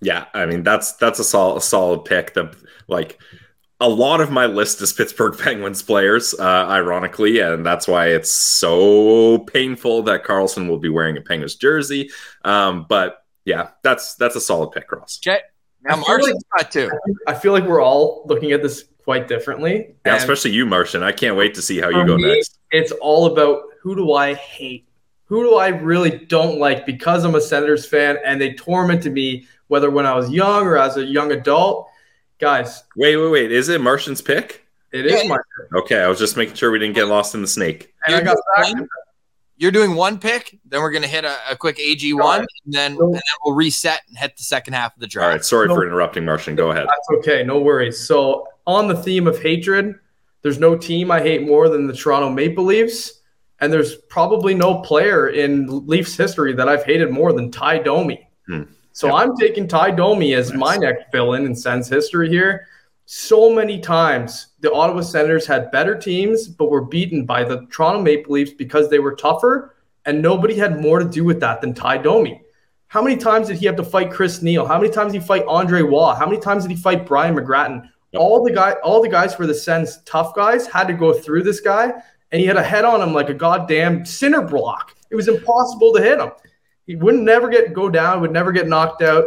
Yeah, 0.00 0.26
I 0.34 0.46
mean 0.46 0.62
that's 0.62 0.92
that's 0.94 1.18
a 1.18 1.24
solid 1.24 1.62
solid 1.62 2.04
pick. 2.04 2.34
The 2.34 2.54
like 2.86 3.18
a 3.80 3.88
lot 3.88 4.20
of 4.20 4.30
my 4.30 4.46
list 4.46 4.80
is 4.80 4.92
Pittsburgh 4.92 5.38
Penguins 5.42 5.82
players, 5.82 6.34
uh, 6.38 6.66
ironically, 6.68 7.40
and 7.40 7.64
that's 7.64 7.88
why 7.88 8.08
it's 8.08 8.32
so 8.32 9.38
painful 9.40 10.02
that 10.04 10.24
Karlsson 10.24 10.68
will 10.68 10.78
be 10.78 10.88
wearing 10.88 11.16
a 11.16 11.20
Penguins 11.20 11.56
jersey. 11.56 12.10
Um, 12.44 12.86
but 12.88 13.24
yeah, 13.44 13.70
that's 13.82 14.14
that's 14.16 14.36
a 14.36 14.40
solid 14.40 14.72
pick, 14.72 14.90
Ross. 14.92 15.18
Now 15.82 15.96
Martian's 15.96 16.44
got 16.56 16.70
two. 16.70 16.90
I 17.26 17.34
feel 17.34 17.52
like 17.52 17.64
we're 17.64 17.82
all 17.82 18.24
looking 18.26 18.52
at 18.52 18.62
this 18.62 18.84
quite 19.04 19.28
differently. 19.28 19.94
Yeah, 20.04 20.12
and 20.12 20.16
especially 20.16 20.50
you, 20.52 20.66
Martian. 20.66 21.02
I 21.02 21.12
can't 21.12 21.36
wait 21.36 21.54
to 21.54 21.62
see 21.62 21.80
how 21.80 21.88
you 21.88 22.04
go 22.04 22.16
me, 22.16 22.34
next. 22.34 22.58
It's 22.70 22.92
all 22.92 23.26
about 23.26 23.62
who 23.80 23.94
do 23.94 24.14
I 24.14 24.34
hate? 24.34 24.88
Who 25.26 25.42
do 25.42 25.56
I 25.56 25.68
really 25.68 26.10
don't 26.10 26.58
like 26.58 26.86
because 26.86 27.24
I'm 27.24 27.34
a 27.34 27.40
Senators 27.40 27.86
fan 27.86 28.18
and 28.24 28.40
they 28.40 28.54
tormented 28.54 29.12
me 29.12 29.46
whether 29.68 29.90
when 29.90 30.06
I 30.06 30.14
was 30.14 30.30
young 30.30 30.66
or 30.66 30.76
as 30.76 30.96
a 30.96 31.04
young 31.04 31.32
adult. 31.32 31.88
Guys. 32.38 32.84
Wait, 32.96 33.16
wait, 33.16 33.30
wait. 33.30 33.52
Is 33.52 33.68
it 33.68 33.80
Martian's 33.80 34.20
pick? 34.20 34.66
It 34.92 35.06
is 35.06 35.28
my 35.28 35.36
pick. 35.36 35.74
Okay, 35.74 36.00
I 36.00 36.06
was 36.08 36.18
just 36.18 36.36
making 36.36 36.54
sure 36.54 36.70
we 36.70 36.78
didn't 36.78 36.94
get 36.94 37.06
lost 37.06 37.34
in 37.34 37.40
the 37.40 37.48
snake. 37.48 37.94
And 38.06 38.14
I 38.14 38.20
got 38.20 38.36
back 38.56 38.74
you're 39.56 39.72
doing 39.72 39.94
one 39.94 40.18
pick, 40.18 40.58
then 40.66 40.80
we're 40.80 40.90
gonna 40.90 41.06
hit 41.06 41.24
a, 41.24 41.36
a 41.50 41.56
quick 41.56 41.78
AG 41.78 42.12
one, 42.14 42.40
right. 42.40 42.48
and 42.64 42.74
then 42.74 42.92
and 42.92 43.14
then 43.14 43.22
we'll 43.44 43.54
reset 43.54 44.00
and 44.08 44.18
hit 44.18 44.36
the 44.36 44.42
second 44.42 44.74
half 44.74 44.94
of 44.94 45.00
the 45.00 45.06
draft. 45.06 45.24
All 45.24 45.30
right, 45.32 45.44
sorry 45.44 45.68
no, 45.68 45.74
for 45.74 45.86
interrupting, 45.86 46.24
Martian. 46.24 46.54
Go 46.56 46.70
ahead. 46.70 46.86
That's 46.86 47.18
okay, 47.18 47.42
no 47.42 47.58
worries. 47.58 47.98
So 47.98 48.46
on 48.66 48.88
the 48.88 48.96
theme 48.96 49.26
of 49.26 49.40
hatred, 49.40 49.94
there's 50.42 50.58
no 50.58 50.76
team 50.76 51.10
I 51.10 51.20
hate 51.20 51.46
more 51.46 51.68
than 51.68 51.86
the 51.86 51.92
Toronto 51.92 52.30
Maple 52.30 52.64
Leafs, 52.64 53.20
and 53.60 53.72
there's 53.72 53.96
probably 54.08 54.54
no 54.54 54.80
player 54.80 55.28
in 55.28 55.86
Leafs 55.86 56.16
history 56.16 56.52
that 56.52 56.68
I've 56.68 56.84
hated 56.84 57.10
more 57.10 57.32
than 57.32 57.50
Ty 57.50 57.78
Domi. 57.78 58.28
Hmm. 58.46 58.62
So 58.92 59.08
yep. 59.08 59.16
I'm 59.16 59.36
taking 59.36 59.68
Ty 59.68 59.92
Domi 59.92 60.34
as 60.34 60.50
nice. 60.50 60.58
my 60.58 60.76
next 60.76 61.12
villain 61.12 61.44
in 61.44 61.54
Sens 61.54 61.88
history 61.88 62.28
here. 62.28 62.66
So 63.08 63.54
many 63.54 63.78
times 63.78 64.48
the 64.58 64.72
Ottawa 64.72 65.00
Senators 65.00 65.46
had 65.46 65.70
better 65.70 65.96
teams, 65.96 66.48
but 66.48 66.70
were 66.70 66.84
beaten 66.84 67.24
by 67.24 67.44
the 67.44 67.64
Toronto 67.70 68.02
Maple 68.02 68.32
Leafs 68.32 68.52
because 68.52 68.90
they 68.90 68.98
were 68.98 69.14
tougher, 69.14 69.76
and 70.06 70.20
nobody 70.20 70.56
had 70.56 70.80
more 70.80 70.98
to 70.98 71.04
do 71.04 71.22
with 71.22 71.38
that 71.38 71.60
than 71.60 71.72
Ty 71.72 71.98
Domi. 71.98 72.42
How 72.88 73.00
many 73.00 73.16
times 73.16 73.46
did 73.46 73.58
he 73.58 73.66
have 73.66 73.76
to 73.76 73.84
fight 73.84 74.10
Chris 74.10 74.42
Neil? 74.42 74.66
How 74.66 74.80
many 74.80 74.92
times 74.92 75.12
did 75.12 75.22
he 75.22 75.26
fight 75.26 75.44
Andre 75.46 75.82
Waugh? 75.82 76.16
How 76.16 76.26
many 76.26 76.40
times 76.40 76.64
did 76.64 76.72
he 76.72 76.76
fight 76.76 77.06
Brian 77.06 77.36
McGrattan? 77.36 77.88
All 78.16 78.42
the 78.42 78.52
guy, 78.52 78.72
all 78.82 79.00
the 79.00 79.08
guys 79.08 79.36
for 79.36 79.46
the 79.46 79.54
Sens 79.54 80.02
tough 80.04 80.34
guys 80.34 80.66
had 80.66 80.88
to 80.88 80.92
go 80.92 81.12
through 81.12 81.44
this 81.44 81.60
guy, 81.60 81.92
and 82.32 82.40
he 82.40 82.46
had 82.46 82.56
a 82.56 82.62
head 82.62 82.84
on 82.84 83.00
him 83.00 83.14
like 83.14 83.28
a 83.28 83.34
goddamn 83.34 84.04
cinder 84.04 84.42
block. 84.42 84.96
It 85.12 85.14
was 85.14 85.28
impossible 85.28 85.92
to 85.92 86.02
hit 86.02 86.18
him. 86.18 86.32
He 86.88 86.96
wouldn't 86.96 87.22
never 87.22 87.48
get 87.48 87.72
go 87.72 87.88
down, 87.88 88.20
would 88.20 88.32
never 88.32 88.50
get 88.50 88.66
knocked 88.66 89.02
out. 89.02 89.26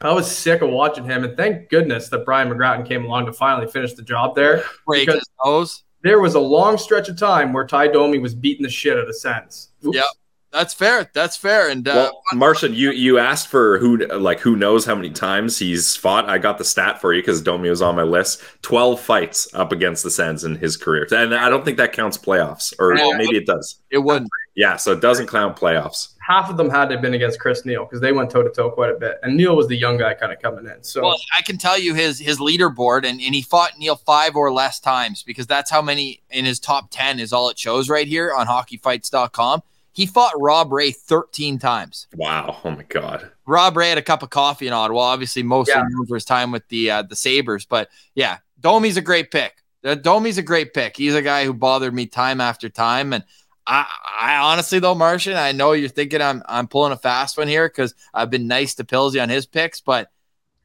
I 0.00 0.12
was 0.12 0.30
sick 0.30 0.62
of 0.62 0.70
watching 0.70 1.04
him, 1.04 1.24
and 1.24 1.36
thank 1.36 1.68
goodness 1.70 2.08
that 2.10 2.24
Brian 2.24 2.48
McGrattan 2.48 2.86
came 2.86 3.04
along 3.04 3.26
to 3.26 3.32
finally 3.32 3.66
finish 3.70 3.94
the 3.94 4.02
job 4.02 4.34
there. 4.34 4.64
Break 4.86 5.10
his 5.10 5.28
nose. 5.44 5.84
There 6.02 6.20
was 6.20 6.34
a 6.34 6.40
long 6.40 6.78
stretch 6.78 7.08
of 7.08 7.18
time 7.18 7.52
where 7.52 7.66
Ty 7.66 7.88
Domi 7.88 8.18
was 8.18 8.34
beating 8.34 8.62
the 8.62 8.70
shit 8.70 8.92
out 8.92 9.00
of 9.00 9.06
the 9.06 9.14
Sens. 9.14 9.70
Yep. 9.82 10.04
That's 10.52 10.72
fair. 10.72 11.10
That's 11.12 11.36
fair. 11.36 11.68
And 11.68 11.86
uh, 11.86 11.92
well, 11.92 12.22
Martian, 12.32 12.72
you 12.72 12.90
you 12.90 13.18
asked 13.18 13.48
for 13.48 13.78
who 13.78 13.98
like 14.06 14.40
who 14.40 14.56
knows 14.56 14.86
how 14.86 14.94
many 14.94 15.10
times 15.10 15.58
he's 15.58 15.96
fought. 15.96 16.30
I 16.30 16.38
got 16.38 16.56
the 16.56 16.64
stat 16.64 16.98
for 17.00 17.12
you 17.12 17.20
because 17.20 17.42
Domi 17.42 17.68
was 17.68 17.82
on 17.82 17.94
my 17.94 18.04
list. 18.04 18.42
Twelve 18.62 18.98
fights 19.00 19.52
up 19.52 19.70
against 19.70 20.02
the 20.02 20.10
Sens 20.10 20.44
in 20.44 20.54
his 20.56 20.78
career, 20.78 21.06
and 21.10 21.34
I 21.34 21.50
don't 21.50 21.64
think 21.64 21.76
that 21.76 21.92
counts 21.92 22.16
playoffs, 22.16 22.72
or 22.78 22.94
maybe 23.18 23.36
it 23.36 23.44
does. 23.44 23.82
It 23.90 23.98
wouldn't. 23.98 24.30
Yeah, 24.54 24.76
so 24.76 24.92
it 24.92 25.02
doesn't 25.02 25.26
count 25.26 25.58
playoffs. 25.58 26.14
Half 26.26 26.50
of 26.50 26.56
them 26.56 26.68
had 26.68 26.86
to 26.86 26.96
have 26.96 27.02
been 27.02 27.14
against 27.14 27.38
Chris 27.38 27.64
Neil 27.64 27.84
because 27.84 28.00
they 28.00 28.10
went 28.10 28.30
toe 28.32 28.42
to 28.42 28.50
toe 28.50 28.68
quite 28.68 28.90
a 28.90 28.94
bit, 28.94 29.20
and 29.22 29.36
Neil 29.36 29.54
was 29.54 29.68
the 29.68 29.76
young 29.76 29.96
guy 29.96 30.12
kind 30.14 30.32
of 30.32 30.40
coming 30.40 30.66
in. 30.66 30.82
So 30.82 31.02
well, 31.02 31.16
I 31.38 31.42
can 31.42 31.56
tell 31.56 31.78
you 31.78 31.94
his 31.94 32.18
his 32.18 32.38
leaderboard, 32.38 33.04
and, 33.04 33.20
and 33.20 33.32
he 33.32 33.42
fought 33.42 33.78
Neil 33.78 33.94
five 33.94 34.34
or 34.34 34.52
less 34.52 34.80
times 34.80 35.22
because 35.22 35.46
that's 35.46 35.70
how 35.70 35.80
many 35.80 36.22
in 36.30 36.44
his 36.44 36.58
top 36.58 36.88
ten 36.90 37.20
is 37.20 37.32
all 37.32 37.48
it 37.48 37.56
shows 37.56 37.88
right 37.88 38.08
here 38.08 38.34
on 38.34 38.48
HockeyFights.com. 38.48 39.62
He 39.92 40.04
fought 40.04 40.32
Rob 40.36 40.72
Ray 40.72 40.90
13 40.90 41.58
times. 41.58 42.06
Wow. 42.16 42.60
Oh 42.64 42.70
my 42.72 42.82
God. 42.82 43.30
Rob 43.46 43.76
Ray 43.76 43.88
had 43.88 43.96
a 43.96 44.02
cup 44.02 44.22
of 44.22 44.28
coffee 44.28 44.66
in 44.66 44.72
Ottawa, 44.74 45.00
obviously 45.00 45.42
mostly 45.44 45.74
yeah. 45.74 45.84
known 45.88 46.06
for 46.06 46.16
his 46.16 46.24
time 46.24 46.50
with 46.50 46.66
the 46.68 46.90
uh, 46.90 47.02
the 47.02 47.16
Sabres. 47.16 47.64
But 47.64 47.88
yeah, 48.16 48.38
Domi's 48.60 48.96
a 48.96 49.00
great 49.00 49.30
pick. 49.30 49.62
Domi's 50.02 50.38
a 50.38 50.42
great 50.42 50.74
pick. 50.74 50.96
He's 50.96 51.14
a 51.14 51.22
guy 51.22 51.44
who 51.44 51.54
bothered 51.54 51.94
me 51.94 52.06
time 52.06 52.40
after 52.40 52.68
time. 52.68 53.12
And 53.12 53.22
I, 53.66 53.86
I 54.20 54.36
honestly 54.36 54.78
though, 54.78 54.94
Martian, 54.94 55.36
I 55.36 55.52
know 55.52 55.72
you're 55.72 55.88
thinking 55.88 56.22
I'm 56.22 56.42
I'm 56.46 56.68
pulling 56.68 56.92
a 56.92 56.96
fast 56.96 57.36
one 57.36 57.48
here 57.48 57.68
because 57.68 57.94
I've 58.14 58.30
been 58.30 58.46
nice 58.46 58.74
to 58.76 58.84
Pilsy 58.84 59.20
on 59.20 59.28
his 59.28 59.46
picks, 59.46 59.80
but 59.80 60.10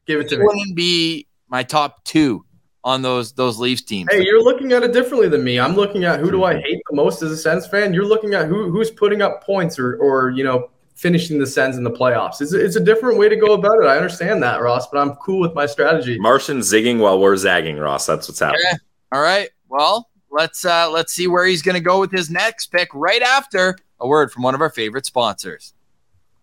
Give 0.06 0.20
it 0.20 0.30
to 0.30 0.36
he 0.36 0.40
me. 0.40 0.46
wouldn't 0.46 0.76
be 0.76 1.28
my 1.48 1.64
top 1.64 2.04
two 2.04 2.46
on 2.84 3.02
those 3.02 3.34
those 3.34 3.60
Leafs 3.60 3.82
teams. 3.84 4.10
Hey, 4.12 4.24
you're 4.24 4.44
looking 4.44 4.72
at 4.72 4.84
it 4.84 4.94
differently 4.94 5.30
than 5.30 5.44
me. 5.44 5.60
I'm 5.60 5.76
looking 5.76 6.04
at 6.04 6.20
who 6.20 6.32
do 6.32 6.44
I 6.44 6.60
hate 6.60 6.82
the 6.90 6.96
most 6.96 7.22
as 7.22 7.32
a 7.32 7.38
Sens 7.38 7.68
fan. 7.68 7.94
You're 7.94 8.06
looking 8.06 8.34
at 8.34 8.48
who 8.48 8.70
who's 8.72 8.92
putting 8.92 9.22
up 9.22 9.44
points 9.44 9.78
or 9.80 9.96
or 9.98 10.32
you 10.32 10.44
know 10.44 10.70
finishing 10.96 11.40
the 11.40 11.48
Sens 11.48 11.78
in 11.78 11.84
the 11.84 11.92
playoffs. 11.92 12.42
It's, 12.42 12.54
it's 12.54 12.76
a 12.76 12.80
different 12.80 13.18
way 13.18 13.28
to 13.28 13.36
go 13.36 13.54
about 13.54 13.82
it. 13.82 13.88
I 13.88 13.98
understand 13.98 14.44
that, 14.44 14.62
Ross, 14.62 14.88
but 14.88 15.00
I'm 15.00 15.16
cool 15.16 15.40
with 15.40 15.56
my 15.56 15.66
strategy. 15.66 16.20
Martian 16.20 16.60
zigging 16.60 17.00
while 17.00 17.20
we're 17.20 17.36
zagging, 17.38 17.78
Ross. 17.78 18.06
That's 18.06 18.28
what's 18.28 18.40
happening. 18.40 18.62
Yeah. 18.66 18.78
All 19.12 19.22
right. 19.22 19.50
Well, 19.68 20.10
let's 20.32 20.66
uh 20.66 20.90
let's 20.90 21.14
see 21.14 21.28
where 21.28 21.46
he's 21.46 21.62
going 21.62 21.76
to 21.76 21.82
go 21.82 22.00
with 22.00 22.12
his 22.12 22.30
next 22.30 22.68
pick 22.68 22.90
right 22.94 23.22
after 23.22 23.78
a 24.00 24.08
word 24.08 24.32
from 24.32 24.44
one 24.44 24.56
of 24.56 24.62
our 24.62 24.70
favorite 24.70 25.06
sponsors. 25.06 25.74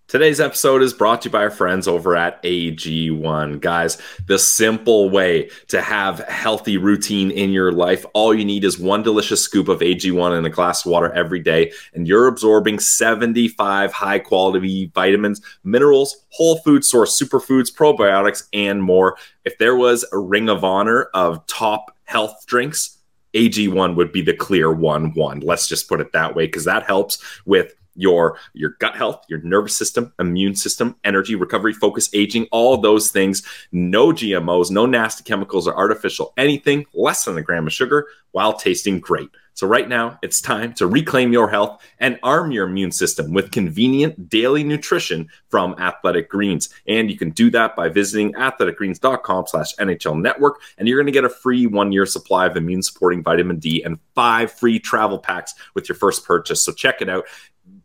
Today's 0.06 0.40
episode 0.40 0.80
is 0.80 0.94
brought 0.94 1.20
to 1.20 1.28
you 1.28 1.32
by 1.32 1.40
our 1.40 1.50
friends 1.50 1.86
over 1.86 2.16
at 2.16 2.42
AG1. 2.42 3.60
Guys, 3.60 3.98
the 4.26 4.38
simple 4.38 5.10
way 5.10 5.50
to 5.66 5.82
have 5.82 6.20
healthy 6.20 6.78
routine 6.78 7.30
in 7.30 7.50
your 7.50 7.72
life, 7.72 8.06
all 8.14 8.32
you 8.32 8.42
need 8.42 8.64
is 8.64 8.78
one 8.78 9.02
delicious 9.02 9.42
scoop 9.42 9.68
of 9.68 9.80
AG1 9.80 10.38
in 10.38 10.46
a 10.46 10.48
glass 10.48 10.86
of 10.86 10.92
water 10.92 11.12
every 11.12 11.40
day, 11.40 11.72
and 11.92 12.08
you're 12.08 12.26
absorbing 12.26 12.78
75 12.78 13.92
high 13.92 14.18
quality 14.18 14.90
vitamins, 14.94 15.42
minerals, 15.62 16.24
whole 16.30 16.56
food 16.60 16.86
source, 16.86 17.20
superfoods, 17.20 17.70
probiotics, 17.70 18.44
and 18.54 18.82
more. 18.82 19.18
If 19.44 19.58
there 19.58 19.76
was 19.76 20.06
a 20.10 20.16
ring 20.16 20.48
of 20.48 20.64
honor 20.64 21.10
of 21.12 21.46
top 21.48 21.94
health 22.04 22.46
drinks, 22.46 22.97
AG1 23.38 23.94
would 23.94 24.10
be 24.12 24.22
the 24.22 24.34
clear 24.34 24.72
one 24.72 25.14
one. 25.14 25.40
Let's 25.40 25.68
just 25.68 25.88
put 25.88 26.00
it 26.00 26.12
that 26.12 26.34
way 26.34 26.46
because 26.46 26.64
that 26.64 26.84
helps 26.84 27.22
with 27.46 27.74
your 27.94 28.38
your 28.52 28.70
gut 28.80 28.96
health, 28.96 29.24
your 29.28 29.40
nervous 29.42 29.76
system, 29.76 30.12
immune 30.18 30.54
system, 30.56 30.96
energy, 31.04 31.34
recovery, 31.36 31.72
focus, 31.72 32.08
aging, 32.12 32.48
all 32.50 32.76
those 32.78 33.10
things. 33.10 33.42
No 33.70 34.08
GMOs, 34.08 34.70
no 34.70 34.86
nasty 34.86 35.22
chemicals 35.22 35.68
or 35.68 35.76
artificial 35.76 36.32
anything, 36.36 36.84
less 36.94 37.24
than 37.24 37.38
a 37.38 37.42
gram 37.42 37.66
of 37.66 37.72
sugar 37.72 38.08
while 38.32 38.54
tasting 38.54 38.98
great. 38.98 39.28
So 39.58 39.66
right 39.66 39.88
now, 39.88 40.20
it's 40.22 40.40
time 40.40 40.72
to 40.74 40.86
reclaim 40.86 41.32
your 41.32 41.50
health 41.50 41.82
and 41.98 42.16
arm 42.22 42.52
your 42.52 42.68
immune 42.68 42.92
system 42.92 43.32
with 43.32 43.50
convenient 43.50 44.28
daily 44.28 44.62
nutrition 44.62 45.28
from 45.48 45.74
Athletic 45.80 46.28
Greens. 46.28 46.68
And 46.86 47.10
you 47.10 47.18
can 47.18 47.30
do 47.30 47.50
that 47.50 47.74
by 47.74 47.88
visiting 47.88 48.34
athleticgreens.com 48.34 49.46
slash 49.48 49.74
NHL 49.74 50.22
network. 50.22 50.60
And 50.78 50.86
you're 50.86 50.96
going 50.96 51.06
to 51.06 51.12
get 51.12 51.24
a 51.24 51.28
free 51.28 51.66
one-year 51.66 52.06
supply 52.06 52.46
of 52.46 52.56
immune 52.56 52.84
supporting 52.84 53.20
vitamin 53.20 53.58
D 53.58 53.82
and 53.82 53.98
five 54.14 54.52
free 54.52 54.78
travel 54.78 55.18
packs 55.18 55.56
with 55.74 55.88
your 55.88 55.96
first 55.96 56.24
purchase. 56.24 56.64
So 56.64 56.72
check 56.72 57.02
it 57.02 57.08
out 57.08 57.24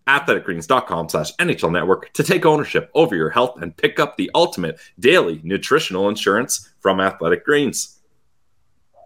athleticgreens.com 0.05 1.09
slash 1.09 1.35
NHL 1.37 1.71
network 1.71 2.13
to 2.13 2.21
take 2.21 2.45
ownership 2.45 2.91
over 2.93 3.15
your 3.15 3.31
health 3.31 3.59
and 3.63 3.75
pick 3.75 3.99
up 3.99 4.15
the 4.15 4.29
ultimate 4.35 4.79
daily 4.99 5.41
nutritional 5.43 6.07
insurance 6.07 6.71
from 6.81 6.99
Athletic 6.99 7.43
Greens. 7.43 7.99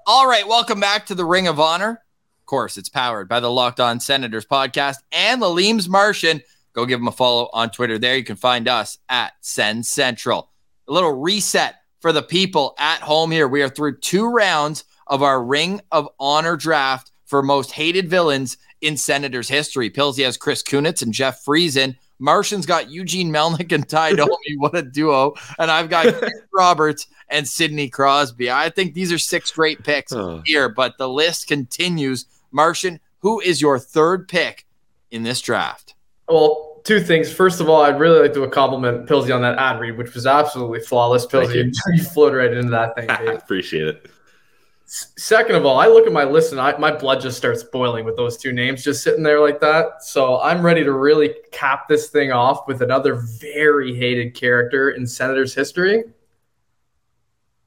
All 0.06 0.28
right, 0.28 0.46
welcome 0.46 0.82
back 0.82 1.06
to 1.06 1.16
the 1.16 1.24
Ring 1.24 1.48
of 1.48 1.62
Honor. 1.62 2.04
Of 2.48 2.50
course, 2.50 2.78
it's 2.78 2.88
powered 2.88 3.28
by 3.28 3.42
the 3.42 3.52
Locked 3.52 3.82
On 3.82 4.00
Senators 4.00 4.46
podcast 4.46 5.00
and 5.12 5.42
the 5.42 5.48
Leams 5.48 5.90
Martian. 5.90 6.42
Go 6.72 6.86
give 6.86 6.98
them 6.98 7.10
a 7.10 7.12
follow 7.12 7.50
on 7.52 7.72
Twitter. 7.72 7.98
There 7.98 8.16
you 8.16 8.24
can 8.24 8.38
find 8.38 8.70
us 8.70 9.00
at 9.10 9.34
SensCentral. 9.44 10.46
A 10.88 10.94
little 10.94 11.12
reset 11.12 11.76
for 12.00 12.14
the 12.14 12.24
people 12.24 12.74
at 12.80 13.02
home 13.02 13.32
here. 13.32 13.50
We 13.50 13.64
are 13.64 13.68
through 13.70 13.98
two 13.98 14.28
rounds 14.30 14.86
of 15.08 15.22
our 15.24 15.44
Ring 15.44 15.82
of 15.92 16.08
Honor 16.22 16.56
draft 16.56 17.12
for 17.26 17.44
most 17.44 17.74
hated 17.74 18.10
villains 18.10 18.56
in 18.80 18.96
Senators 18.96 19.50
history. 19.50 19.90
Pilsy 19.90 20.24
has 20.24 20.38
Chris 20.38 20.64
Kunitz 20.64 21.02
and 21.02 21.14
Jeff 21.14 21.44
Friesen. 21.44 21.98
Martian's 22.18 22.66
got 22.66 22.90
Eugene 22.90 23.30
Melnyk 23.30 23.74
and 23.74 23.88
Ty 23.90 24.14
Domi. 24.16 24.32
what 24.56 24.74
a 24.74 24.84
duo. 24.84 25.34
And 25.60 25.70
I've 25.70 25.90
got 25.90 26.16
Roberts 26.54 27.08
and 27.28 27.46
Sidney 27.46 27.90
Crosby. 27.90 28.50
I 28.50 28.70
think 28.70 28.94
these 28.94 29.12
are 29.12 29.18
six 29.18 29.52
great 29.52 29.84
picks 29.84 30.14
Oh. 30.14 30.42
here, 30.46 30.70
but 30.70 30.98
the 30.98 31.10
list 31.10 31.48
continues. 31.50 32.26
Martian, 32.52 33.00
who 33.20 33.40
is 33.40 33.62
your 33.62 33.80
third 33.80 34.28
pick 34.28 34.66
in 35.12 35.24
this 35.24 35.42
draft? 35.42 35.96
Well, 36.28 36.82
two 36.84 37.00
things. 37.02 37.32
First 37.32 37.60
of 37.60 37.70
all, 37.70 37.82
I'd 37.82 38.00
really 38.00 38.22
like 38.22 38.34
to 38.34 38.48
compliment 38.50 39.08
Pilsy 39.08 39.34
on 39.34 39.42
that 39.42 39.58
ad 39.58 39.80
read, 39.80 39.98
which 39.98 40.14
was 40.14 40.26
absolutely 40.26 40.80
flawless. 40.80 41.26
Pilsy, 41.26 41.74
you 41.94 42.04
floated 42.04 42.38
right 42.38 42.54
into 42.54 42.72
that 42.72 42.96
thing. 42.96 43.08
Dave. 43.28 43.38
Appreciate 43.38 43.88
it. 43.88 44.12
Second 44.90 45.58
of 45.58 45.66
all, 45.66 45.78
I 45.78 45.88
look 45.88 46.08
at 46.08 46.14
my 46.14 46.24
list 46.24 46.54
and 46.54 46.62
I, 46.62 46.78
my 46.78 46.92
blood 46.92 47.20
just 47.20 47.36
starts 47.36 47.62
boiling 47.62 48.06
with 48.06 48.16
those 48.16 48.38
two 48.38 48.54
names 48.54 48.86
just 48.86 49.04
sitting 49.04 49.22
there 49.22 49.42
like 49.42 49.60
that. 49.60 50.02
So 50.02 50.40
I'm 50.40 50.66
ready 50.66 50.82
to 50.86 50.94
really 50.94 51.36
cap 51.52 51.90
this 51.90 52.08
thing 52.08 52.32
off 52.32 52.70
with 52.70 52.82
another 52.82 53.16
very 53.16 53.94
hated 53.94 54.34
character 54.34 54.92
in 54.92 55.06
Senators 55.06 55.54
history. 55.54 56.06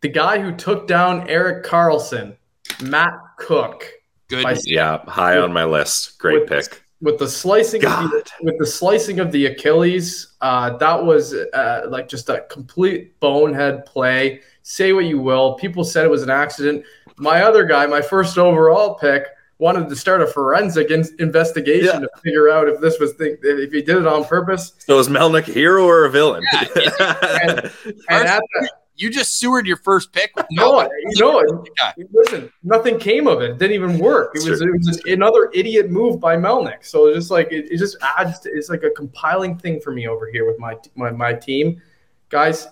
The 0.01 0.09
guy 0.09 0.41
who 0.41 0.57
took 0.57 0.87
down 0.87 1.29
Erik 1.29 1.63
Karlsson, 1.63 2.39
Matt 2.83 3.13
Cooke, 3.37 4.00
Good. 4.31 4.45
By- 4.45 4.57
Yeah, 4.65 4.99
high 5.07 5.37
on 5.39 5.53
my 5.53 5.65
list. 5.65 6.19
Great 6.19 6.41
With- 6.41 6.49
pick. 6.49 6.83
with 7.03 7.19
the 7.19 7.29
slicing 7.29 7.85
of 7.85 8.11
the, 8.11 8.25
with 8.43 8.59
the 8.59 8.67
slicing 8.67 9.21
of 9.21 9.33
the 9.33 9.47
Achilles. 9.47 10.35
Uh, 10.41 10.77
that 10.79 11.05
was 11.05 11.35
uh, 11.35 11.87
like 11.89 12.09
just 12.09 12.29
a 12.31 12.43
complete 12.51 13.19
bonehead 13.21 13.85
play. 13.87 14.41
Say 14.63 14.93
what 14.93 15.05
you 15.07 15.19
will. 15.19 15.55
People 15.55 15.83
said 15.85 16.05
it 16.05 16.11
was 16.11 16.23
an 16.23 16.31
accident. 16.31 16.85
My 17.17 17.43
other 17.43 17.65
guy, 17.65 17.87
my 17.87 18.01
first 18.03 18.39
overall 18.39 18.95
pick, 18.95 19.25
wanted 19.59 19.89
to 19.91 19.97
start 19.97 20.23
a 20.23 20.27
forensic 20.27 20.91
in- 20.91 21.05
investigation 21.19 21.87
Yeah. 21.95 22.01
to 22.01 22.09
figure 22.23 22.49
out 22.51 22.67
if 22.69 22.81
this 22.81 22.99
was 22.99 23.17
the, 23.17 23.37
if 23.43 23.73
he 23.73 23.83
did 23.83 23.97
it 23.97 24.07
on 24.07 24.25
purpose. 24.25 24.73
So 24.79 24.99
is 24.99 25.09
Melnyk 25.09 25.49
a 25.49 25.53
hero 25.53 25.85
or 25.87 26.05
a 26.07 26.11
villain? 26.11 26.45
And 27.01 28.29
at 28.29 28.43
the, 28.55 28.71
You 29.01 29.09
just 29.09 29.39
sewered 29.39 29.67
your 29.67 29.79
first 29.79 30.13
pick. 30.13 30.37
With 30.37 30.45
no, 30.51 30.83
no, 30.83 30.91
you 30.93 31.21
know, 31.21 31.65
guy. 31.79 31.95
listen, 32.13 32.53
nothing 32.63 32.99
came 32.99 33.27
of 33.27 33.41
it. 33.41 33.53
It 33.53 33.59
didn't 33.59 33.75
even 33.75 33.99
work. 33.99 34.33
It 34.35 34.47
was, 34.47 34.61
it 34.61 34.71
was 34.71 34.87
just 34.87 35.07
another 35.07 35.51
idiot 35.55 35.91
move 35.91 36.21
by 36.21 36.37
Melnyk. 36.37 36.85
So 36.85 37.07
it's 37.07 37.17
just 37.17 37.31
like 37.31 37.51
it, 37.51 37.71
it 37.73 37.79
just 37.79 37.97
adds. 38.19 38.41
To, 38.41 38.51
it's 38.51 38.69
like 38.69 38.83
a 38.83 38.91
compiling 38.91 39.57
thing 39.57 39.81
for 39.81 39.91
me 39.91 40.07
over 40.07 40.31
here 40.31 40.47
with 40.47 40.59
my 40.59 40.77
my, 40.97 41.11
my 41.11 41.33
team, 41.33 41.81
guys. 42.29 42.69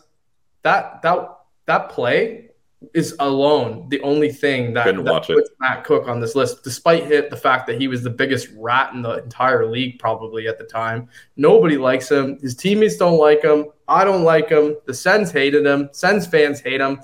That 0.64 1.00
that 1.00 1.38
that 1.64 1.88
play 1.88 2.47
is 2.94 3.16
alone 3.18 3.88
the 3.88 4.00
only 4.02 4.30
thing 4.30 4.72
that, 4.72 4.84
Couldn't 4.84 5.04
that 5.04 5.12
watch 5.12 5.30
it. 5.30 5.34
puts 5.34 5.50
Matt 5.58 5.82
Cooke 5.84 6.06
on 6.06 6.20
this 6.20 6.34
list, 6.36 6.62
despite 6.62 7.04
hit 7.04 7.28
the 7.28 7.36
fact 7.36 7.66
that 7.66 7.80
he 7.80 7.88
was 7.88 8.02
the 8.02 8.10
biggest 8.10 8.48
rat 8.56 8.92
in 8.92 9.02
the 9.02 9.22
entire 9.22 9.66
league 9.66 9.98
probably 9.98 10.46
at 10.46 10.58
the 10.58 10.64
time. 10.64 11.08
Nobody 11.36 11.76
likes 11.76 12.10
him. 12.10 12.38
His 12.40 12.54
teammates 12.54 12.96
don't 12.96 13.18
like 13.18 13.42
him. 13.42 13.66
I 13.88 14.04
don't 14.04 14.22
like 14.22 14.48
him. 14.48 14.76
The 14.86 14.94
Sens 14.94 15.32
hated 15.32 15.66
him. 15.66 15.88
Sens 15.92 16.26
fans 16.26 16.60
hate 16.60 16.80
him. 16.80 17.00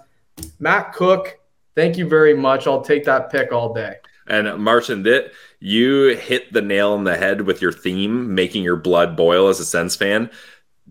Matt 0.60 0.92
Cooke, 0.92 1.38
thank 1.74 1.96
you 1.96 2.08
very 2.08 2.34
much. 2.34 2.66
I'll 2.66 2.82
take 2.82 3.04
that 3.06 3.30
pick 3.30 3.50
all 3.52 3.74
day. 3.74 3.96
And 4.26 4.62
Martian, 4.62 5.02
that 5.02 5.32
you 5.60 6.16
hit 6.16 6.52
the 6.52 6.62
nail 6.62 6.92
on 6.92 7.04
the 7.04 7.16
head 7.16 7.42
with 7.42 7.60
your 7.60 7.72
theme, 7.72 8.34
making 8.34 8.62
your 8.62 8.76
blood 8.76 9.16
boil 9.16 9.48
as 9.48 9.60
a 9.60 9.64
Sens 9.64 9.96
fan. 9.96 10.30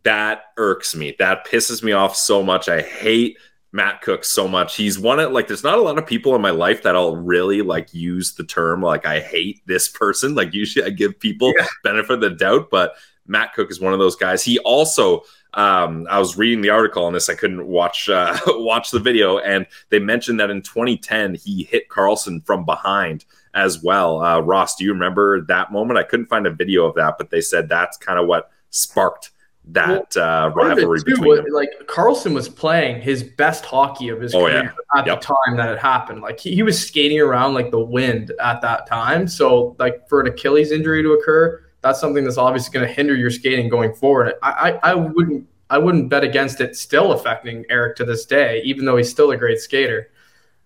That 0.03 0.43
irks 0.57 0.93
me. 0.95 1.15
That 1.19 1.47
pisses 1.47 1.81
me 1.81 1.93
off 1.93 2.15
so 2.17 2.43
much. 2.43 2.67
I 2.67 2.81
hate 2.81 3.37
Matt 3.73 4.01
Cooke 4.01 4.23
so 4.23 4.47
much. 4.47 4.75
He's 4.77 4.99
one 4.99 5.19
of 5.19 5.31
like 5.31 5.47
there's 5.47 5.63
not 5.63 5.79
a 5.79 5.81
lot 5.81 5.97
of 5.97 6.05
people 6.05 6.35
in 6.35 6.41
my 6.41 6.51
life 6.51 6.83
that 6.83 6.95
I'll 6.95 7.15
really 7.17 7.61
like 7.63 7.93
use 7.93 8.35
the 8.35 8.43
term 8.43 8.81
like 8.81 9.05
I 9.05 9.19
hate 9.19 9.61
this 9.65 9.89
person. 9.89 10.35
Like 10.43 10.53
usually 10.53 10.85
I 10.85 10.89
give 10.91 11.19
people 11.19 11.51
Yeah. 11.57 11.65
benefit 11.83 12.11
of 12.13 12.21
the 12.21 12.29
doubt, 12.29 12.69
but 12.69 12.93
Matt 13.25 13.53
Cooke 13.53 13.71
is 13.71 13.81
one 13.81 13.93
of 13.93 13.99
those 13.99 14.15
guys. 14.15 14.43
He 14.43 14.59
also 14.59 15.23
um, 15.55 16.07
I 16.09 16.17
was 16.19 16.37
reading 16.37 16.61
the 16.61 16.69
article 16.71 17.05
on 17.05 17.13
this. 17.13 17.29
I 17.29 17.35
couldn't 17.35 17.65
watch 17.67 18.09
uh, 18.09 18.37
watch 18.47 18.91
the 18.91 18.99
video, 18.99 19.37
and 19.39 19.65
they 19.89 19.99
mentioned 19.99 20.39
that 20.39 20.49
in 20.49 20.61
2010 20.61 21.35
he 21.35 21.63
hit 21.63 21.89
Karlsson 21.89 22.43
from 22.45 22.65
behind 22.65 23.25
as 23.53 23.83
well. 23.83 24.21
Uh, 24.23 24.39
Ross, 24.39 24.75
do 24.75 24.83
you 24.83 24.93
remember 24.93 25.41
that 25.45 25.71
moment? 25.71 25.99
I 25.99 26.03
couldn't 26.03 26.25
find 26.25 26.47
a 26.47 26.51
video 26.51 26.85
of 26.85 26.95
that, 26.95 27.15
but 27.19 27.29
they 27.29 27.41
said 27.41 27.69
that's 27.69 27.97
kind 27.97 28.17
of 28.19 28.27
what 28.27 28.49
sparked 28.71 29.29
that 29.67 30.15
uh, 30.17 30.51
of 30.51 30.51
it, 30.51 30.55
rivalry 30.55 30.99
too, 30.99 31.05
between 31.05 31.35
them. 31.37 31.45
like 31.51 31.69
Karlsson 31.85 32.33
was 32.33 32.49
playing 32.49 33.01
his 33.01 33.23
best 33.23 33.63
hockey 33.63 34.09
of 34.09 34.19
his 34.19 34.35
Oh, 34.35 34.41
career 34.45 34.73
at 34.95 35.07
Yep. 35.07 35.21
the 35.21 35.25
time 35.27 35.57
that 35.57 35.69
it 35.69 35.79
happened. 35.79 36.21
Like 36.21 36.39
he, 36.39 36.53
he 36.53 36.63
was 36.63 36.85
skating 36.85 37.19
around 37.19 37.53
like 37.53 37.71
the 37.71 37.79
wind 37.79 38.31
at 38.41 38.61
that 38.61 38.87
time. 38.87 39.27
So 39.27 39.75
like 39.79 40.07
for 40.09 40.19
an 40.21 40.27
Achilles 40.27 40.71
injury 40.71 41.01
to 41.03 41.13
occur, 41.13 41.63
that's 41.81 41.99
something 41.99 42.23
that's 42.23 42.37
obviously 42.37 42.73
going 42.73 42.85
to 42.87 42.93
hinder 42.93 43.15
your 43.15 43.29
skating 43.31 43.69
going 43.69 43.93
forward. 43.93 44.33
I, 44.43 44.71
I 44.83 44.91
I 44.91 44.95
wouldn't 44.95 45.47
I 45.69 45.77
wouldn't 45.77 46.09
bet 46.09 46.23
against 46.23 46.59
it 46.61 46.75
still 46.75 47.13
affecting 47.13 47.65
Erik 47.69 47.95
to 47.97 48.05
this 48.05 48.25
day, 48.25 48.61
even 48.63 48.85
though 48.85 48.97
he's 48.97 49.09
still 49.09 49.31
a 49.31 49.37
great 49.37 49.59
skater. 49.59 50.09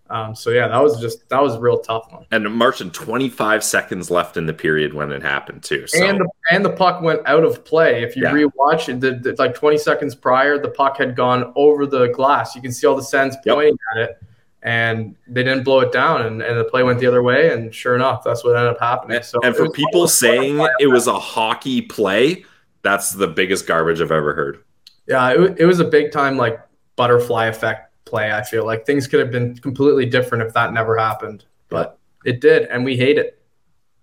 Um, 0.09 0.33
so 0.35 0.49
yeah, 0.51 0.67
that 0.67 0.81
was 0.81 0.99
just 1.01 1.27
that 1.29 1.41
was 1.41 1.55
a 1.55 1.59
real 1.59 1.79
tough 1.79 2.11
one. 2.11 2.25
And 2.31 2.51
Martian, 2.53 2.91
25 2.91 3.63
seconds 3.63 4.09
left 4.09 4.37
in 4.37 4.45
the 4.45 4.53
period 4.53 4.93
when 4.93 5.11
it 5.11 5.21
happened 5.21 5.63
too. 5.63 5.85
So 5.87 6.03
And 6.05 6.19
the 6.19 6.29
and 6.51 6.63
the 6.63 6.69
puck 6.71 7.01
went 7.01 7.21
out 7.25 7.43
of 7.43 7.65
play. 7.65 8.03
If 8.03 8.15
you 8.15 8.23
Yeah. 8.23 8.31
rewatch 8.31 8.89
it, 8.89 8.99
the, 9.01 9.11
the- 9.13 9.35
like 9.37 9.53
20 9.55 9.77
seconds 9.77 10.15
prior, 10.15 10.57
the 10.57 10.69
puck 10.69 10.97
had 10.97 11.15
gone 11.15 11.51
over 11.55 11.85
the 11.85 12.07
glass. 12.07 12.55
You 12.55 12.61
can 12.61 12.71
see 12.71 12.87
all 12.87 12.95
the 12.95 13.07
Yep. 13.11 13.43
pointing 13.55 13.77
at 13.95 14.01
it, 14.09 14.17
and 14.63 15.15
they 15.27 15.43
didn't 15.43 15.63
blow 15.63 15.81
it 15.81 15.91
down, 15.91 16.21
and, 16.23 16.41
and 16.41 16.57
the 16.59 16.63
play 16.65 16.83
went 16.83 16.99
the 16.99 17.07
other 17.07 17.21
way. 17.23 17.51
And 17.51 17.73
sure 17.73 17.95
enough, 17.95 18.23
that's 18.23 18.43
what 18.43 18.55
ended 18.55 18.71
up 18.71 18.79
happening. 18.79 19.21
So 19.23 19.39
and 19.43 19.55
for 19.55 19.69
people 19.69 20.07
saying 20.07 20.65
it 20.79 20.87
was 20.87 21.07
a 21.07 21.19
hockey 21.19 21.81
play, 21.81 22.45
that's 22.81 23.11
the 23.11 23.27
biggest 23.27 23.67
garbage 23.67 23.99
I've 24.01 24.11
ever 24.11 24.33
heard. 24.33 24.63
yeah, 25.07 25.31
it, 25.31 25.55
it 25.59 25.65
was 25.65 25.79
a 25.79 25.85
big 25.85 26.11
time 26.11 26.37
like 26.37 26.59
butterfly 26.95 27.45
effect 27.45 27.86
play. 28.07 28.31
I 28.31 28.43
feel 28.43 28.65
like 28.65 28.85
things 28.85 29.07
could 29.07 29.19
have 29.19 29.31
been 29.31 29.55
completely 29.57 30.05
different 30.05 30.43
if 30.43 30.53
that 30.53 30.73
never 30.73 30.97
happened, 30.97 31.45
but 31.69 31.99
it 32.25 32.41
did, 32.41 32.63
and 32.63 32.83
we 32.83 32.97
hate 32.97 33.17
it. 33.17 33.41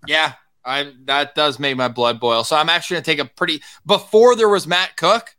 Yeah, 0.07 0.33
I 0.63 0.93
that 1.05 1.35
does 1.35 1.59
make 1.59 1.77
my 1.77 1.87
blood 1.87 2.19
boil. 2.19 2.43
So 2.43 2.55
I'm 2.55 2.69
actually 2.69 2.95
gonna 2.95 3.05
take 3.05 3.19
a 3.19 3.25
pretty 3.25 3.61
before 3.85 4.35
there 4.35 4.49
was 4.49 4.67
Matt 4.67 4.97
Cooke, 4.97 5.35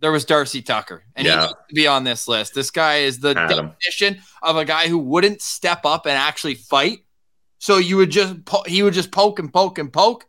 there 0.00 0.12
was 0.12 0.24
Darcy 0.24 0.62
Tucker, 0.62 1.04
and 1.16 1.26
yeah. 1.26 1.32
he 1.32 1.40
needs 1.40 1.52
to 1.68 1.74
be 1.74 1.86
on 1.86 2.04
this 2.04 2.28
list. 2.28 2.54
This 2.54 2.70
guy 2.70 2.98
is 2.98 3.18
the 3.18 3.34
Had 3.34 3.48
definition 3.48 4.22
of 4.42 4.56
a 4.56 4.64
guy 4.64 4.88
who 4.88 4.98
wouldn't 4.98 5.42
step 5.42 5.84
up 5.84 6.06
and 6.06 6.16
actually 6.16 6.54
fight. 6.54 7.00
So 7.58 7.78
you 7.78 7.96
would 7.96 8.10
just 8.10 8.44
po- 8.44 8.62
he 8.66 8.82
would 8.82 8.94
just 8.94 9.10
poke 9.10 9.38
and 9.38 9.52
poke 9.52 9.78
and 9.78 9.92
poke, 9.92 10.27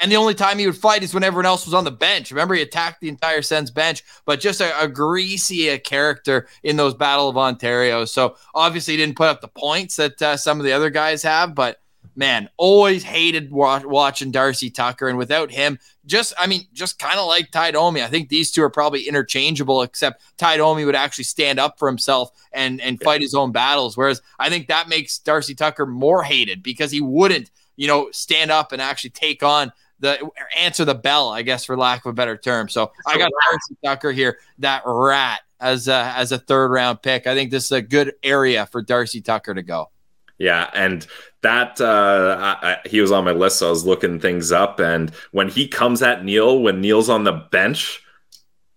and 0.00 0.10
the 0.10 0.16
only 0.16 0.34
time 0.34 0.58
he 0.58 0.66
would 0.66 0.76
fight 0.76 1.02
is 1.02 1.12
when 1.12 1.24
everyone 1.24 1.46
else 1.46 1.66
was 1.66 1.74
on 1.74 1.84
the 1.84 1.90
bench. 1.90 2.30
Remember, 2.30 2.54
he 2.54 2.62
attacked 2.62 3.00
the 3.00 3.08
entire 3.08 3.42
Sens 3.42 3.70
bench, 3.70 4.02
but 4.24 4.40
just 4.40 4.60
a, 4.60 4.82
a 4.82 4.88
greasy 4.88 5.68
a 5.68 5.78
character 5.78 6.48
in 6.62 6.76
those 6.76 6.94
Battle 6.94 7.28
of 7.28 7.36
Ontario. 7.36 8.04
So 8.04 8.36
obviously, 8.54 8.94
he 8.94 8.98
didn't 8.98 9.16
put 9.16 9.28
up 9.28 9.40
the 9.40 9.48
points 9.48 9.96
that 9.96 10.20
uh, 10.22 10.36
some 10.36 10.58
of 10.58 10.64
the 10.64 10.72
other 10.72 10.90
guys 10.90 11.22
have, 11.22 11.54
but 11.54 11.80
man, 12.16 12.48
always 12.56 13.02
hated 13.02 13.52
wa- 13.52 13.82
watching 13.84 14.30
Darcy 14.30 14.70
Tucker. 14.70 15.08
And 15.08 15.18
without 15.18 15.50
him, 15.50 15.78
just, 16.06 16.32
I 16.38 16.46
mean, 16.46 16.62
just 16.72 16.98
kind 16.98 17.18
of 17.18 17.26
like 17.26 17.50
Ty 17.50 17.72
Domi. 17.72 18.02
I 18.02 18.08
think 18.08 18.28
these 18.28 18.50
two 18.50 18.62
are 18.62 18.70
probably 18.70 19.06
interchangeable, 19.06 19.82
except 19.82 20.22
Ty 20.36 20.58
Domi 20.58 20.84
would 20.84 20.94
actually 20.94 21.24
stand 21.24 21.58
up 21.58 21.78
for 21.78 21.88
himself 21.88 22.30
and, 22.52 22.80
and 22.80 23.00
fight 23.00 23.20
his 23.20 23.34
own 23.34 23.52
battles. 23.52 23.96
Whereas 23.96 24.20
I 24.38 24.48
think 24.48 24.68
that 24.68 24.88
makes 24.88 25.18
Darcy 25.18 25.54
Tucker 25.54 25.86
more 25.86 26.22
hated 26.22 26.62
because 26.62 26.90
he 26.90 27.00
wouldn't, 27.00 27.50
you 27.76 27.86
know, 27.86 28.10
stand 28.12 28.50
up 28.50 28.72
and 28.72 28.82
actually 28.82 29.10
take 29.10 29.42
on 29.42 29.72
the 30.00 30.30
answer 30.58 30.84
the 30.84 30.94
bell, 30.94 31.30
I 31.30 31.42
guess, 31.42 31.64
for 31.64 31.76
lack 31.76 32.04
of 32.04 32.10
a 32.10 32.12
better 32.14 32.36
term. 32.36 32.68
So 32.68 32.90
I 33.06 33.18
got 33.18 33.30
Darcy 33.50 33.76
Tucker 33.84 34.12
here, 34.12 34.38
that 34.58 34.82
rat, 34.84 35.40
as 35.60 35.88
a, 35.88 36.12
as 36.16 36.32
a 36.32 36.38
third 36.38 36.70
round 36.70 37.02
pick. 37.02 37.26
I 37.26 37.34
think 37.34 37.50
this 37.50 37.66
is 37.66 37.72
a 37.72 37.82
good 37.82 38.14
area 38.22 38.66
for 38.66 38.82
Darcy 38.82 39.20
Tucker 39.20 39.54
to 39.54 39.62
go. 39.62 39.90
Yeah, 40.38 40.70
and 40.72 41.06
that 41.42 41.82
uh, 41.82 42.36
I, 42.40 42.70
I, 42.72 42.88
he 42.88 43.02
was 43.02 43.12
on 43.12 43.24
my 43.24 43.32
list, 43.32 43.58
so 43.58 43.66
I 43.66 43.70
was 43.70 43.84
looking 43.84 44.18
things 44.18 44.50
up. 44.50 44.80
And 44.80 45.10
when 45.32 45.50
he 45.50 45.68
comes 45.68 46.00
at 46.00 46.24
Neil, 46.24 46.62
when 46.62 46.80
Neil's 46.80 47.10
on 47.10 47.24
the 47.24 47.32
bench, 47.32 48.02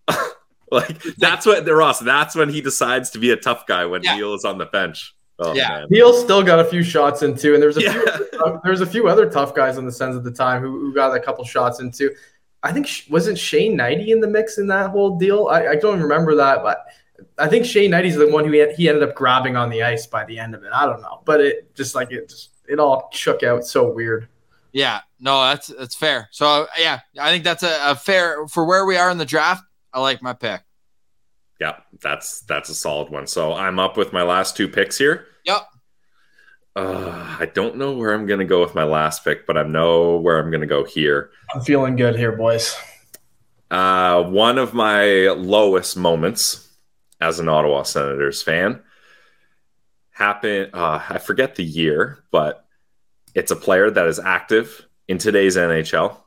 like 0.72 1.02
that's 1.18 1.46
what 1.46 1.64
the 1.64 1.74
Ross. 1.74 2.00
That's 2.00 2.36
when 2.36 2.50
he 2.50 2.60
decides 2.60 3.12
to 3.12 3.20
be 3.20 3.32
a 3.32 3.38
tough 3.38 3.66
guy 3.66 3.86
when 3.86 4.04
yeah. 4.04 4.18
Neil 4.18 4.34
is 4.34 4.44
on 4.44 4.58
the 4.58 4.66
bench. 4.66 5.16
Oh, 5.43 5.53
yeah, 5.53 5.69
man. 5.69 5.88
Neil 5.89 6.13
still 6.13 6.43
got 6.43 6.60
a 6.60 6.65
few 6.65 6.84
shots 6.84 7.21
into, 7.21 7.53
and 7.53 7.62
there's 7.62 7.77
a 7.77 7.82
yeah. 7.82 7.93
few 7.93 8.39
uh, 8.39 8.60
there's 8.63 8.82
a 8.82 8.86
few 8.86 9.08
other 9.08 9.29
tough 9.29 9.53
guys 9.53 9.77
on 9.77 9.86
the 9.86 9.91
Sens 9.91 10.15
at 10.15 10.23
the 10.23 10.32
time 10.32 10.62
who, 10.62 10.79
who 10.79 10.93
got 10.93 11.15
a 11.15 11.19
couple 11.19 11.43
shots 11.43 11.79
into. 11.79 12.13
I 12.62 12.71
think 12.71 12.88
wasn't 13.10 13.38
Shane 13.38 13.77
Hnidy 13.77 14.10
in 14.10 14.21
the 14.21 14.27
mix 14.27 14.58
in 14.58 14.67
that 14.67 14.91
whole 14.91 15.17
deal. 15.17 15.47
I, 15.47 15.67
I 15.67 15.75
don't 15.75 16.01
remember 16.01 16.36
that, 16.36 16.63
but 16.63 16.86
I 17.38 17.47
think 17.47 17.65
Shane 17.65 17.91
Hnidy's 17.91 18.15
the 18.15 18.32
one 18.32 18.45
who 18.45 18.51
he, 18.51 18.73
he 18.73 18.88
ended 18.88 19.03
up 19.03 19.15
grabbing 19.15 19.56
on 19.56 19.69
the 19.69 19.84
ice 19.84 20.08
by 20.08 20.23
the 20.25 20.39
end 20.39 20.56
of 20.56 20.63
it. 20.63 20.71
I 20.73 20.86
don't 20.86 21.01
know, 21.01 21.21
but 21.25 21.41
it 21.41 21.75
just 21.75 21.93
like 21.93 22.12
it 22.12 22.29
just 22.29 22.51
it 22.67 22.79
all 22.79 23.10
shook 23.12 23.43
out 23.43 23.65
so 23.65 23.91
weird. 23.91 24.29
Yeah, 24.71 25.01
no, 25.19 25.43
that's 25.43 25.67
that's 25.67 25.95
fair. 25.95 26.29
So 26.32 26.67
yeah, 26.79 27.01
I 27.19 27.32
think 27.32 27.43
that's 27.43 27.63
a, 27.63 27.91
a 27.91 27.95
fair 27.95 28.47
for 28.47 28.65
where 28.65 28.86
we 28.86 28.97
are 28.97 29.12
in 29.12 29.17
the 29.17 29.25
draft. 29.25 29.63
I 29.91 29.99
like 29.99 30.21
my 30.21 30.34
pick. 30.34 30.62
Yeah, 31.60 31.77
that's 32.01 32.41
that's 32.41 32.69
a 32.69 32.75
solid 32.75 33.10
one. 33.10 33.27
So 33.27 33.53
I'm 33.53 33.77
up 33.77 33.97
with 33.97 34.12
my 34.13 34.23
last 34.23 34.58
two 34.58 34.67
picks 34.67 34.97
here. 34.97 35.27
Yep. 35.43 35.67
Uh, 36.75 37.38
I 37.39 37.45
don't 37.53 37.77
know 37.77 37.93
where 37.93 38.13
I'm 38.13 38.25
gonna 38.25 38.45
go 38.45 38.62
with 38.62 38.73
my 38.73 38.84
last 38.84 39.23
pick, 39.23 39.45
but 39.45 39.58
I 39.58 39.63
know 39.63 40.17
where 40.17 40.39
I'm 40.39 40.49
gonna 40.49 40.65
go 40.65 40.84
here. 40.84 41.29
I'm 41.53 41.62
feeling 41.62 41.95
good 41.95 42.15
here, 42.15 42.32
boys. 42.32 42.75
Uh, 43.69 44.23
one 44.23 44.58
of 44.58 44.73
my 44.73 45.29
lowest 45.29 45.97
moments 45.97 46.69
as 47.21 47.39
an 47.39 47.49
Ottawa 47.49 47.84
Senators 47.84 48.41
fan 48.41 48.82
happened. 50.12 50.71
Uh, 50.73 51.01
I 51.10 51.17
forget 51.19 51.56
the 51.56 51.63
year, 51.63 52.23
but 52.32 52.65
it's 53.36 53.51
a 53.51 53.56
player 53.56 53.89
that 53.89 54.08
is 54.08 54.19
active 54.19 54.88
in 55.08 55.17
today's 55.17 55.58
NHL. 55.58 56.17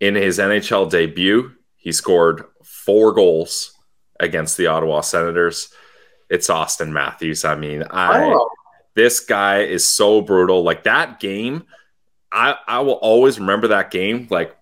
In 0.00 0.14
his 0.14 0.38
NHL 0.38 0.90
debut, 0.90 1.52
he 1.76 1.92
scored 1.92 2.44
four 2.62 3.12
goals 3.12 3.72
against 4.20 4.56
the 4.56 4.66
Ottawa 4.66 5.00
Senators. 5.00 5.72
It's 6.28 6.48
Auston 6.48 6.90
Matthews. 6.90 7.44
I 7.44 7.54
mean, 7.54 7.84
I 7.90 8.24
oh. 8.24 8.48
this 8.94 9.20
guy 9.20 9.60
is 9.62 9.86
so 9.86 10.20
brutal. 10.20 10.62
Like 10.62 10.84
that 10.84 11.20
game, 11.20 11.64
I 12.32 12.56
I 12.66 12.80
will 12.80 12.94
always 12.94 13.38
remember 13.38 13.68
that 13.68 13.90
game. 13.90 14.26
Like 14.30 14.56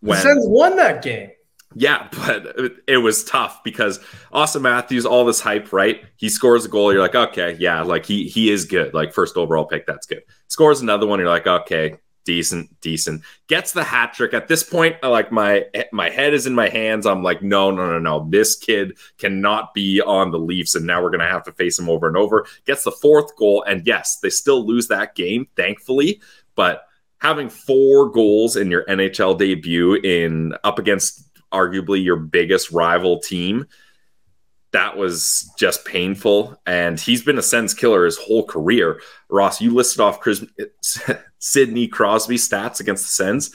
when 0.00 0.16
the 0.16 0.22
Sens 0.22 0.46
won 0.46 0.76
that 0.76 1.02
game. 1.02 1.30
Yeah, 1.74 2.08
but 2.12 2.56
it 2.86 2.98
was 2.98 3.24
tough 3.24 3.62
because 3.64 3.98
Auston 4.32 4.62
Matthews, 4.62 5.06
all 5.06 5.24
this 5.24 5.40
hype, 5.40 5.72
right? 5.72 6.02
He 6.16 6.28
scores 6.28 6.64
a 6.64 6.68
goal. 6.68 6.92
You're 6.92 7.02
like, 7.02 7.14
okay, 7.14 7.56
yeah, 7.58 7.82
like 7.82 8.04
he 8.04 8.28
he 8.28 8.50
is 8.50 8.64
good. 8.64 8.94
Like 8.94 9.12
first 9.12 9.36
overall 9.36 9.64
pick, 9.64 9.86
that's 9.86 10.06
good. 10.06 10.22
Scores 10.48 10.80
another 10.80 11.06
one. 11.06 11.18
You're 11.18 11.28
like, 11.28 11.46
okay, 11.46 11.98
decent, 12.24 12.80
decent. 12.80 13.22
Gets 13.46 13.72
the 13.72 13.84
hat 13.84 14.14
trick. 14.14 14.34
At 14.34 14.48
this 14.48 14.62
point, 14.62 14.96
like 15.02 15.32
my 15.32 15.66
my 15.92 16.10
head 16.10 16.34
is 16.34 16.46
in 16.46 16.54
my 16.54 16.68
hands. 16.68 17.06
I'm 17.06 17.22
like, 17.22 17.42
no, 17.42 17.70
no, 17.70 17.86
no, 17.86 17.98
no. 17.98 18.26
This 18.28 18.56
kid 18.56 18.96
cannot 19.18 19.74
be 19.74 20.00
on 20.00 20.30
the 20.30 20.38
Leafs, 20.38 20.74
and 20.74 20.86
now 20.86 21.02
we're 21.02 21.10
gonna 21.10 21.28
have 21.28 21.44
to 21.44 21.52
face 21.52 21.78
him 21.78 21.88
over 21.88 22.06
and 22.06 22.16
over. 22.16 22.46
Gets 22.64 22.84
the 22.84 22.92
fourth 22.92 23.36
goal, 23.36 23.62
and 23.66 23.86
yes, 23.86 24.18
they 24.18 24.30
still 24.30 24.66
lose 24.66 24.88
that 24.88 25.14
game, 25.14 25.46
thankfully, 25.56 26.20
but. 26.54 26.86
Having 27.18 27.50
four 27.50 28.10
goals 28.10 28.56
in 28.56 28.68
your 28.68 28.84
NHL 28.86 29.38
debut 29.38 29.94
in 29.94 30.54
up 30.64 30.80
against 30.80 31.22
arguably 31.52 32.02
your 32.02 32.16
biggest 32.16 32.72
rival 32.72 33.20
team. 33.20 33.66
That 34.72 34.96
was 34.96 35.50
just 35.58 35.84
painful. 35.84 36.60
And 36.66 36.98
he's 36.98 37.22
been 37.22 37.38
a 37.38 37.42
Sens 37.42 37.74
killer 37.74 38.04
his 38.04 38.18
whole 38.18 38.44
career. 38.44 39.00
Ross, 39.28 39.60
you 39.60 39.74
listed 39.74 40.00
off 40.00 40.20
Chris, 40.20 40.44
Sidney 41.38 41.88
Crosby 41.88 42.36
stats 42.36 42.80
against 42.80 43.04
the 43.04 43.10
Sens. 43.10 43.54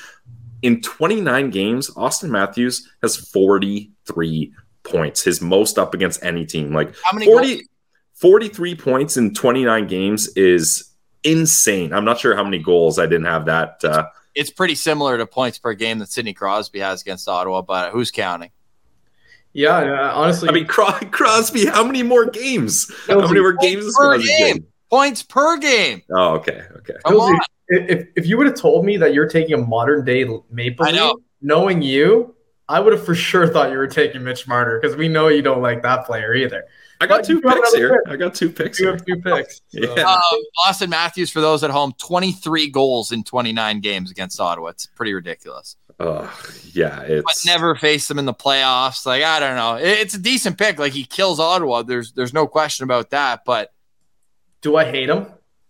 In 0.61 0.81
29 0.81 1.49
games, 1.49 1.89
Auston 1.91 2.29
Matthews 2.29 2.89
has 3.01 3.15
43 3.15 4.53
points, 4.83 5.23
his 5.23 5.41
most 5.41 5.77
up 5.77 5.93
against 5.93 6.23
any 6.23 6.45
team. 6.45 6.73
Like 6.73 6.95
How 7.03 7.13
many 7.13 7.25
40, 7.25 7.67
43 8.13 8.75
points 8.75 9.17
in 9.17 9.33
29 9.33 9.87
games 9.87 10.27
is 10.29 10.93
insane. 11.23 11.93
I'm 11.93 12.05
not 12.05 12.19
sure 12.19 12.35
how 12.35 12.43
many 12.43 12.59
goals. 12.59 12.99
I 12.99 13.05
didn't 13.05 13.25
have 13.25 13.45
that. 13.45 13.83
Uh, 13.83 14.07
it's 14.33 14.49
pretty 14.51 14.75
similar 14.75 15.17
to 15.17 15.25
points 15.25 15.57
per 15.57 15.73
game 15.73 15.99
that 15.99 16.11
Sidney 16.11 16.33
Crosby 16.33 16.79
has 16.79 17.01
against 17.01 17.27
Ottawa, 17.27 17.61
but 17.61 17.91
who's 17.91 18.11
counting? 18.11 18.51
Yeah, 19.57 20.11
honestly, 20.13 20.49
I 20.49 20.51
mean 20.51 20.67
Crosby. 20.67 21.65
How 21.65 21.83
many 21.83 22.03
more 22.03 22.29
games? 22.29 22.93
How 23.07 23.21
many 23.21 23.39
more 23.39 23.53
games 23.53 23.91
per 23.97 24.19
game? 24.19 24.67
Points 24.91 25.23
per 25.23 25.57
game. 25.57 26.03
Oh, 26.11 26.35
okay, 26.35 26.61
okay. 26.75 26.93
If 27.67 28.07
if 28.15 28.27
you 28.27 28.37
would 28.37 28.45
have 28.45 28.55
told 28.55 28.85
me 28.85 28.97
that 28.97 29.15
you're 29.15 29.27
taking 29.27 29.55
a 29.55 29.57
modern 29.57 30.05
day 30.05 30.25
Maple 30.51 30.85
Leaf, 30.85 31.13
knowing 31.41 31.81
you, 31.81 32.35
I 32.69 32.79
would 32.79 32.93
have 32.93 33.03
for 33.03 33.15
sure 33.15 33.47
thought 33.47 33.71
you 33.71 33.77
were 33.79 33.87
taking 33.87 34.23
Mitch 34.23 34.47
Marner 34.47 34.79
because 34.79 34.95
we 34.95 35.07
know 35.07 35.27
you 35.29 35.41
don't 35.41 35.63
like 35.63 35.81
that 35.81 36.05
player 36.05 36.35
either. 36.35 36.63
I 37.01 37.07
got 37.07 37.23
two 37.23 37.41
picks 37.41 37.73
here. 37.73 37.99
Pick. 38.05 38.13
I 38.13 38.15
got 38.15 38.35
two 38.35 38.51
picks. 38.51 38.79
You 38.79 38.87
have 38.89 39.03
two 39.03 39.19
picks. 39.21 39.61
So. 39.69 39.95
yeah. 39.95 40.03
Um, 40.03 40.39
Auston 40.67 40.89
Matthews, 40.89 41.31
for 41.31 41.41
those 41.41 41.63
at 41.63 41.71
home, 41.71 41.93
23 41.97 42.69
goals 42.69 43.11
in 43.11 43.23
29 43.23 43.81
games 43.81 44.11
against 44.11 44.39
Ottawa. 44.39 44.67
It's 44.67 44.85
pretty 44.85 45.13
ridiculous. 45.13 45.77
Oh, 45.99 46.31
yeah. 46.73 47.01
It's... 47.01 47.23
But 47.23 47.51
never 47.51 47.75
faced 47.75 48.07
them 48.07 48.19
in 48.19 48.25
the 48.25 48.33
playoffs. 48.33 49.05
Like, 49.05 49.23
I 49.23 49.39
don't 49.39 49.55
know. 49.55 49.75
It's 49.75 50.13
a 50.13 50.19
decent 50.19 50.57
pick. 50.57 50.77
Like, 50.77 50.93
he 50.93 51.03
kills 51.03 51.39
Ottawa. 51.39 51.81
There's 51.81 52.11
there's 52.11 52.33
no 52.33 52.47
question 52.47 52.83
about 52.83 53.09
that. 53.11 53.43
But 53.45 53.73
do 54.61 54.75
I 54.75 54.85
hate 54.85 55.09
him? 55.09 55.27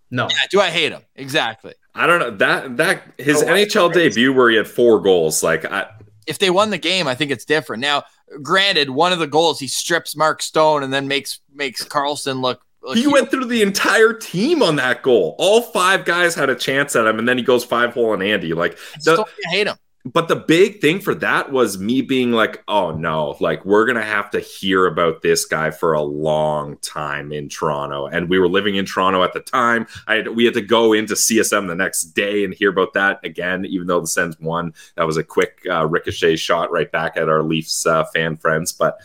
No. 0.09 0.27
Yeah, 0.29 0.37
do 0.49 0.61
I 0.61 0.69
hate 0.69 0.91
him? 0.91 1.01
Exactly. 1.15 1.73
I 1.93 2.07
don't 2.07 2.19
know. 2.19 2.31
That 2.31 2.77
that 2.77 3.03
his 3.17 3.41
oh, 3.41 3.47
NHL 3.47 3.93
debut 3.93 4.33
where 4.33 4.49
he 4.49 4.57
had 4.57 4.67
four 4.67 5.01
goals, 5.01 5.43
like 5.43 5.65
I 5.65 5.87
if 6.27 6.39
they 6.39 6.49
won 6.49 6.69
the 6.69 6.77
game, 6.77 7.07
I 7.07 7.15
think 7.15 7.31
it's 7.31 7.45
different. 7.45 7.81
Now, 7.81 8.03
granted, 8.43 8.89
one 8.89 9.13
of 9.13 9.19
the 9.19 9.27
goals 9.27 9.59
he 9.59 9.67
strips 9.67 10.15
Mark 10.15 10.41
Stone 10.41 10.83
and 10.83 10.93
then 10.93 11.07
makes 11.07 11.39
makes 11.53 11.83
Karlsson 11.83 12.41
look. 12.41 12.61
look 12.83 12.97
he 12.97 13.07
went 13.07 13.31
through 13.31 13.45
the 13.45 13.61
entire 13.61 14.13
team 14.13 14.61
on 14.61 14.75
that 14.75 15.01
goal. 15.03 15.35
All 15.39 15.61
five 15.61 16.05
guys 16.05 16.35
had 16.35 16.49
a 16.49 16.55
chance 16.55 16.95
at 16.95 17.07
him, 17.07 17.17
and 17.17 17.27
then 17.27 17.37
he 17.37 17.43
goes 17.43 17.63
five 17.63 17.93
hole 17.93 18.11
on 18.11 18.21
Andy. 18.21 18.53
Like, 18.53 18.77
I 18.95 18.99
the, 19.03 19.25
hate 19.49 19.67
him 19.67 19.77
but 20.13 20.27
the 20.27 20.35
big 20.35 20.79
thing 20.79 20.99
for 20.99 21.13
that 21.15 21.51
was 21.51 21.79
me 21.79 22.01
being 22.01 22.31
like, 22.31 22.63
oh 22.67 22.91
no, 22.91 23.35
like 23.39 23.65
we're 23.65 23.85
gonna 23.85 24.03
have 24.03 24.29
to 24.31 24.39
hear 24.39 24.85
about 24.85 25.21
this 25.21 25.45
guy 25.45 25.71
for 25.71 25.93
a 25.93 26.01
long 26.01 26.77
time 26.77 27.31
in 27.31 27.49
Toronto. 27.49 28.07
And 28.07 28.29
we 28.29 28.39
were 28.39 28.47
living 28.47 28.75
in 28.75 28.85
Toronto 28.85 29.23
at 29.23 29.33
the 29.33 29.39
time. 29.39 29.87
I 30.07 30.15
had, 30.15 30.29
we 30.29 30.45
had 30.45 30.53
to 30.53 30.61
go 30.61 30.93
into 30.93 31.15
CSM 31.15 31.67
the 31.67 31.75
next 31.75 32.13
day 32.13 32.43
and 32.43 32.53
hear 32.53 32.69
about 32.69 32.93
that 32.93 33.19
again, 33.23 33.65
even 33.65 33.87
though 33.87 33.99
the 33.99 34.07
Sens 34.07 34.39
won. 34.39 34.73
That 34.95 35.07
was 35.07 35.17
a 35.17 35.23
quick 35.23 35.61
uh, 35.69 35.85
ricochet 35.87 36.37
shot 36.37 36.71
right 36.71 36.91
back 36.91 37.17
at 37.17 37.29
our 37.29 37.43
Leafs 37.43 37.85
uh, 37.85 38.05
fan 38.05 38.37
friends. 38.37 38.71
But 38.71 38.99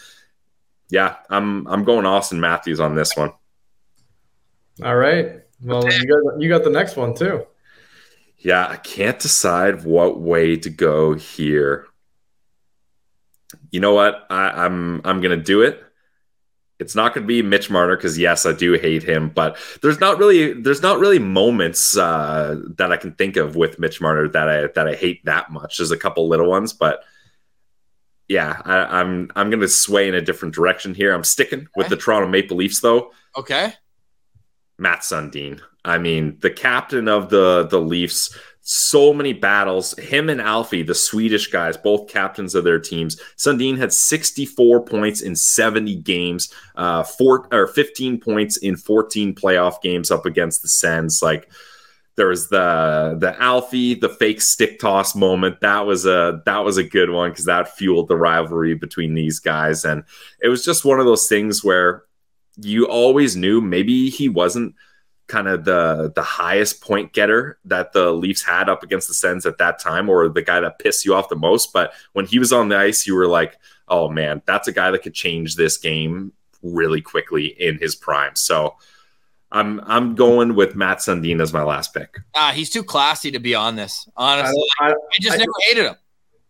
yeah, 0.90 1.16
I'm 1.30 1.66
I'm 1.66 1.84
going 1.84 2.04
Auston 2.04 2.38
Matthews 2.38 2.80
on 2.80 2.94
this 2.94 3.16
one. 3.16 3.32
All 4.84 4.96
right. 4.96 5.40
Well, 5.62 5.84
you 5.90 6.06
got 6.06 6.40
you 6.40 6.48
got 6.48 6.64
the 6.64 6.70
next 6.70 6.96
one 6.96 7.14
too. 7.14 7.46
Yeah, 8.42 8.66
I 8.68 8.76
can't 8.76 9.18
decide 9.18 9.84
what 9.84 10.20
way 10.20 10.56
to 10.56 10.70
go 10.70 11.14
here. 11.14 11.86
you 13.70 13.80
know 13.80 13.94
what? 13.94 14.26
I, 14.30 14.64
I'm 14.64 15.00
I'm 15.04 15.20
gonna 15.20 15.36
do 15.36 15.62
it. 15.62 15.82
It's 16.82 16.96
not 16.96 17.14
going 17.14 17.22
to 17.22 17.28
be 17.28 17.42
Mitch 17.42 17.70
Marner 17.70 17.96
because 17.96 18.18
yes, 18.18 18.44
I 18.44 18.52
do 18.52 18.72
hate 18.72 19.04
him, 19.04 19.28
but 19.28 19.56
there's 19.82 20.00
not 20.00 20.18
really 20.18 20.52
there's 20.52 20.82
not 20.82 20.98
really 20.98 21.20
moments 21.20 21.96
uh, 21.96 22.60
that 22.76 22.90
I 22.90 22.96
can 22.96 23.12
think 23.12 23.36
of 23.36 23.54
with 23.54 23.78
Mitch 23.78 24.00
Marner 24.00 24.28
that 24.28 24.48
I 24.48 24.66
that 24.74 24.88
I 24.88 24.96
hate 24.96 25.24
that 25.24 25.52
much. 25.52 25.78
There's 25.78 25.92
a 25.92 25.96
couple 25.96 26.28
little 26.28 26.50
ones, 26.50 26.72
but 26.72 27.04
yeah, 28.26 28.60
I, 28.64 29.00
I'm 29.00 29.30
I'm 29.36 29.48
going 29.48 29.60
to 29.60 29.68
sway 29.68 30.08
in 30.08 30.16
a 30.16 30.20
different 30.20 30.56
direction 30.56 30.92
here. 30.92 31.14
I'm 31.14 31.22
sticking 31.22 31.60
okay. 31.60 31.70
with 31.76 31.88
the 31.88 31.96
Toronto 31.96 32.28
Maple 32.28 32.56
Leafs 32.56 32.80
though. 32.80 33.12
Okay, 33.36 33.74
Mats 34.76 35.08
Sundin. 35.12 35.60
I 35.84 35.98
mean, 35.98 36.38
the 36.40 36.50
captain 36.50 37.08
of 37.08 37.30
the 37.30 37.66
the 37.70 37.80
Leafs 37.80 38.36
so 38.64 39.12
many 39.12 39.32
battles. 39.32 39.92
Him 39.98 40.28
and 40.28 40.40
Alfie, 40.40 40.84
the 40.84 40.94
Swedish 40.94 41.48
guys, 41.48 41.76
both 41.76 42.08
captains 42.08 42.54
of 42.54 42.62
their 42.62 42.78
teams. 42.78 43.20
Sundin 43.36 43.76
had 43.76 43.92
64 43.92 44.84
points 44.84 45.20
in 45.20 45.34
70 45.34 45.96
games, 45.96 46.52
uh, 46.76 47.02
four 47.02 47.48
or 47.52 47.66
15 47.66 48.20
points 48.20 48.56
in 48.58 48.76
14 48.76 49.34
playoff 49.34 49.82
games 49.82 50.10
up 50.10 50.26
against 50.26 50.62
the 50.62 50.68
Sens. 50.68 51.20
Like 51.22 51.50
there 52.14 52.28
was 52.28 52.48
the 52.50 53.16
the 53.18 53.40
Alfie, 53.42 53.94
the 53.94 54.08
fake 54.08 54.40
stick 54.40 54.78
toss 54.78 55.16
moment. 55.16 55.60
That 55.60 55.84
was 55.86 56.06
a 56.06 56.40
that 56.46 56.64
was 56.64 56.76
a 56.76 56.84
good 56.84 57.10
one 57.10 57.30
because 57.30 57.46
that 57.46 57.76
fueled 57.76 58.08
the 58.08 58.16
rivalry 58.16 58.74
between 58.74 59.14
these 59.14 59.40
guys, 59.40 59.84
and 59.84 60.04
it 60.40 60.48
was 60.48 60.64
just 60.64 60.84
one 60.84 61.00
of 61.00 61.06
those 61.06 61.28
things 61.28 61.64
where 61.64 62.04
you 62.58 62.86
always 62.86 63.34
knew 63.34 63.60
maybe 63.60 64.08
he 64.10 64.28
wasn't 64.28 64.74
kind 65.26 65.48
of 65.48 65.64
the 65.64 66.12
the 66.14 66.22
highest 66.22 66.80
point 66.80 67.12
getter 67.12 67.58
that 67.64 67.92
the 67.92 68.12
Leafs 68.12 68.42
had 68.42 68.68
up 68.68 68.82
against 68.82 69.08
the 69.08 69.14
Sens 69.14 69.46
at 69.46 69.58
that 69.58 69.78
time, 69.78 70.08
or 70.08 70.28
the 70.28 70.42
guy 70.42 70.60
that 70.60 70.78
pissed 70.78 71.04
you 71.04 71.14
off 71.14 71.28
the 71.28 71.36
most. 71.36 71.72
But 71.72 71.92
when 72.12 72.26
he 72.26 72.38
was 72.38 72.52
on 72.52 72.68
the 72.68 72.76
ice, 72.76 73.06
you 73.06 73.14
were 73.14 73.26
like, 73.26 73.58
"Oh 73.88 74.08
man, 74.08 74.42
that's 74.46 74.68
a 74.68 74.72
guy 74.72 74.90
that 74.90 75.02
could 75.02 75.14
change 75.14 75.56
this 75.56 75.76
game 75.78 76.32
really 76.62 77.00
quickly 77.00 77.46
in 77.46 77.78
his 77.78 77.94
prime." 77.94 78.36
So. 78.36 78.76
I'm 79.54 79.80
I'm 79.80 80.14
going 80.14 80.54
with 80.54 80.76
Mats 80.76 81.04
Sundin 81.04 81.38
as 81.42 81.52
my 81.52 81.62
last 81.62 81.92
pick. 81.92 82.18
Ah, 82.34 82.52
he's 82.54 82.70
too 82.70 82.82
classy 82.82 83.30
to 83.32 83.38
be 83.38 83.54
on 83.54 83.76
this. 83.76 84.08
Honestly, 84.16 84.64
I, 84.80 84.86
I, 84.86 84.90
I 84.92 84.94
just 85.20 85.34
I, 85.34 85.36
never 85.36 85.52
hated 85.68 85.84
him. 85.88 85.96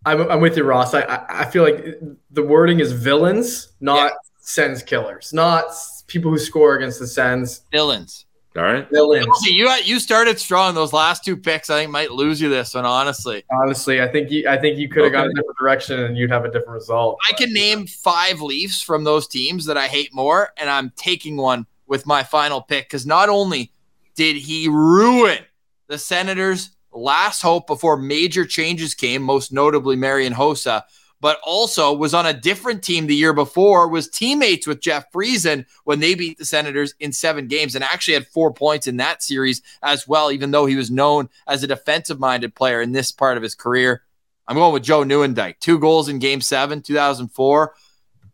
I'm, 0.05 0.31
I'm 0.31 0.41
with 0.41 0.57
you, 0.57 0.63
Ross. 0.63 0.95
I 0.95 1.25
I 1.29 1.47
feel 1.47 1.65
like 1.65 1.99
the 2.31 2.45
wording 2.45 2.79
is 2.79 2.93
villains, 2.93 3.73
not 3.81 4.13
yeah. 4.13 4.17
Sens 4.39 4.85
killers, 4.85 5.33
not 5.33 5.65
people 6.07 6.31
who 6.31 6.39
score 6.39 6.77
against 6.77 7.01
the 7.01 7.07
Sens. 7.09 7.63
Villains. 7.73 8.27
All 8.55 8.63
right. 8.63 8.87
You 8.91 9.69
uh, 9.69 9.77
you 9.83 9.99
started 9.99 10.39
strong. 10.39 10.75
Those 10.75 10.93
last 10.93 11.25
two 11.25 11.39
picks, 11.39 11.71
I 11.71 11.81
think, 11.81 11.91
might 11.91 12.11
lose 12.13 12.39
you 12.39 12.51
this 12.51 12.75
one. 12.75 12.85
Honestly. 12.85 13.45
Honestly, 13.51 14.03
I 14.03 14.09
think 14.09 14.31
you, 14.31 14.47
I 14.47 14.59
think 14.59 14.79
you 14.79 14.91
could 14.91 15.05
have 15.05 15.13
okay. 15.13 15.23
gone 15.23 15.31
a 15.31 15.35
different 15.35 15.59
direction 15.59 16.01
and 16.01 16.19
you'd 16.19 16.31
have 16.31 16.45
a 16.45 16.51
different 16.51 16.73
result. 16.73 17.19
I 17.29 17.33
can 17.33 17.53
name 17.53 17.87
five 17.87 18.43
Leafs 18.43 18.83
from 18.83 19.05
those 19.05 19.27
teams 19.27 19.65
that 19.67 19.79
I 19.79 19.87
hate 19.87 20.15
more, 20.15 20.51
and 20.59 20.69
I'm 20.69 20.93
taking 20.97 21.39
one 21.39 21.67
with 21.87 22.07
my 22.07 22.23
final 22.23 22.61
pick 22.61 22.87
because 22.87 23.07
not 23.07 23.31
only 23.31 23.73
did 24.15 24.37
he 24.37 24.69
ruin 24.69 25.39
the 25.87 25.97
Senators' 25.97 26.71
last 26.93 27.41
hope 27.41 27.67
before 27.67 27.97
major 27.97 28.45
changes 28.45 28.95
came, 28.95 29.23
most 29.23 29.51
notably 29.51 29.97
Marian 29.97 30.35
Hossa, 30.35 30.83
but 31.23 31.39
also 31.45 31.95
was 31.95 32.15
on 32.15 32.27
a 32.27 32.33
different 32.35 32.83
team 32.83 33.07
the 33.07 33.15
year 33.15 33.33
before, 33.33 33.87
was 33.87 34.09
teammates 34.09 34.67
with 34.67 34.81
Jeff 34.81 35.11
Friesen 35.13 35.65
when 35.85 36.01
they 36.01 36.17
beat 36.17 36.37
the 36.37 36.45
Senators 36.45 36.95
in 36.99 37.13
seven 37.13 37.47
games 37.47 37.77
and 37.77 37.85
actually 37.85 38.15
had 38.15 38.27
four 38.27 38.53
points 38.53 38.89
in 38.89 38.97
that 38.97 39.23
series 39.23 39.63
as 39.85 40.07
well, 40.09 40.33
even 40.33 40.51
though 40.51 40.67
he 40.67 40.75
was 40.75 40.91
known 40.91 41.29
as 41.47 41.63
a 41.63 41.69
defensive 41.69 42.19
minded 42.19 42.57
player 42.57 42.83
in 42.83 42.91
this 42.91 43.13
part 43.13 43.37
of 43.37 43.43
his 43.43 43.55
career. 43.55 44.03
I'm 44.49 44.57
going 44.57 44.73
with 44.73 44.83
Joe 44.83 45.05
Nieuwendyk. 45.05 45.61
Two 45.61 45.79
goals 45.79 46.09
in 46.09 46.19
game 46.19 46.41
seven, 46.41 46.83
2004. 46.83 47.73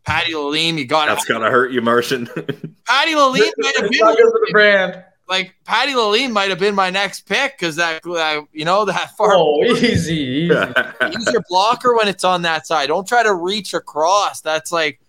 Patty 0.07 0.33
Lalime, 0.33 0.79
you 0.79 0.87
got 0.87 1.09
it. 1.09 1.11
That's 1.11 1.27
going 1.27 1.43
to 1.43 1.51
hurt 1.51 1.71
you, 1.71 1.83
Martian. 1.83 2.25
Patty 2.27 3.13
Lalime 3.13 3.53
might 3.59 3.77
have 3.77 3.91
been. 3.91 4.01
for 4.01 4.17
the 4.17 4.49
brand 4.51 5.05
like 5.29 5.55
Patty 5.65 5.93
Lalime 5.93 6.33
might 6.33 6.51
have 6.51 6.59
been 6.59 6.75
my 6.75 6.91
next 6.91 7.23
pick 7.23 7.59
because 7.59 7.77
that 7.77 8.05
uh, 8.07 8.43
you 8.53 8.65
know 8.65 8.85
that 8.85 9.11
far. 9.17 9.35
Oh, 9.35 9.63
easy, 9.65 10.15
easy. 10.15 10.47
Use 10.49 11.29
your 11.33 11.45
blocker 11.49 11.95
when 11.97 12.09
it's 12.09 12.25
on 12.25 12.43
that 12.43 12.67
side. 12.67 12.87
Don't 12.87 13.07
try 13.07 13.23
to 13.23 13.35
reach 13.35 13.75
across. 13.75 14.41
That's 14.41 14.73
like 14.73 15.01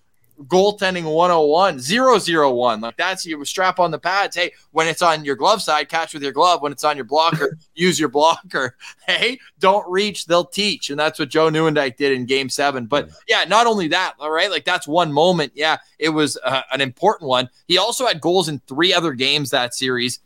goaltending 0.45 1.03
101 1.03 1.79
001 1.79 2.81
like 2.81 2.95
that's 2.97 3.25
you 3.25 3.43
strap 3.45 3.79
on 3.79 3.91
the 3.91 3.99
pads. 3.99 4.35
Hey 4.35 4.51
when 4.71 4.87
it's 4.87 5.01
on 5.01 5.25
your 5.25 5.35
glove 5.35 5.61
side 5.61 5.89
catch 5.89 6.13
with 6.13 6.23
your 6.23 6.31
glove. 6.31 6.61
When 6.61 6.71
it's 6.71 6.83
on 6.83 6.95
your 6.95 7.05
blocker 7.05 7.57
use 7.75 7.99
your 7.99 8.09
blocker. 8.09 8.75
Hey 9.07 9.39
don't 9.59 9.89
reach 9.89 10.25
they'll 10.27 10.45
teach. 10.45 10.89
And 10.89 10.99
that's 10.99 11.19
what 11.19 11.29
joe 11.29 11.49
Nieuwendyk 11.49 11.97
did 11.97 12.13
in 12.13 12.25
game 12.25 12.49
seven. 12.49 12.85
But 12.85 13.09
yeah 13.27 13.43
not 13.45 13.67
only 13.67 13.87
that 13.89 14.13
all 14.19 14.31
right 14.31 14.51
like 14.51 14.65
that's 14.65 14.87
one 14.87 15.11
moment. 15.11 15.51
Yeah 15.55 15.77
it 15.97 16.09
was 16.09 16.37
uh, 16.43 16.61
an 16.71 16.81
important 16.81 17.27
one. 17.27 17.49
He 17.67 17.77
also 17.77 18.05
had 18.05 18.21
goals 18.21 18.49
in 18.49 18.59
three 18.59 18.93
other 18.93 19.13
games 19.13 19.49
that 19.49 19.73
series 19.73 20.19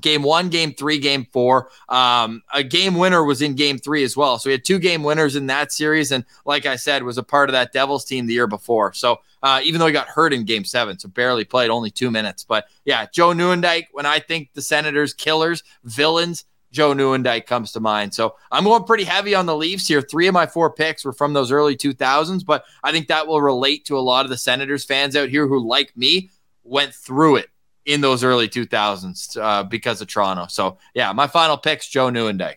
game 0.00 0.22
one, 0.22 0.48
game 0.48 0.72
three, 0.72 0.98
game 0.98 1.26
four. 1.32 1.70
Um, 1.88 2.42
a 2.52 2.62
game 2.62 2.94
winner 2.94 3.24
was 3.24 3.42
in 3.42 3.54
game 3.54 3.78
three 3.78 4.04
as 4.04 4.16
well. 4.16 4.38
So 4.38 4.48
we 4.48 4.52
had 4.52 4.64
two 4.64 4.78
game 4.78 5.02
winners 5.02 5.36
in 5.36 5.46
that 5.46 5.72
series. 5.72 6.12
And 6.12 6.24
like 6.44 6.66
I 6.66 6.76
said, 6.76 7.02
was 7.02 7.18
a 7.18 7.22
part 7.22 7.48
of 7.48 7.52
that 7.52 7.72
Devils 7.72 8.04
team 8.04 8.26
the 8.26 8.34
year 8.34 8.46
before. 8.46 8.92
So 8.92 9.20
uh, 9.42 9.60
even 9.62 9.80
though 9.80 9.86
he 9.86 9.92
got 9.92 10.08
hurt 10.08 10.32
in 10.32 10.44
game 10.44 10.64
seven, 10.64 10.98
so 10.98 11.08
barely 11.08 11.44
played, 11.44 11.70
only 11.70 11.90
two 11.90 12.10
minutes. 12.10 12.44
But 12.44 12.66
yeah, 12.84 13.06
Joe 13.12 13.30
Nieuwendyk, 13.30 13.86
when 13.92 14.06
I 14.06 14.18
think 14.18 14.50
the 14.54 14.62
Senators, 14.62 15.14
killers, 15.14 15.62
villains, 15.84 16.44
Joe 16.72 16.94
Nieuwendyk 16.94 17.46
comes 17.46 17.72
to 17.72 17.80
mind. 17.80 18.14
So 18.14 18.36
I'm 18.52 18.64
going 18.64 18.84
pretty 18.84 19.04
heavy 19.04 19.34
on 19.34 19.46
the 19.46 19.56
Leafs 19.56 19.88
here. 19.88 20.00
Three 20.00 20.28
of 20.28 20.34
my 20.34 20.46
four 20.46 20.72
picks 20.72 21.04
were 21.04 21.12
from 21.12 21.32
those 21.32 21.50
early 21.50 21.76
2000s, 21.76 22.44
but 22.44 22.64
I 22.84 22.92
think 22.92 23.08
that 23.08 23.26
will 23.26 23.42
relate 23.42 23.84
to 23.86 23.98
a 23.98 24.00
lot 24.00 24.24
of 24.24 24.30
the 24.30 24.38
Senators 24.38 24.84
fans 24.84 25.16
out 25.16 25.30
here 25.30 25.48
who, 25.48 25.66
like 25.66 25.96
me, 25.96 26.30
went 26.62 26.94
through 26.94 27.36
it 27.36 27.48
in 27.86 28.00
those 28.00 28.24
early 28.24 28.48
2000s 28.48 29.40
uh, 29.40 29.64
because 29.64 30.00
of 30.00 30.08
Toronto. 30.08 30.46
So, 30.48 30.78
yeah, 30.94 31.12
my 31.12 31.26
final 31.26 31.56
pick's 31.56 31.88
Joe 31.88 32.08
Nieuwendyk. 32.08 32.56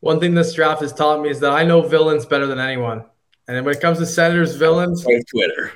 One 0.00 0.20
thing 0.20 0.34
this 0.34 0.54
draft 0.54 0.80
has 0.82 0.92
taught 0.92 1.20
me 1.22 1.30
is 1.30 1.40
that 1.40 1.52
I 1.52 1.64
know 1.64 1.82
villains 1.82 2.26
better 2.26 2.46
than 2.46 2.58
anyone. 2.58 3.04
And 3.48 3.64
when 3.64 3.74
it 3.74 3.80
comes 3.80 3.98
to 3.98 4.06
Senators 4.06 4.54
villains, 4.54 5.04
on 5.04 5.22
Twitter, 5.30 5.72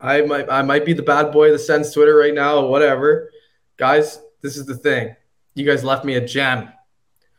I 0.00 0.20
might 0.22 0.48
I 0.50 0.62
might 0.62 0.84
be 0.84 0.92
the 0.92 1.02
bad 1.02 1.32
boy 1.32 1.46
of 1.46 1.52
the 1.52 1.58
Sens 1.58 1.92
Twitter 1.92 2.14
right 2.14 2.34
now, 2.34 2.58
or 2.58 2.70
whatever. 2.70 3.30
Guys, 3.78 4.20
this 4.42 4.56
is 4.56 4.66
the 4.66 4.76
thing. 4.76 5.16
You 5.54 5.64
guys 5.64 5.82
left 5.82 6.04
me 6.04 6.14
a 6.14 6.24
gem. 6.24 6.68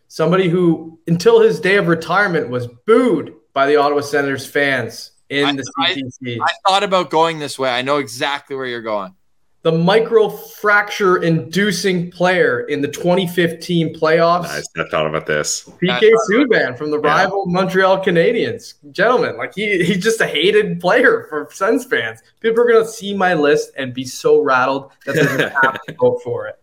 Somebody 0.07 0.49
who, 0.49 0.99
until 1.07 1.41
his 1.41 1.59
day 1.59 1.75
of 1.75 1.87
retirement, 1.87 2.49
was 2.49 2.67
booed 2.87 3.35
by 3.53 3.67
the 3.67 3.75
Ottawa 3.75 4.01
Senators 4.01 4.47
fans 4.47 5.11
in 5.29 5.45
I, 5.45 5.51
the 5.53 5.71
CTC. 5.79 6.39
I, 6.41 6.45
I 6.45 6.53
thought 6.67 6.83
about 6.83 7.11
going 7.11 7.37
this 7.37 7.59
way. 7.59 7.69
I 7.69 7.83
know 7.83 7.97
exactly 7.97 8.55
where 8.55 8.65
you're 8.65 8.81
going 8.81 9.13
the 9.61 9.71
microfracture 9.71 11.21
inducing 11.21 12.09
player 12.11 12.61
in 12.61 12.81
the 12.81 12.87
2015 12.87 13.93
playoffs. 13.93 14.43
Nice. 14.43 14.67
I 14.77 14.87
thought 14.89 15.05
about 15.05 15.25
this. 15.25 15.69
PK 15.81 16.11
Subban 16.31 16.77
from 16.77 16.91
the 16.91 16.99
rival. 16.99 17.45
Montreal 17.45 18.03
Canadiens. 18.03 18.75
Gentlemen, 18.91 19.35
like 19.35 19.53
he 19.53 19.83
he's 19.83 20.01
just 20.01 20.21
a 20.21 20.27
hated 20.27 20.79
player 20.79 21.25
for 21.29 21.49
Sens 21.51 21.83
fans. 21.85 22.21
People 22.39 22.63
are 22.63 22.71
gonna 22.71 22.85
see 22.85 23.13
my 23.13 23.33
list 23.33 23.71
and 23.75 23.93
be 23.93 24.05
so 24.05 24.41
rattled 24.41 24.91
that 25.05 25.15
they're 25.15 25.25
gonna 25.25 25.53
have 25.61 25.81
to 25.87 25.93
vote 25.93 26.21
for 26.23 26.47
it. 26.47 26.57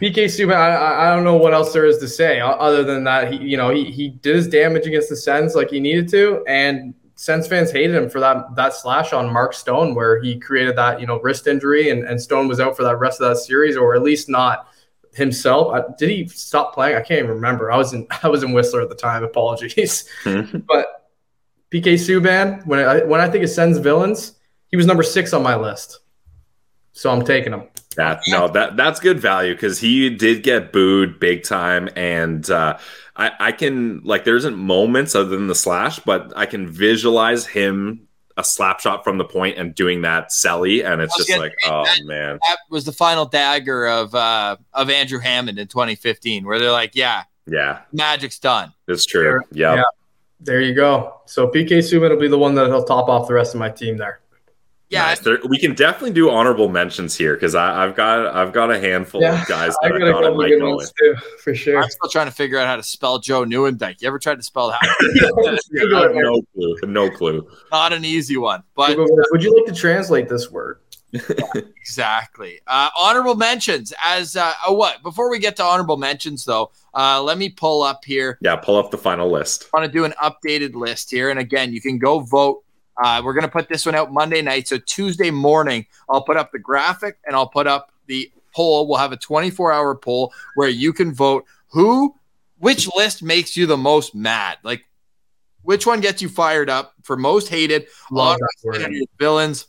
PK 0.00 0.24
Subban, 0.24 0.56
I, 0.56 1.06
I 1.06 1.14
don't 1.14 1.24
know 1.24 1.36
what 1.36 1.54
else 1.54 1.72
there 1.72 1.86
is 1.86 1.98
to 1.98 2.08
say 2.08 2.40
other 2.40 2.82
than 2.82 3.04
that 3.04 3.32
he 3.32 3.38
you 3.38 3.56
know 3.56 3.70
he 3.70 3.92
he 3.92 4.08
did 4.08 4.34
his 4.34 4.48
damage 4.48 4.86
against 4.86 5.08
the 5.08 5.16
Sens 5.16 5.54
like 5.54 5.70
he 5.70 5.78
needed 5.78 6.08
to, 6.08 6.42
and 6.48 6.94
Sens 7.16 7.48
fans 7.48 7.72
hated 7.72 7.96
him 7.96 8.10
for 8.10 8.20
that 8.20 8.54
that 8.56 8.74
slash 8.74 9.14
on 9.14 9.32
Mark 9.32 9.54
Stone, 9.54 9.94
where 9.94 10.20
he 10.20 10.38
created 10.38 10.76
that 10.76 11.00
you 11.00 11.06
know 11.06 11.18
wrist 11.20 11.46
injury, 11.46 11.88
and, 11.88 12.04
and 12.04 12.20
Stone 12.20 12.46
was 12.46 12.60
out 12.60 12.76
for 12.76 12.82
that 12.84 12.98
rest 12.98 13.20
of 13.20 13.28
that 13.28 13.38
series, 13.38 13.74
or 13.76 13.96
at 13.96 14.02
least 14.02 14.28
not 14.28 14.68
himself. 15.14 15.74
Uh, 15.74 15.82
did 15.98 16.10
he 16.10 16.28
stop 16.28 16.74
playing? 16.74 16.94
I 16.94 17.00
can't 17.00 17.20
even 17.20 17.30
remember. 17.30 17.72
I 17.72 17.78
was 17.78 17.94
in 17.94 18.06
I 18.22 18.28
was 18.28 18.42
in 18.42 18.52
Whistler 18.52 18.82
at 18.82 18.90
the 18.90 18.94
time. 18.94 19.24
Apologies, 19.24 20.08
but 20.24 21.10
PK 21.70 21.94
Subban, 21.94 22.64
when 22.66 22.80
I 22.80 23.02
when 23.02 23.20
I 23.20 23.30
think 23.30 23.44
of 23.44 23.50
Sens 23.50 23.78
villains, 23.78 24.34
he 24.68 24.76
was 24.76 24.84
number 24.84 25.02
six 25.02 25.32
on 25.32 25.42
my 25.42 25.56
list, 25.56 26.00
so 26.92 27.10
I'm 27.10 27.24
taking 27.24 27.54
him. 27.54 27.62
That 27.96 28.22
no, 28.28 28.48
that 28.48 28.76
that's 28.76 29.00
good 29.00 29.18
value 29.18 29.54
because 29.54 29.78
he 29.78 30.10
did 30.10 30.42
get 30.42 30.72
booed 30.72 31.18
big 31.18 31.44
time, 31.44 31.88
and 31.96 32.48
uh, 32.50 32.78
I 33.16 33.32
I 33.40 33.52
can 33.52 34.02
like 34.04 34.24
there 34.24 34.36
isn't 34.36 34.56
moments 34.56 35.14
other 35.14 35.30
than 35.30 35.46
the 35.46 35.54
slash, 35.54 35.98
but 36.00 36.32
I 36.36 36.46
can 36.46 36.68
visualize 36.68 37.46
him 37.46 38.06
a 38.36 38.44
slap 38.44 38.80
shot 38.80 39.02
from 39.02 39.16
the 39.16 39.24
point 39.24 39.56
and 39.56 39.74
doing 39.74 40.02
that 40.02 40.28
Selly, 40.28 40.84
and 40.84 41.00
it's 41.00 41.16
just 41.16 41.38
like, 41.38 41.54
oh 41.64 41.84
that, 41.84 42.04
man, 42.04 42.38
that 42.48 42.58
was 42.68 42.84
the 42.84 42.92
final 42.92 43.24
dagger 43.24 43.86
of 43.86 44.14
uh 44.14 44.56
of 44.74 44.90
Andrew 44.90 45.18
Hammond 45.18 45.58
in 45.58 45.66
2015, 45.66 46.44
where 46.44 46.58
they're 46.58 46.70
like, 46.70 46.94
yeah, 46.94 47.24
yeah, 47.46 47.80
magic's 47.92 48.38
done. 48.38 48.74
It's 48.88 49.06
true. 49.06 49.40
Yep. 49.52 49.76
Yeah. 49.76 49.82
There 50.40 50.60
you 50.60 50.74
go. 50.74 51.22
So 51.24 51.48
PK 51.48 51.78
Subban 51.78 52.10
will 52.10 52.18
be 52.18 52.28
the 52.28 52.38
one 52.38 52.54
that 52.56 52.66
he'll 52.66 52.84
top 52.84 53.08
off 53.08 53.26
the 53.26 53.34
rest 53.34 53.54
of 53.54 53.58
my 53.58 53.70
team 53.70 53.96
there. 53.96 54.20
Yeah, 54.88 55.02
Nice. 55.06 55.20
There, 55.20 55.38
we 55.48 55.58
can 55.58 55.74
definitely 55.74 56.12
do 56.12 56.30
honorable 56.30 56.68
mentions 56.68 57.16
here 57.16 57.34
because 57.34 57.56
I've 57.56 57.96
got 57.96 58.26
I've 58.34 58.52
got 58.52 58.70
a 58.70 58.78
handful 58.78 59.20
Yeah, 59.20 59.42
of 59.42 59.48
guys 59.48 59.74
that 59.82 59.92
I, 59.92 59.98
got 59.98 60.08
a 60.08 60.12
thought 60.12 60.24
I 60.24 60.30
might 60.30 60.58
go 60.58 60.76
ones 60.76 60.92
with. 61.00 61.18
too, 61.18 61.26
for 61.38 61.54
sure. 61.56 61.82
I'm 61.82 61.90
still 61.90 62.08
trying 62.08 62.26
to 62.28 62.32
figure 62.32 62.56
out 62.58 62.68
how 62.68 62.76
to 62.76 62.84
spell 62.84 63.18
Joe 63.18 63.44
Nieuwendyk. 63.44 64.00
You 64.00 64.06
ever 64.06 64.20
tried 64.20 64.36
to 64.36 64.44
spell 64.44 64.68
that? 64.68 64.78
I 64.82 66.20
no 66.22 66.40
clue. 66.54 66.76
No 66.86 67.10
clue. 67.10 67.48
Not 67.72 67.92
an 67.92 68.04
easy 68.04 68.36
one, 68.36 68.62
but 68.76 68.96
Would 68.96 69.42
you 69.42 69.56
like 69.56 69.66
to 69.66 69.78
translate 69.78 70.28
this 70.28 70.50
word? 70.52 70.78
exactly. 71.80 72.60
Uh, 72.66 72.90
honorable 72.98 73.34
mentions 73.34 73.92
as 74.04 74.36
uh, 74.36 74.52
oh 74.66 74.74
what? 74.74 75.02
Before 75.02 75.30
we 75.30 75.38
get 75.38 75.56
to 75.56 75.64
honorable 75.64 75.96
mentions, 75.96 76.44
though, 76.44 76.70
uh, 76.94 77.22
let 77.22 77.38
me 77.38 77.48
pull 77.48 77.82
up 77.82 78.04
here. 78.04 78.38
Yeah, 78.40 78.56
pull 78.56 78.76
up 78.76 78.90
the 78.90 78.98
final 78.98 79.30
list. 79.30 79.68
I 79.74 79.80
want 79.80 79.90
to 79.92 79.98
do 79.98 80.04
an 80.04 80.14
updated 80.22 80.74
list 80.74 81.10
here, 81.10 81.30
and 81.30 81.38
again, 81.38 81.72
you 81.72 81.80
can 81.80 81.98
go 81.98 82.20
vote. 82.20 82.62
Uh, 83.02 83.20
we're 83.24 83.34
gonna 83.34 83.48
put 83.48 83.68
this 83.68 83.84
one 83.86 83.94
out 83.94 84.12
Monday 84.12 84.42
night, 84.42 84.68
so 84.68 84.78
Tuesday 84.78 85.30
morning, 85.30 85.86
I'll 86.08 86.22
put 86.22 86.36
up 86.36 86.52
the 86.52 86.58
graphic 86.58 87.18
and 87.26 87.34
I'll 87.36 87.48
put 87.48 87.66
up 87.66 87.92
the 88.06 88.30
poll. 88.54 88.88
We'll 88.88 88.98
have 88.98 89.12
a 89.12 89.16
24 89.16 89.72
hour 89.72 89.94
poll 89.94 90.32
where 90.54 90.68
you 90.68 90.92
can 90.92 91.12
vote 91.12 91.44
who, 91.68 92.14
which 92.58 92.88
list 92.96 93.22
makes 93.22 93.56
you 93.56 93.66
the 93.66 93.76
most 93.76 94.14
mad, 94.14 94.58
like. 94.62 94.84
Which 95.62 95.84
one 95.84 96.00
gets 96.00 96.22
you 96.22 96.28
fired 96.28 96.70
up 96.70 96.94
for 97.02 97.16
most 97.16 97.48
hated? 97.48 97.88
Love 98.12 98.34
Ottawa 98.34 98.46
that 98.62 98.68
word. 98.68 98.76
Senators, 98.82 99.06
villains. 99.18 99.66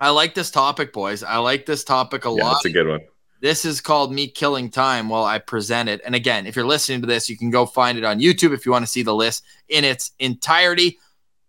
I 0.00 0.10
like 0.10 0.34
this 0.34 0.50
topic, 0.50 0.92
boys. 0.92 1.22
I 1.22 1.36
like 1.36 1.64
this 1.64 1.84
topic 1.84 2.24
a 2.24 2.28
Yeah, 2.28 2.42
lot. 2.42 2.52
that's 2.54 2.64
a 2.64 2.70
good 2.70 2.88
one. 2.88 3.00
This 3.40 3.64
is 3.64 3.80
called 3.80 4.12
me 4.12 4.26
killing 4.26 4.68
time 4.68 5.08
while 5.08 5.22
I 5.24 5.38
present 5.38 5.88
it. 5.88 6.00
And 6.04 6.16
again, 6.16 6.44
if 6.44 6.56
you're 6.56 6.66
listening 6.66 7.02
to 7.02 7.06
this, 7.06 7.30
you 7.30 7.36
can 7.38 7.50
go 7.50 7.66
find 7.66 7.96
it 7.96 8.02
on 8.02 8.18
YouTube 8.18 8.52
if 8.52 8.66
you 8.66 8.72
want 8.72 8.84
to 8.84 8.90
see 8.90 9.04
the 9.04 9.14
list 9.14 9.44
in 9.68 9.84
its 9.84 10.10
entirety. 10.18 10.98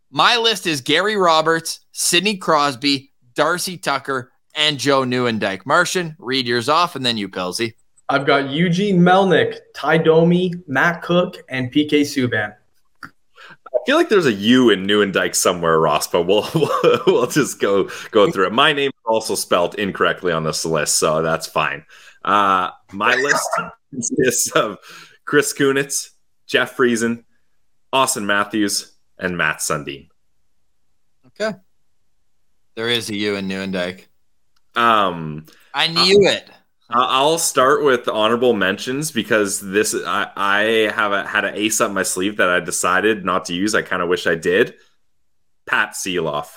My 0.10 0.38
list 0.38 0.68
is 0.68 0.80
Gary 0.80 1.18
Roberts, 1.18 1.82
Sidney 1.91 2.38
Crosby, 2.38 3.12
Darcy 3.36 3.78
Tucker, 3.78 4.32
and 4.55 4.80
Joe 4.80 5.01
Nieuwendyk. 5.01 5.66
Martian, 5.66 6.16
read 6.18 6.47
yours 6.47 6.70
off, 6.70 6.95
and 6.95 7.05
then 7.05 7.18
you, 7.18 7.28
Pilsy. 7.28 7.74
I've 8.08 8.26
got 8.26 8.49
Eugene 8.49 8.99
Melnyk, 9.01 9.58
Ty 9.76 9.97
Domi, 9.97 10.53
Matt 10.66 11.01
Cooke, 11.01 11.43
and 11.49 11.72
PK 11.74 12.01
Subban. 12.01 12.55
I 13.03 13.80
feel 13.86 13.97
like 13.97 14.08
there's 14.08 14.26
a 14.26 14.34
U 14.34 14.70
in 14.70 14.88
Nieuwendyk 14.88 15.36
somewhere, 15.36 15.78
Ross, 15.78 16.08
but 16.08 16.24
we'll 16.24 16.49
we'll, 16.55 17.01
we'll 17.05 17.28
just 17.28 17.60
go 17.60 17.89
go 18.12 18.32
through 18.32 18.47
it. 18.47 18.53
My 18.53 18.72
name 18.72 18.89
is 18.89 19.05
also 19.05 19.36
spelled 19.36 19.76
incorrectly 19.76 20.32
on 20.32 20.45
this 20.45 20.66
list, 20.66 20.95
so 20.95 21.22
that's 21.22 21.47
fine. 21.47 21.86
Uh, 22.24 22.70
my 22.93 23.14
list 23.16 23.45
consists 23.91 24.51
of 24.51 24.78
Chris 25.26 25.53
Kunitz, 25.53 26.12
Jeff 26.47 26.78
Friesen, 26.78 27.26
Auston 27.93 28.24
Matthews, 28.24 28.97
and 29.20 29.38
Mats 29.38 29.65
Sundin. 29.70 30.09
Okay. 31.28 31.57
There 32.76 32.89
is 32.89 33.09
a 33.09 33.15
U 33.15 33.36
in 33.36 33.47
Nieuwendyk. 33.47 34.05
Um, 34.76 35.45
I 35.74 35.88
knew 35.88 36.28
it. 36.28 36.49
I- 36.89 37.05
I'll 37.20 37.38
start 37.38 37.84
with 37.84 38.07
honorable 38.07 38.53
mentions 38.53 39.11
because 39.11 39.59
this 39.59 39.93
I, 39.93 40.32
I 40.36 40.61
have 40.95 41.11
a, 41.11 41.28
had 41.28 41.43
an 41.43 41.55
ace 41.55 41.82
up 41.82 41.91
my 41.91 42.03
sleeve 42.03 42.38
that 42.38 42.49
I 42.49 42.59
decided 42.59 43.26
not 43.26 43.45
to 43.45 43.53
use. 43.53 43.76
I 43.76 43.82
kind 43.82 44.01
of 44.01 44.07
wish 44.09 44.26
I 44.28 44.36
did. 44.36 44.76
Pat 45.65 45.93
Seeloff. 45.93 46.47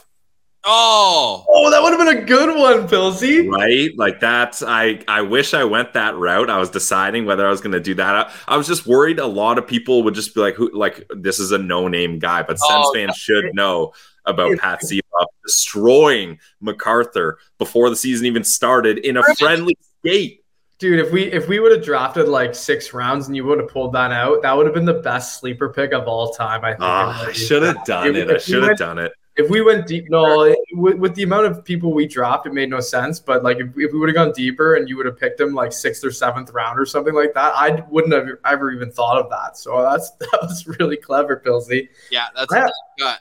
Oh, 0.64 1.44
Oh, 1.48 1.70
that 1.70 1.82
would 1.82 1.90
have 1.92 2.06
been 2.06 2.22
a 2.22 2.26
good 2.26 2.54
one, 2.56 2.86
Pilsy. 2.86 3.48
right? 3.50 3.90
Like 3.96 4.20
that 4.20 4.62
i 4.66 5.02
i 5.08 5.22
wish 5.22 5.54
i 5.54 5.64
went 5.64 5.94
that 5.94 6.14
route. 6.16 6.50
I 6.50 6.58
was 6.58 6.68
deciding 6.70 7.24
whether 7.24 7.46
i 7.46 7.50
was 7.50 7.60
going 7.60 7.72
to 7.72 7.80
do 7.80 7.94
that. 7.94 8.14
I, 8.48 8.54
I 8.54 8.56
was 8.56 8.66
just 8.66 8.86
worried 8.86 9.18
a 9.18 9.26
lot 9.26 9.56
of 9.58 9.66
people 9.66 10.02
would 10.02 10.14
just 10.14 10.34
be 10.34 10.40
like 10.40 10.54
who 10.54 10.70
like 10.76 11.06
this 11.10 11.38
is 11.38 11.52
a 11.52 11.58
no 11.58 11.88
name 11.88 12.18
guy 12.18 12.42
but 12.42 12.58
Sens 12.58 12.84
Oh, 12.88 12.92
fans 12.94 13.16
should 13.16 13.54
know 13.54 13.92
about 14.26 14.58
pat 14.58 14.80
Sieloff 14.82 15.26
destroying 15.44 16.38
macarthur 16.60 17.38
before 17.58 17.88
the 17.88 17.96
season 17.96 18.26
even 18.26 18.44
started 18.44 18.98
in 18.98 19.16
a 19.16 19.22
friendly 19.36 19.76
skate 20.00 20.38
Dude, 20.78 20.98
if 20.98 21.12
we 21.12 21.24
if 21.24 21.46
we 21.46 21.58
would 21.60 21.72
have 21.72 21.84
drafted 21.84 22.26
like 22.26 22.54
six 22.54 22.94
rounds 22.94 23.26
and 23.26 23.36
you 23.36 23.44
would 23.44 23.58
have 23.60 23.68
pulled 23.68 23.92
that 23.92 24.12
out, 24.12 24.40
that 24.40 24.56
would 24.56 24.64
have 24.64 24.74
been 24.74 24.86
the 24.86 24.94
best 24.94 25.38
sleeper 25.38 25.68
pick 25.68 25.92
of 25.92 26.08
all 26.08 26.32
time. 26.32 26.64
I 26.64 26.70
think. 26.70 26.80
Ah, 26.80 27.26
i 27.26 27.32
should 27.32 27.62
have 27.62 27.84
done 27.84 28.16
it. 28.16 28.30
i 28.30 28.38
should 28.38 28.62
have 28.62 28.78
done 28.78 28.98
it 28.98 29.12
If 29.36 29.48
we 29.48 29.62
went 29.62 29.86
deep, 29.86 30.10
no, 30.10 30.42
it- 30.42 30.58
with, 30.72 30.96
with 30.98 31.14
the 31.14 31.22
amount 31.22 31.46
of 31.46 31.64
people 31.64 31.92
we 31.94 32.06
dropped, 32.06 32.46
it 32.46 32.52
made 32.52 32.68
no 32.68 32.80
sense. 32.80 33.20
But 33.20 33.42
like, 33.42 33.58
if, 33.58 33.68
if 33.76 33.92
we 33.92 33.98
would 33.98 34.08
have 34.08 34.16
gone 34.16 34.32
deeper 34.32 34.74
and 34.74 34.88
you 34.88 34.96
would 34.96 35.06
have 35.06 35.18
picked 35.18 35.40
him 35.40 35.54
like 35.54 35.72
sixth 35.72 36.04
or 36.04 36.10
seventh 36.10 36.50
round 36.52 36.78
or 36.78 36.84
something 36.84 37.14
like 37.14 37.32
that, 37.34 37.52
I 37.54 37.84
wouldn't 37.88 38.12
have 38.12 38.26
ever 38.44 38.72
even 38.72 38.90
thought 38.90 39.18
of 39.18 39.30
that. 39.30 39.56
So 39.56 39.82
that's 39.82 40.10
that 40.20 40.38
was 40.42 40.66
really 40.66 40.96
clever, 40.96 41.40
Pilsy. 41.44 41.88
yeah, 42.10 42.26
that's 42.36 42.52
Yeah. 42.52 42.66
I 42.66 42.70
got. 42.98 43.18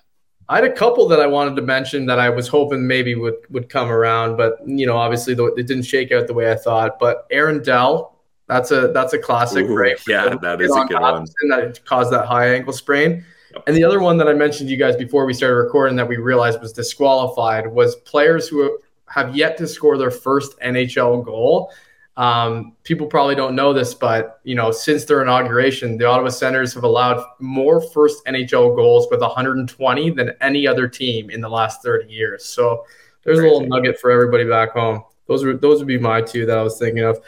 I 0.52 0.56
had 0.56 0.64
a 0.64 0.72
couple 0.74 1.08
that 1.10 1.20
I 1.22 1.28
wanted 1.28 1.56
to 1.58 1.62
mention 1.62 2.08
that 2.08 2.18
I 2.18 2.32
was 2.32 2.48
hoping 2.48 2.88
maybe 2.88 3.14
would 3.14 3.36
would 3.52 3.70
come 3.70 3.92
around, 3.92 4.36
but 4.36 4.58
you 4.68 4.88
know, 4.88 4.98
obviously 4.98 5.36
the, 5.36 5.46
it 5.54 5.68
didn't 5.68 5.84
shake 5.84 6.12
out 6.12 6.26
the 6.26 6.34
way 6.34 6.52
I 6.52 6.56
thought. 6.56 6.98
But 6.98 7.28
Aaron 7.30 7.62
Dell, 7.62 8.18
that's 8.48 8.72
a 8.72 8.88
that's 8.88 9.14
a 9.14 9.20
classic, 9.20 9.68
Ooh, 9.68 9.76
right? 9.76 10.00
yeah, 10.08 10.36
that 10.42 10.60
is 10.60 10.72
a 10.72 10.80
on 10.80 10.88
good 10.88 11.00
one. 11.00 11.14
Matheson 11.20 11.50
That 11.50 11.86
caused 11.86 12.12
that 12.14 12.26
high 12.26 12.56
ankle 12.56 12.74
sprain. 12.74 13.24
And 13.68 13.76
the 13.76 13.84
other 13.84 14.00
one 14.00 14.18
that 14.18 14.28
I 14.28 14.34
mentioned 14.34 14.70
to 14.70 14.72
you 14.72 14.78
guys 14.78 14.96
before 14.96 15.26
we 15.26 15.34
started 15.34 15.56
recording 15.56 15.96
that 15.96 16.08
we 16.08 16.18
realized 16.18 16.62
was 16.62 16.74
disqualified 16.74 17.68
was 17.68 17.96
players 17.98 18.48
who 18.48 18.80
have 19.08 19.36
yet 19.36 19.58
to 19.58 19.68
score 19.68 19.98
their 19.98 20.12
first 20.12 20.60
NHL 20.60 21.24
goal. 21.26 21.72
Um, 22.18 22.76
people 22.84 23.08
probably 23.08 23.36
don't 23.36 23.56
know 23.56 23.72
this, 23.72 23.94
but 23.94 24.42
you 24.44 24.54
know, 24.54 24.72
since 24.72 25.06
their 25.06 25.22
inauguration, 25.22 25.98
the 25.98 26.06
Ottawa 26.06 26.30
Senators 26.30 26.74
have 26.74 26.84
allowed 26.84 27.24
more 27.40 27.80
first 27.80 28.26
NHL 28.26 28.76
goals 28.76 29.08
with 29.10 29.22
120 29.22 30.10
than 30.12 30.34
any 30.42 30.68
other 30.68 30.88
team 30.88 31.30
in 31.30 31.40
the 31.40 31.50
last 31.50 31.82
30 31.82 32.12
years. 32.12 32.46
So 32.46 32.86
there's 33.24 33.40
a 33.40 33.44
little 33.44 33.66
nugget 33.66 34.00
for 34.00 34.12
everybody 34.12 34.44
back 34.44 34.72
home. 34.72 35.04
Those 35.28 35.44
are 35.44 35.56
those 35.56 35.80
would 35.80 35.88
be 35.88 35.98
my 35.98 36.22
two 36.22 36.46
that 36.46 36.58
I 36.58 36.62
was 36.62 36.78
thinking 36.78 37.04
of. 37.04 37.20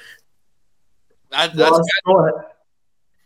That, 1.30 1.55
that's 1.55 1.80
Ross. 2.05 2.43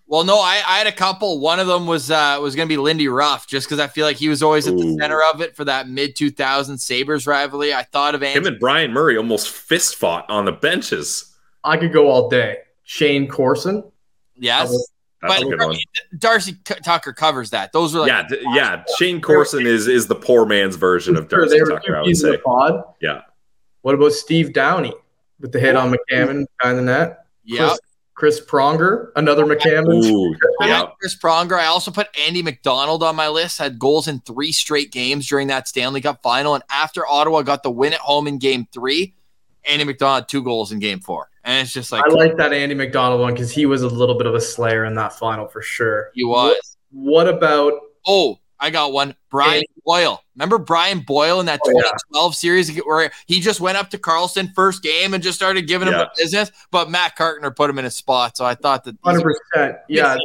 Well, 0.07 0.23
no, 0.23 0.37
I, 0.37 0.61
I 0.67 0.77
had 0.77 0.85
a 0.87 0.91
couple. 0.91 1.39
One 1.39 1.59
of 1.59 1.65
them 1.65 1.87
was 1.87 2.11
uh, 2.11 2.37
was 2.39 2.55
going 2.55 2.67
to 2.67 2.71
be 2.71 2.77
Lindy 2.77 3.07
Ruff, 3.07 3.47
just 3.47 3.65
because 3.67 3.79
I 3.79 3.87
feel 3.87 4.05
like 4.05 4.17
he 4.17 4.29
was 4.29 4.43
always 4.43 4.67
at 4.67 4.77
the 4.77 4.83
Ooh. 4.83 4.97
center 4.99 5.21
of 5.33 5.41
it 5.41 5.55
for 5.55 5.65
that 5.65 5.89
mid 5.89 6.15
2000 6.15 6.77
Sabres 6.77 7.25
rivalry. 7.25 7.73
I 7.73 7.81
thought 7.83 8.13
of 8.13 8.21
him 8.21 8.45
and 8.45 8.59
brian 8.59 8.91
murray 8.93 9.17
almost 9.17 9.49
fist 9.49 9.95
fought 9.95 10.29
on 10.29 10.45
the 10.45 10.51
benches 10.51 11.35
I 11.63 11.77
could 11.77 11.91
go 11.91 12.07
all 12.09 12.29
day. 12.29 12.57
Shayne 12.83 13.27
Corson. 13.27 13.83
yes, 14.35 14.69
that's 15.23 15.43
but 15.43 15.51
a 15.51 15.79
Darcy 16.19 16.51
C- 16.67 16.75
Tucker 16.83 17.11
covers 17.11 17.49
that. 17.49 17.71
Those 17.73 17.95
were 17.95 18.01
like, 18.01 18.09
yeah, 18.09 18.27
d- 18.27 18.41
yeah. 18.53 18.83
Shayne 18.99 19.19
Corson 19.21 19.65
is 19.65 19.87
is 19.87 20.05
the 20.05 20.13
poor 20.13 20.45
man's 20.45 20.75
version 20.75 21.15
of 21.15 21.27
Darcy 21.29 21.57
they 21.59 21.65
Tucker. 21.65 21.97
I 21.97 22.03
would 22.03 22.15
say. 22.15 22.37
pod. 22.37 22.83
Yeah. 23.01 23.21
What 23.81 23.95
about 23.95 24.11
Steve 24.13 24.53
Downie 24.53 24.93
with 25.39 25.51
the 25.51 25.59
hit 25.59 25.75
on 25.75 25.91
McAmmond 25.91 26.45
behind 26.59 26.77
the 26.77 26.83
net? 26.83 27.25
yeah. 27.43 27.69
Chris, 27.69 27.79
Chris 28.15 28.39
Pronger, 28.39 29.11
another 29.15 29.45
McAmmond. 29.45 30.03
Ooh, 30.05 30.35
I 30.61 30.67
yeah. 30.67 30.77
had 30.79 30.87
Chris 30.99 31.17
Pronger. 31.17 31.59
I 31.59 31.65
also 31.65 31.91
put 31.91 32.07
Andy 32.25 32.41
McDonald 32.41 33.03
on 33.03 33.15
my 33.15 33.27
list. 33.27 33.57
Had 33.57 33.77
goals 33.77 34.07
in 34.07 34.21
three 34.21 34.51
straight 34.51 34.91
games 34.91 35.27
during 35.27 35.47
that 35.47 35.67
Stanley 35.67 36.01
Cup 36.01 36.21
final, 36.23 36.55
and 36.55 36.63
after 36.69 37.05
Ottawa 37.05 37.41
got 37.41 37.61
the 37.61 37.71
win 37.71 37.93
at 37.93 37.99
home 37.99 38.27
in 38.27 38.37
Game 38.37 38.67
Three, 38.71 39.15
Andy 39.69 39.83
McDonald 39.83 40.29
two 40.29 40.41
goals 40.43 40.71
in 40.71 40.79
Game 40.79 41.01
Four, 41.01 41.29
and 41.43 41.61
it's 41.61 41.73
just 41.73 41.91
like 41.91 42.03
I 42.05 42.07
like 42.13 42.37
that 42.37 42.53
Andy 42.53 42.73
McDonald 42.73 43.19
one 43.19 43.33
because 43.33 43.51
he 43.51 43.65
was 43.65 43.83
a 43.83 43.89
little 43.89 44.17
bit 44.17 44.27
of 44.27 44.33
a 44.33 44.41
slayer 44.41 44.85
in 44.85 44.95
that 44.95 45.13
final 45.13 45.47
for 45.47 45.61
sure. 45.61 46.11
he 46.15 46.23
was. 46.23 46.77
What 46.91 47.27
about 47.27 47.73
Oh, 48.05 48.39
I 48.59 48.69
got 48.69 48.93
one. 48.93 49.15
Brian 49.29 49.55
Andy- 49.55 49.67
Boyle. 49.85 50.21
Remember 50.35 50.57
Brian 50.57 50.99
Boyle 50.99 51.39
in 51.39 51.45
that 51.47 51.59
Oh, 51.65 51.69
yeah. 51.69 51.81
2012 51.81 52.35
series 52.35 52.75
where 52.85 53.11
he 53.27 53.39
just 53.39 53.59
went 53.61 53.77
up 53.77 53.89
to 53.91 53.97
Karlsson 53.97 54.53
first 54.55 54.81
game 54.81 55.13
and 55.13 55.21
just 55.23 55.37
started 55.37 55.67
giving 55.67 55.87
him 55.87 55.93
Yeah. 55.93 55.99
the 56.05 56.09
business, 56.17 56.51
but 56.71 56.89
Matt 56.89 57.15
Carkner 57.17 57.55
put 57.55 57.69
him 57.69 57.77
in 57.79 57.85
his 57.85 57.95
spot. 57.95 58.35
So 58.37 58.45
I 58.45 58.55
thought 58.55 58.83
that 58.85 58.95
hundred 59.03 59.23
percent? 59.53 59.77
Yeah, 59.89 60.15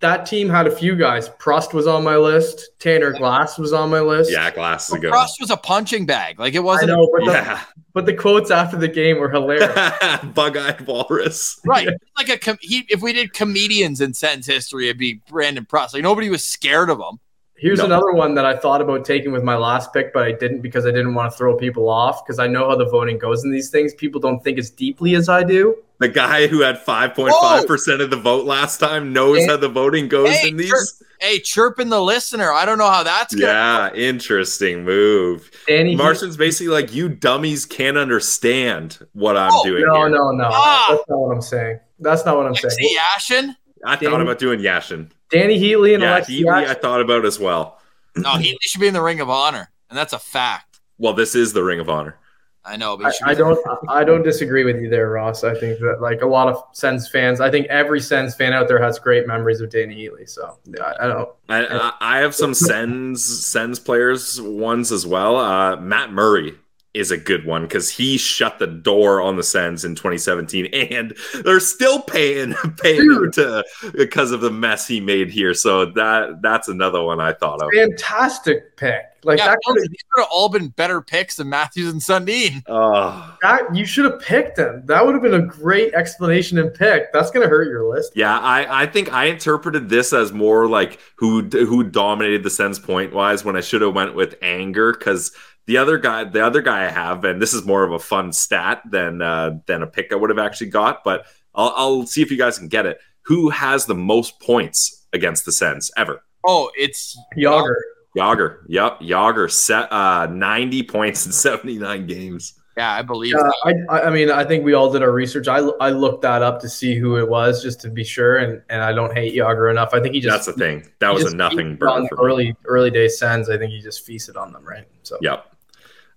that 0.00 0.26
team 0.26 0.48
had 0.48 0.66
a 0.68 0.70
few 0.70 0.94
guys. 0.94 1.28
Prust 1.40 1.74
was 1.74 1.86
on 1.88 2.04
my 2.04 2.16
list. 2.16 2.68
Tanner 2.78 3.12
Glass 3.12 3.58
was 3.58 3.72
on 3.72 3.90
my 3.90 3.98
list. 4.00 4.30
Yeah, 4.30 4.48
glass 4.52 4.88
is 4.88 4.94
a 4.94 4.98
good 5.00 5.10
one. 5.10 5.26
Was 5.40 5.50
a 5.50 5.56
punching 5.56 6.06
bag. 6.06 6.38
Like 6.38 6.54
it 6.54 6.60
wasn't 6.60 6.90
know, 6.90 7.08
but 7.16 7.24
the, 7.26 7.32
Yeah. 7.32 7.60
but 7.94 8.06
the 8.06 8.14
quotes 8.14 8.52
after 8.52 8.76
the 8.76 8.86
game 8.86 9.18
were 9.18 9.28
hilarious. 9.28 9.74
Bug-eyed 10.34 10.82
walrus. 10.86 11.58
right. 11.64 11.88
Like 12.18 12.28
a 12.30 12.36
com- 12.38 12.58
he, 12.60 12.84
if 12.88 13.00
we 13.00 13.12
did 13.12 13.32
comedians 13.32 14.00
in 14.00 14.12
Sens 14.12 14.44
history, 14.46 14.86
it'd 14.88 14.98
be 14.98 15.20
Brandon 15.28 15.64
Prust. 15.64 15.94
Like 15.94 16.02
nobody 16.02 16.28
was 16.30 16.44
scared 16.44 16.90
of 16.90 16.98
him. 16.98 17.20
Here's 17.58 17.78
No. 17.80 17.86
another 17.86 18.12
one 18.12 18.34
that 18.34 18.44
I 18.44 18.56
thought 18.56 18.80
about 18.80 19.04
taking 19.04 19.32
with 19.32 19.42
my 19.42 19.56
last 19.56 19.92
pick, 19.92 20.12
but 20.12 20.22
I 20.22 20.32
didn't 20.32 20.60
because 20.60 20.86
I 20.86 20.90
didn't 20.90 21.14
want 21.14 21.32
to 21.32 21.36
throw 21.36 21.56
people 21.56 21.88
off 21.88 22.24
because 22.24 22.38
I 22.38 22.46
know 22.46 22.68
how 22.68 22.76
the 22.76 22.84
voting 22.84 23.18
goes 23.18 23.44
in 23.44 23.50
these 23.50 23.68
things. 23.70 23.92
People 23.94 24.20
don't 24.20 24.42
think 24.44 24.58
as 24.58 24.70
deeply 24.70 25.14
as 25.16 25.28
I 25.28 25.42
do. 25.42 25.76
The 25.98 26.08
guy 26.08 26.46
who 26.46 26.60
had 26.60 26.76
5.5% 26.78 28.00
of 28.00 28.10
the 28.10 28.16
vote 28.16 28.46
last 28.46 28.78
time 28.78 29.12
knows 29.12 29.38
Hey. 29.38 29.46
how 29.46 29.56
the 29.56 29.68
voting 29.68 30.06
goes 30.06 30.30
Hey, 30.30 30.48
in 30.50 30.56
these. 30.56 30.68
sure. 30.68 30.78
Hey, 31.20 31.40
chirping 31.40 31.88
the 31.88 32.00
listener. 32.00 32.52
I 32.52 32.64
don't 32.64 32.78
know 32.78 32.88
how 32.88 33.02
that's 33.02 33.34
going. 33.34 33.48
Yeah, 33.52 33.92
interesting 33.92 34.84
move. 34.84 35.50
Danny, 35.66 35.96
Martian's 35.96 36.36
basically 36.36 36.72
like, 36.72 36.94
you 36.94 37.08
dummies 37.08 37.66
can't 37.66 37.98
understand 37.98 38.98
what 39.14 39.36
I'm 39.36 39.50
Oh, 39.52 39.64
doing 39.64 39.84
no, 39.84 39.94
here. 39.96 40.08
no, 40.10 40.30
no. 40.30 40.48
Ah. 40.52 40.86
That's 40.90 41.08
not 41.08 41.18
what 41.18 41.34
I'm 41.34 41.42
saying. 41.42 41.80
That's 41.98 42.24
not 42.24 42.36
what 42.36 42.46
I'm 42.46 42.54
saying. 42.54 42.72
Alexei 42.80 43.54
Yashin. 43.84 43.88
I 43.88 43.96
thought 43.96 44.20
about 44.20 44.38
doing 44.38 44.60
Yashin. 44.60 45.10
Dany 45.30 45.60
Heatley 45.60 45.94
and 45.94 46.02
Yeah, 46.02 46.20
Alexi 46.20 46.26
Healy 46.28 46.66
I 46.66 46.74
thought 46.74 47.00
about 47.00 47.24
as 47.24 47.38
well. 47.38 47.78
No, 48.16 48.36
he 48.36 48.56
should 48.62 48.80
be 48.80 48.88
in 48.88 48.94
the 48.94 49.02
Ring 49.02 49.20
of 49.20 49.30
Honor, 49.30 49.70
and 49.90 49.96
that's 49.98 50.12
a 50.12 50.18
fact. 50.18 50.80
Well, 50.98 51.12
this 51.12 51.34
is 51.34 51.52
the 51.52 51.62
Ring 51.62 51.80
of 51.80 51.88
Honor. 51.88 52.16
I 52.64 52.76
know, 52.76 53.00
I, 53.02 53.12
I, 53.24 53.34
don't. 53.34 53.58
I 53.88 54.04
don't 54.04 54.22
disagree 54.22 54.62
with 54.64 54.78
you 54.78 54.90
there, 54.90 55.08
Ross. 55.08 55.42
I 55.42 55.58
think 55.58 55.78
that 55.78 56.02
like 56.02 56.20
a 56.20 56.26
lot 56.26 56.48
of 56.48 56.62
Sens 56.72 57.08
fans, 57.08 57.40
I 57.40 57.50
think 57.50 57.66
every 57.68 57.98
Sens 58.00 58.34
fan 58.34 58.52
out 58.52 58.68
there 58.68 58.82
has 58.82 58.98
great 58.98 59.26
memories 59.26 59.62
of 59.62 59.70
Dany 59.70 59.96
Heatley. 59.96 60.28
So 60.28 60.58
I, 60.82 60.94
I 61.00 61.06
don't. 61.06 61.30
I, 61.48 61.92
I 62.00 62.18
have 62.18 62.34
some 62.34 62.52
Sens 62.52 63.24
Sens 63.24 63.78
players 63.78 64.38
ones 64.42 64.92
as 64.92 65.06
well. 65.06 65.36
Uh, 65.38 65.76
Matt 65.76 66.12
Murray 66.12 66.56
is 66.94 67.10
a 67.10 67.16
good 67.16 67.44
one 67.44 67.62
because 67.62 67.90
he 67.90 68.16
shut 68.16 68.58
the 68.58 68.66
door 68.66 69.20
on 69.20 69.36
the 69.36 69.42
Sens 69.42 69.84
in 69.84 69.94
2017, 69.94 70.66
and 70.66 71.16
they're 71.44 71.60
still 71.60 72.02
paying 72.02 72.54
paying 72.82 73.10
him 73.10 73.30
to 73.32 73.64
because 73.94 74.32
of 74.32 74.40
the 74.40 74.50
mess 74.50 74.86
he 74.86 75.00
made 75.00 75.30
here. 75.30 75.54
So 75.54 75.86
that 75.86 76.40
that's 76.42 76.68
another 76.68 77.02
one 77.02 77.20
I 77.20 77.32
thought 77.32 77.62
of. 77.62 77.68
Fantastic 77.74 78.76
pick. 78.76 79.02
Like 79.24 79.38
yeah, 79.38 79.48
that 79.48 79.58
could 79.66 79.78
have 80.16 80.28
all 80.30 80.48
been 80.48 80.68
better 80.68 81.02
picks 81.02 81.36
than 81.36 81.48
Matthews 81.48 81.92
and 81.92 82.00
Sundin. 82.00 82.62
Oh, 82.68 83.36
that 83.42 83.74
you 83.74 83.84
should 83.84 84.04
have 84.04 84.20
picked 84.20 84.56
them. 84.56 84.82
That 84.86 85.04
would 85.04 85.14
have 85.14 85.22
been 85.22 85.34
a 85.34 85.44
great 85.44 85.92
explanation 85.92 86.56
and 86.58 86.72
pick. 86.72 87.12
That's 87.12 87.30
gonna 87.30 87.48
hurt 87.48 87.68
your 87.68 87.92
list. 87.92 88.12
Yeah, 88.14 88.38
I, 88.38 88.82
I 88.82 88.86
think 88.86 89.12
I 89.12 89.24
interpreted 89.24 89.88
this 89.88 90.12
as 90.12 90.32
more 90.32 90.68
like 90.68 91.00
who 91.16 91.42
who 91.42 91.82
dominated 91.82 92.44
the 92.44 92.50
Sens 92.50 92.78
point 92.78 93.12
wise 93.12 93.44
when 93.44 93.56
I 93.56 93.60
should 93.60 93.82
have 93.82 93.94
went 93.94 94.14
with 94.14 94.36
anger 94.40 94.92
because 94.92 95.32
the 95.68 95.76
other 95.76 95.98
guy, 95.98 96.24
the 96.24 96.44
other 96.44 96.62
guy 96.62 96.86
I 96.86 96.88
have, 96.88 97.24
and 97.26 97.42
this 97.42 97.52
is 97.52 97.66
more 97.66 97.84
of 97.84 97.92
a 97.92 97.98
fun 97.98 98.32
stat 98.32 98.80
than 98.90 99.20
uh, 99.20 99.58
than 99.66 99.82
a 99.82 99.86
pick 99.86 100.10
I 100.12 100.16
would 100.16 100.30
have 100.30 100.38
actually 100.38 100.70
got, 100.70 101.04
but 101.04 101.26
I'll, 101.54 101.74
I'll 101.76 102.06
see 102.06 102.22
if 102.22 102.30
you 102.30 102.38
guys 102.38 102.58
can 102.58 102.68
get 102.68 102.86
it. 102.86 102.98
Who 103.22 103.50
has 103.50 103.84
the 103.84 103.94
most 103.94 104.40
points 104.40 105.06
against 105.12 105.44
the 105.44 105.52
Sens 105.52 105.90
ever? 105.98 106.24
Oh, 106.46 106.70
it's 106.74 107.18
Jagr. 107.36 107.74
Jagr. 108.16 108.60
Yep, 108.68 109.00
Jagr 109.00 109.50
set 109.50 109.92
uh, 109.92 110.26
90 110.26 110.84
points 110.84 111.26
in 111.26 111.32
79 111.32 112.06
games. 112.06 112.54
Yeah, 112.78 112.94
I 112.94 113.02
believe. 113.02 113.34
Uh, 113.34 113.50
I, 113.90 114.02
I 114.02 114.10
mean, 114.10 114.30
I 114.30 114.44
think 114.44 114.64
we 114.64 114.72
all 114.72 114.90
did 114.90 115.02
our 115.02 115.12
research. 115.12 115.48
I, 115.48 115.58
I 115.58 115.90
looked 115.90 116.22
that 116.22 116.40
up 116.40 116.60
to 116.60 116.68
see 116.68 116.94
who 116.94 117.18
it 117.18 117.28
was, 117.28 117.62
just 117.62 117.82
to 117.82 117.90
be 117.90 118.04
sure. 118.04 118.38
And, 118.38 118.62
and 118.70 118.80
I 118.80 118.94
don't 118.94 119.12
hate 119.12 119.34
Jagr 119.34 119.70
enough. 119.70 119.90
I 119.92 120.00
think 120.00 120.14
he 120.14 120.20
just 120.20 120.32
that's 120.32 120.46
the 120.46 120.52
thing. 120.54 120.88
That 121.00 121.12
was 121.12 121.30
a 121.30 121.36
nothing 121.36 121.76
burn 121.76 122.08
for 122.08 122.16
early 122.24 122.46
me. 122.46 122.56
early 122.64 122.90
day 122.90 123.08
Sens. 123.08 123.50
I 123.50 123.58
think 123.58 123.72
he 123.72 123.82
just 123.82 124.06
feasted 124.06 124.38
on 124.38 124.54
them, 124.54 124.64
right? 124.64 124.86
So 125.02 125.18
yep. 125.20 125.44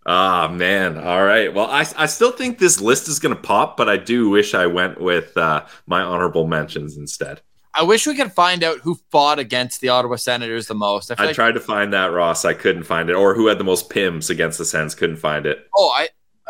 Ah 0.06 0.48
oh, 0.50 0.54
man. 0.54 0.98
All 0.98 1.24
right. 1.24 1.54
Well, 1.54 1.68
I, 1.68 1.86
I 1.96 2.06
still 2.08 2.32
think 2.32 2.58
this 2.58 2.82
list 2.82 3.08
is 3.08 3.20
going 3.20 3.36
to 3.36 3.42
pop, 3.42 3.78
but 3.78 3.88
I 3.88 3.98
do 3.98 4.30
wish 4.30 4.56
I 4.56 4.66
went 4.66 5.00
with 5.00 5.38
uh, 5.38 5.66
my 5.86 6.02
honorable 6.02 6.48
mentions 6.48 6.98
instead. 6.98 7.42
I 7.74 7.84
wish 7.84 8.06
we 8.06 8.16
could 8.16 8.34
find 8.34 8.64
out 8.64 8.80
who 8.80 8.98
fought 9.12 9.40
against 9.40 9.80
the 9.80 9.90
Ottawa 9.90 10.18
Senators 10.18 10.68
the 10.68 10.74
most. 10.76 11.12
I, 11.12 11.16
I 11.18 11.26
like- 11.28 11.36
tried 11.36 11.54
to 11.54 11.60
find 11.60 11.94
that, 11.94 12.08
Ross. 12.08 12.44
I 12.46 12.54
couldn't 12.54 12.84
find 12.84 13.10
it. 13.10 13.14
Or 13.14 13.34
who 13.34 13.48
had 13.48 13.60
the 13.60 13.64
most 13.64 13.90
pims 13.90 14.30
against 14.30 14.58
the 14.58 14.66
Sens. 14.66 14.96
Couldn't 14.96 15.18
find 15.18 15.46
it. 15.46 15.68
Oh, 15.76 15.90
I 15.96 16.10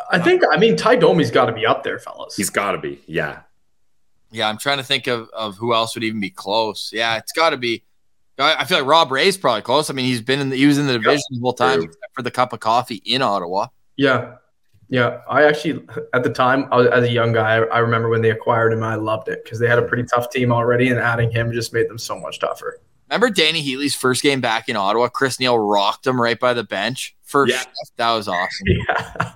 I 0.09 0.19
think 0.19 0.43
I 0.51 0.57
mean 0.57 0.75
Ty 0.75 0.95
Domi's 0.95 1.31
got 1.31 1.45
to 1.45 1.53
be 1.53 1.65
up 1.65 1.83
there, 1.83 1.99
fellas. 1.99 2.35
He's 2.35 2.49
got 2.49 2.71
to 2.71 2.77
be. 2.77 3.01
Yeah. 3.05 3.41
Yeah, 4.31 4.47
I'm 4.47 4.57
trying 4.57 4.77
to 4.77 4.83
think 4.83 5.07
of, 5.07 5.29
of 5.33 5.57
who 5.57 5.73
else 5.73 5.93
would 5.93 6.05
even 6.05 6.21
be 6.21 6.29
close. 6.29 6.91
Yeah, 6.93 7.17
it's 7.17 7.33
got 7.33 7.49
to 7.49 7.57
be. 7.57 7.83
I 8.43 8.65
feel 8.65 8.79
like 8.79 8.87
Rob 8.87 9.11
Ray's 9.11 9.37
probably 9.37 9.61
close. 9.61 9.89
I 9.89 9.93
mean, 9.93 10.05
he's 10.05 10.21
been 10.21 10.39
in 10.39 10.49
the 10.49 10.57
he 10.57 10.65
was 10.65 10.77
in 10.77 10.87
the 10.87 10.93
division 10.93 11.21
yep. 11.31 11.39
the 11.39 11.41
whole 11.41 11.53
time 11.53 11.83
except 11.83 12.15
for 12.15 12.21
the 12.21 12.31
cup 12.31 12.53
of 12.53 12.59
coffee 12.59 13.01
in 13.05 13.21
Ottawa. 13.21 13.67
Yeah. 13.95 14.35
Yeah, 14.89 15.21
I 15.29 15.43
actually 15.43 15.87
at 16.13 16.23
the 16.23 16.29
time 16.29 16.67
was, 16.69 16.87
as 16.87 17.05
a 17.05 17.09
young 17.09 17.31
guy, 17.31 17.55
I, 17.55 17.59
I 17.59 17.79
remember 17.79 18.09
when 18.09 18.21
they 18.21 18.29
acquired 18.29 18.73
him, 18.73 18.83
I 18.83 18.95
loved 18.95 19.29
it 19.29 19.41
because 19.41 19.57
they 19.57 19.67
had 19.67 19.79
a 19.79 19.83
pretty 19.83 20.03
tough 20.03 20.29
team 20.29 20.51
already, 20.51 20.89
and 20.89 20.99
adding 20.99 21.31
him 21.31 21.53
just 21.53 21.71
made 21.71 21.87
them 21.87 21.97
so 21.97 22.19
much 22.19 22.39
tougher. 22.39 22.81
Remember 23.09 23.29
Dany 23.29 23.63
Heatley's 23.63 23.95
first 23.95 24.21
game 24.21 24.41
back 24.41 24.67
in 24.67 24.75
Ottawa? 24.75 25.07
Chris 25.07 25.39
Neil 25.39 25.57
rocked 25.57 26.05
him 26.05 26.19
right 26.19 26.37
by 26.37 26.53
the 26.53 26.65
bench. 26.65 27.15
First, 27.23 27.53
yeah. 27.53 27.63
that 27.95 28.11
was 28.11 28.27
awesome. 28.27 28.67
Yeah. 28.67 29.31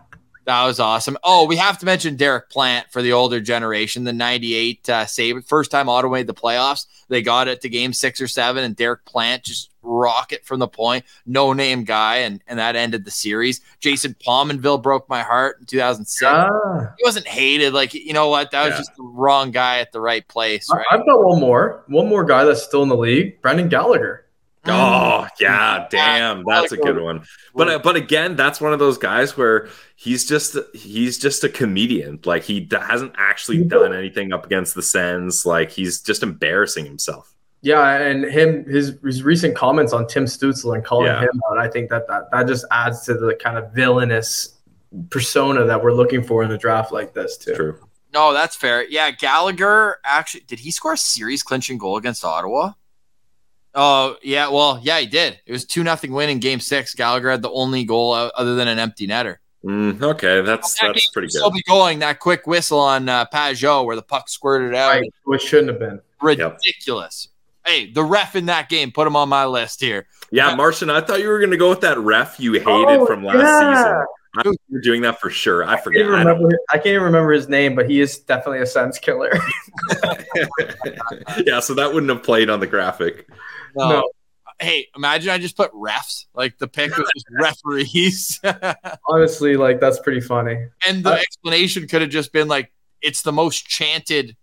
That 0.46 0.64
was 0.66 0.80
awesome. 0.80 1.18
Oh, 1.24 1.46
we 1.48 1.56
have 1.56 1.80
to 1.80 1.86
mention 1.86 2.16
Derek 2.16 2.50
Plante 2.52 2.88
for 2.92 3.02
the 3.02 3.14
older 3.14 3.42
generation, 3.42 4.04
the 4.04 4.14
98 4.14 4.90
uh, 4.90 5.06
save. 5.08 5.44
First 5.46 5.72
time 5.72 5.90
Ottawa 5.90 6.14
made 6.14 6.28
the 6.28 6.36
playoffs. 6.36 6.86
They 7.08 7.24
got 7.24 7.48
it 7.48 7.62
to 7.62 7.70
game 7.70 7.94
six 7.94 8.22
or 8.22 8.28
seven, 8.28 8.64
and 8.64 8.76
Derek 8.76 9.06
Plante 9.06 9.44
just 9.44 9.72
rocket 9.82 10.46
from 10.46 10.60
the 10.60 10.68
point. 10.68 11.06
No 11.26 11.54
name 11.54 11.84
guy, 11.84 12.18
and, 12.18 12.44
and 12.48 12.60
that 12.60 12.76
ended 12.76 13.06
the 13.06 13.12
series. 13.12 13.62
Jason 13.80 14.16
Pominville 14.26 14.82
broke 14.82 15.10
my 15.10 15.22
heart 15.22 15.58
in 15.60 15.66
2006. 15.66 16.24
Ah. 16.24 16.94
He 16.98 17.04
wasn't 17.04 17.28
hated. 17.28 17.74
Like, 17.74 17.96
you 17.96 18.14
know 18.14 18.30
what? 18.30 18.52
That 18.52 18.66
was 18.66 18.72
yeah. 18.74 18.78
just 18.78 18.96
the 18.96 19.04
wrong 19.04 19.50
guy 19.50 19.80
at 19.80 19.92
the 19.92 20.02
right 20.02 20.28
place, 20.28 20.70
right? 20.72 20.86
I've 20.92 21.06
got 21.08 21.24
one 21.24 21.40
more. 21.40 21.84
One 21.88 22.08
more 22.08 22.24
guy 22.24 22.44
that's 22.44 22.64
still 22.64 22.84
in 22.84 22.90
the 22.90 22.98
league 22.98 23.42
Brendan 23.42 23.70
Gallagher. 23.70 24.25
Oh 24.68 25.28
yeah, 25.40 25.88
damn, 25.90 26.44
that's 26.46 26.72
a 26.72 26.78
good 26.78 27.00
one. 27.00 27.26
But 27.54 27.70
uh, 27.70 27.80
but 27.80 27.96
again, 27.96 28.36
that's 28.36 28.60
one 28.60 28.74
of 28.74 28.80
those 28.80 28.98
guys 28.98 29.38
where 29.38 29.70
he's 29.96 30.26
just 30.26 30.58
he's 30.74 31.18
just 31.18 31.44
a 31.44 31.50
comedian. 31.50 32.20
Like 32.26 32.44
he 32.44 32.68
hasn't 32.72 33.14
actually 33.18 33.64
done 33.64 33.94
anything 33.94 34.34
up 34.34 34.46
against 34.46 34.76
the 34.76 34.82
Sens. 34.82 35.46
Like 35.46 35.72
he's 35.72 36.02
just 36.02 36.24
embarrassing 36.24 36.86
himself. 36.86 37.34
Yeah, 37.62 37.98
and 37.98 38.26
him 38.26 38.66
his 38.66 38.98
his 39.04 39.24
recent 39.24 39.56
comments 39.56 39.94
on 39.94 40.08
Tim 40.08 40.26
Stützle 40.26 40.76
and 40.76 40.84
calling 40.84 41.08
yeah. 41.08 41.22
him 41.22 41.42
out, 41.50 41.58
I 41.58 41.68
think 41.68 41.90
that, 41.90 42.08
that 42.08 42.30
that 42.32 42.48
just 42.48 42.66
adds 42.72 43.06
to 43.06 43.14
the 43.14 43.36
kind 43.36 43.58
of 43.58 43.72
villainous 43.74 44.60
persona 45.10 45.66
that 45.66 45.84
we're 45.84 45.94
looking 45.94 46.24
for 46.24 46.44
in 46.44 46.52
a 46.52 46.58
draft 46.58 46.92
like 46.92 47.14
this 47.14 47.38
too. 47.38 47.56
True. 47.56 47.80
No, 48.14 48.34
that's 48.34 48.56
fair. 48.56 48.88
Yeah, 48.88 49.12
Gallagher 49.12 49.98
actually 50.04 50.42
did 50.42 50.60
he 50.60 50.72
score 50.72 50.94
a 50.94 50.98
series 50.98 51.44
clinching 51.44 51.78
goal 51.78 51.98
against 51.98 52.24
Ottawa? 52.24 52.74
Oh 53.76 54.16
yeah, 54.24 54.48
well 54.50 54.80
yeah 54.82 55.00
he 55.00 55.06
did. 55.06 55.40
It 55.46 55.52
was 55.52 55.66
two 55.66 55.84
nothing 55.84 56.14
win 56.14 56.30
in 56.30 56.40
Game 56.40 56.60
Six. 56.60 56.96
Gallagher 56.96 57.30
had 57.30 57.42
the 57.42 57.52
only 57.52 57.84
goal 57.84 58.14
other 58.14 58.56
than 58.56 58.68
an 58.68 58.80
empty 58.80 59.08
netter. 59.08 59.38
Mm, 59.66 60.02
okay, 60.02 60.42
that's 60.42 60.80
that 60.80 60.94
that's 60.94 61.10
pretty 61.10 61.28
good. 61.28 61.40
Still 61.40 61.52
be 61.52 61.64
going 61.64 62.00
that 62.00 62.20
quick 62.20 62.48
whistle 62.48 62.80
on 62.80 63.10
uh, 63.10 63.26
Pageau 63.26 63.86
where 63.86 63.96
the 63.96 64.02
puck 64.02 64.30
squirted 64.30 64.76
out. 64.76 64.90
Right. 64.90 65.14
Which 65.24 65.42
shouldn't 65.42 65.70
have 65.70 65.80
been 65.80 66.00
ridiculous. 66.22 67.30
Yep. 67.66 67.74
Hey, 67.74 67.92
the 67.92 68.04
ref 68.04 68.36
in 68.36 68.46
that 68.46 68.70
game, 68.70 68.92
put 68.92 69.08
him 69.08 69.16
on 69.16 69.28
my 69.28 69.46
list 69.46 69.82
here. 69.82 70.06
Yeah, 70.32 70.50
uh, 70.50 70.56
Martian, 70.56 70.92
I 70.92 71.02
thought 71.02 71.20
you 71.20 71.28
were 71.28 71.40
going 71.40 71.52
to 71.52 71.58
go 71.58 71.70
with 71.70 71.82
that 71.82 71.98
ref 71.98 72.40
you 72.40 72.54
hated 72.54 72.68
oh, 72.68 73.06
from 73.08 73.24
last 73.24 73.38
yeah. 73.38 73.74
season. 73.74 74.06
I 74.38 74.48
was 74.48 74.84
doing 74.84 75.02
that 75.02 75.20
for 75.20 75.30
sure. 75.30 75.64
I 75.64 75.80
forget. 75.80 76.06
I, 76.06 76.10
remember, 76.10 76.50
I, 76.70 76.78
can't 76.78 76.88
even 76.88 77.04
remember 77.04 77.32
his 77.32 77.48
name, 77.48 77.74
but 77.74 77.90
he 77.90 78.02
is 78.02 78.20
definitely 78.20 78.60
a 78.60 78.66
sense 78.66 79.00
killer. 79.00 79.32
yeah, 81.46 81.60
so 81.60 81.74
that 81.74 81.92
wouldn't 81.94 82.10
have 82.10 82.22
played 82.22 82.50
on 82.50 82.60
the 82.60 82.68
graphic. 82.68 83.28
No. 83.76 83.90
no. 83.90 84.10
Hey, 84.60 84.88
imagine 84.96 85.32
I 85.32 85.38
just 85.38 85.58
put 85.58 85.72
refs. 85.74 86.26
Like 86.34 86.58
the 86.58 86.68
pick 86.68 86.98
was 86.98 87.10
just 87.16 87.26
referees. 87.32 88.40
Honestly, 89.08 89.58
like 89.58 89.80
that's 89.80 90.00
pretty 90.00 90.22
funny. 90.22 90.68
And 90.88 91.04
the 91.04 91.14
uh, 91.14 91.18
explanation 91.18 91.88
could 91.88 92.02
have 92.02 92.10
just 92.10 92.32
been 92.32 92.48
like, 92.48 92.72
it's 93.02 93.22
the 93.22 93.34
most 93.34 93.68
chanted 93.68 94.38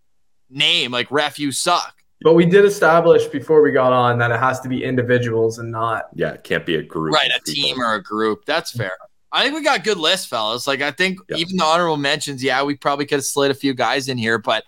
name, 0.51 0.93
like 0.93 1.11
ref, 1.11 1.39
you 1.39 1.51
suck. 1.51 1.95
But 2.23 2.35
we 2.35 2.47
did 2.47 2.65
establish 2.65 3.27
before 3.27 3.63
we 3.63 3.73
got 3.73 3.93
on 3.93 4.19
that 4.19 4.31
it 4.31 4.39
has 4.39 4.61
to 4.61 4.69
be 4.69 4.85
individuals 4.85 5.59
and 5.59 5.73
not. 5.73 6.09
Yeah, 6.15 6.33
it 6.33 6.45
can't 6.45 6.65
be 6.65 6.77
a 6.77 6.83
group. 6.83 7.15
Right, 7.15 7.31
a 7.31 7.41
team 7.51 7.81
or 7.81 7.95
a 7.95 8.03
group. 8.03 8.45
That's 8.45 8.73
mm-hmm. 8.73 8.83
fair. 8.83 8.93
I 9.33 9.43
think 9.43 9.55
we 9.55 9.63
got 9.63 9.83
good 9.83 9.97
lists, 9.97 10.27
fellas. 10.27 10.67
Like 10.67 10.83
I 10.83 10.91
think 10.91 11.19
even 11.35 11.57
the 11.57 11.65
honorable 11.65 11.97
mentions, 11.97 12.45
yeah, 12.45 12.63
we 12.63 12.77
probably 12.77 13.07
could 13.07 13.17
have 13.17 13.25
slid 13.25 13.51
a 13.51 13.55
few 13.55 13.73
guys 13.73 14.09
in 14.09 14.19
here, 14.19 14.37
but 14.37 14.65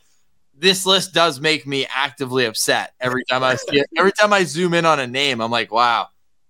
this 0.64 0.86
list 0.86 1.12
does 1.12 1.40
make 1.40 1.66
me 1.66 1.86
actively 1.94 2.46
upset 2.46 2.94
every 2.98 3.22
time 3.24 3.44
I 3.44 3.56
see 3.56 3.80
it. 3.80 3.86
Every 3.98 4.12
time 4.12 4.32
I 4.32 4.44
zoom 4.44 4.72
in 4.72 4.86
on 4.86 4.98
a 4.98 5.06
name, 5.06 5.42
I'm 5.42 5.50
like, 5.50 5.70
wow, 5.70 6.08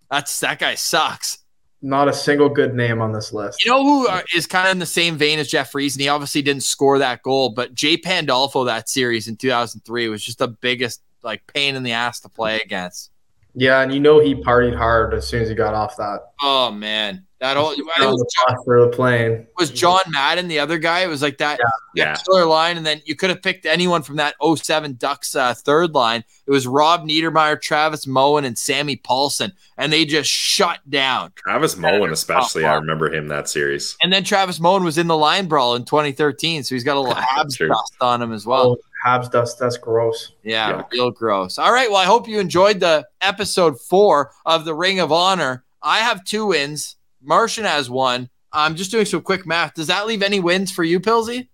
that's 0.08 0.38
that 0.40 0.60
guy 0.60 0.76
sucks. 0.76 1.38
Not 1.82 2.08
a 2.08 2.12
single 2.12 2.48
good 2.48 2.74
name 2.74 3.02
on 3.02 3.12
this 3.12 3.32
list. 3.32 3.64
You 3.64 3.72
know 3.72 3.82
who 3.82 4.08
is 4.34 4.46
kind 4.46 4.68
of 4.68 4.72
in 4.72 4.78
the 4.78 4.86
same 4.86 5.18
vein 5.18 5.40
as 5.40 5.48
Jeff 5.48 5.74
Reese, 5.74 5.96
and 5.96 6.00
he 6.00 6.08
obviously 6.08 6.42
didn't 6.42 6.62
score 6.62 7.00
that 7.00 7.22
goal, 7.22 7.50
but 7.50 7.74
Jay 7.74 7.96
Pandolfo 7.96 8.64
that 8.64 8.88
series 8.88 9.26
in 9.26 9.36
2003 9.36 10.08
was 10.08 10.24
just 10.24 10.38
the 10.38 10.48
biggest 10.48 11.02
like 11.22 11.44
pain 11.48 11.74
in 11.74 11.82
the 11.82 11.92
ass 11.92 12.20
to 12.20 12.28
play 12.28 12.60
against. 12.64 13.10
Yeah, 13.54 13.82
and 13.82 13.92
you 13.92 13.98
know 13.98 14.20
he 14.20 14.36
partied 14.36 14.76
hard 14.76 15.12
as 15.12 15.26
soon 15.26 15.42
as 15.42 15.48
he 15.48 15.56
got 15.56 15.74
off 15.74 15.96
that. 15.96 16.20
Oh 16.40 16.70
man, 16.70 17.26
that 17.41 17.57
whole 17.57 17.74
was 17.76 18.35
John, 18.49 18.57
for 18.64 18.80
the 18.87 18.89
plane 18.89 19.47
was 19.59 19.70
John 19.70 20.01
Madden 20.09 20.49
the 20.49 20.61
other 20.61 20.78
guy. 20.78 21.01
It 21.01 21.09
was 21.09 21.20
like 21.20 21.39
that, 21.39 21.59
yeah. 21.95 22.14
that 22.14 22.24
killer 22.24 22.47
line, 22.47 22.76
and 22.76 22.87
then 22.87 23.03
you 23.05 23.16
could 23.16 23.30
have 23.30 23.43
picked 23.43 23.66
anyone 23.66 24.03
from 24.03 24.16
that 24.16 24.35
07 24.43 24.95
Ducks 24.95 25.35
uh, 25.35 25.53
third 25.53 25.95
line. 25.95 26.24
It 26.47 26.51
was 26.51 26.66
Rob 26.66 27.07
Niedermayer, 27.07 27.61
Travis 27.61 28.07
Moen, 28.07 28.45
and 28.45 28.57
Sami 28.57 28.97
Pahlsson, 28.97 29.53
and 29.76 29.93
they 29.93 30.05
just 30.05 30.30
shut 30.30 30.78
down. 30.89 31.32
Travis 31.37 31.76
Moen, 31.76 32.12
especially, 32.12 32.64
I 32.64 32.74
remember 32.74 33.12
him 33.12 33.28
that 33.28 33.49
series. 33.49 33.97
And 34.03 34.12
then 34.12 34.24
Travis 34.24 34.61
Moen 34.61 34.85
was 34.85 34.97
in 34.97 35.07
the 35.07 35.16
line 35.16 35.47
brawl 35.47 35.74
in 35.74 35.85
2013, 35.85 36.62
so 36.62 36.74
he's 36.74 36.85
got 36.85 36.97
a 36.97 37.01
little 37.01 37.14
Habs 37.14 37.59
dust 37.59 37.95
on 38.01 38.22
him 38.22 38.32
as 38.32 38.47
well. 38.47 38.78
Oh, 38.78 38.78
Habs 39.05 39.30
dust, 39.30 39.59
that's 39.59 39.76
gross. 39.76 40.32
Yeah, 40.45 40.70
yeah, 40.70 40.82
real 40.93 41.11
gross. 41.11 41.59
All 41.59 41.72
right, 41.72 41.91
well, 41.91 41.99
I 41.99 42.07
hope 42.07 42.28
you 42.28 42.39
enjoyed 42.39 42.80
the 42.80 43.07
episode 43.20 43.80
four 43.80 44.30
of 44.47 44.64
the 44.64 44.74
Ring 44.74 45.01
of 45.01 45.12
Honor. 45.12 45.64
I 45.82 45.99
have 45.99 46.24
two 46.24 46.47
wins. 46.47 46.97
Martian 47.24 47.64
has 47.64 47.88
one. 47.90 48.28
I'm 48.52 48.76
just 48.76 48.90
doing 48.90 49.04
some 49.04 49.22
quick 49.22 49.46
math. 49.46 49.74
Does 49.74 49.88
that 49.88 50.06
leave 50.06 50.22
any 50.22 50.40
wins 50.40 50.70
for 50.70 50.84
you, 50.84 51.00
Pilsy? 51.00 51.48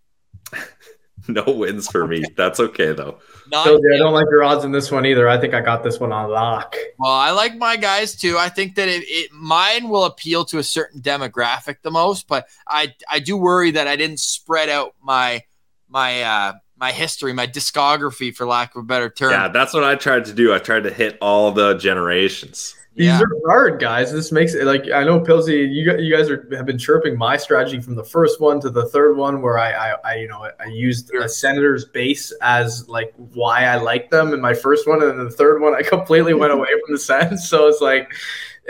no 1.28 1.44
wins 1.46 1.88
for 1.88 2.06
me. 2.06 2.24
That's 2.36 2.60
okay 2.60 2.92
though. 2.92 3.18
Not 3.50 3.66
I 3.66 3.98
don't 3.98 4.12
like 4.12 4.26
your 4.30 4.44
odds 4.44 4.64
in 4.64 4.72
this 4.72 4.90
one 4.90 5.06
either. 5.06 5.28
I 5.28 5.38
think 5.38 5.54
I 5.54 5.60
got 5.60 5.82
this 5.82 5.98
one 5.98 6.12
on 6.12 6.30
lock. 6.30 6.76
Well, 6.98 7.10
I 7.10 7.30
like 7.30 7.56
my 7.56 7.76
guys 7.76 8.14
too. 8.14 8.36
I 8.38 8.48
think 8.48 8.76
that 8.76 8.88
it, 8.88 9.02
it 9.06 9.32
mine 9.32 9.88
will 9.88 10.04
appeal 10.04 10.44
to 10.46 10.58
a 10.58 10.62
certain 10.62 11.00
demographic 11.00 11.76
the 11.82 11.90
most, 11.90 12.28
but 12.28 12.46
I 12.68 12.94
I 13.10 13.18
do 13.18 13.36
worry 13.36 13.72
that 13.72 13.88
I 13.88 13.96
didn't 13.96 14.20
spread 14.20 14.68
out 14.68 14.94
my 15.02 15.42
my 15.88 16.22
uh 16.22 16.52
my 16.76 16.92
history, 16.92 17.32
my 17.32 17.46
discography, 17.46 18.34
for 18.34 18.46
lack 18.46 18.74
of 18.74 18.82
a 18.82 18.86
better 18.86 19.10
term. 19.10 19.32
Yeah, 19.32 19.48
that's 19.48 19.74
what 19.74 19.84
I 19.84 19.96
tried 19.96 20.26
to 20.26 20.32
do. 20.32 20.54
I 20.54 20.58
tried 20.58 20.84
to 20.84 20.90
hit 20.90 21.18
all 21.20 21.52
the 21.52 21.74
generations. 21.74 22.74
These 22.96 23.06
yeah. 23.06 23.20
are 23.20 23.40
hard, 23.46 23.80
guys. 23.80 24.12
This 24.12 24.32
makes 24.32 24.54
it 24.54 24.64
like 24.64 24.90
I 24.90 25.04
know 25.04 25.20
Pilsy. 25.20 25.72
You 25.72 25.96
you 25.96 26.14
guys 26.14 26.28
are, 26.28 26.48
have 26.56 26.66
been 26.66 26.76
chirping 26.76 27.16
my 27.16 27.36
strategy 27.36 27.80
from 27.80 27.94
the 27.94 28.02
first 28.02 28.40
one 28.40 28.60
to 28.62 28.70
the 28.70 28.86
third 28.86 29.16
one, 29.16 29.42
where 29.42 29.58
I 29.58 29.70
I, 29.70 29.96
I 30.04 30.14
you 30.16 30.26
know 30.26 30.50
I 30.58 30.64
used 30.66 31.14
a 31.14 31.28
Senators 31.28 31.84
base 31.84 32.32
as 32.42 32.88
like 32.88 33.14
why 33.32 33.64
I 33.64 33.76
like 33.76 34.10
them 34.10 34.34
in 34.34 34.40
my 34.40 34.54
first 34.54 34.88
one, 34.88 35.02
and 35.02 35.10
then 35.12 35.24
the 35.24 35.30
third 35.30 35.62
one 35.62 35.72
I 35.72 35.82
completely 35.82 36.34
went 36.34 36.52
away 36.52 36.68
from 36.84 36.92
the 36.92 36.98
sense. 36.98 37.48
So 37.48 37.68
it's 37.68 37.80
like 37.80 38.12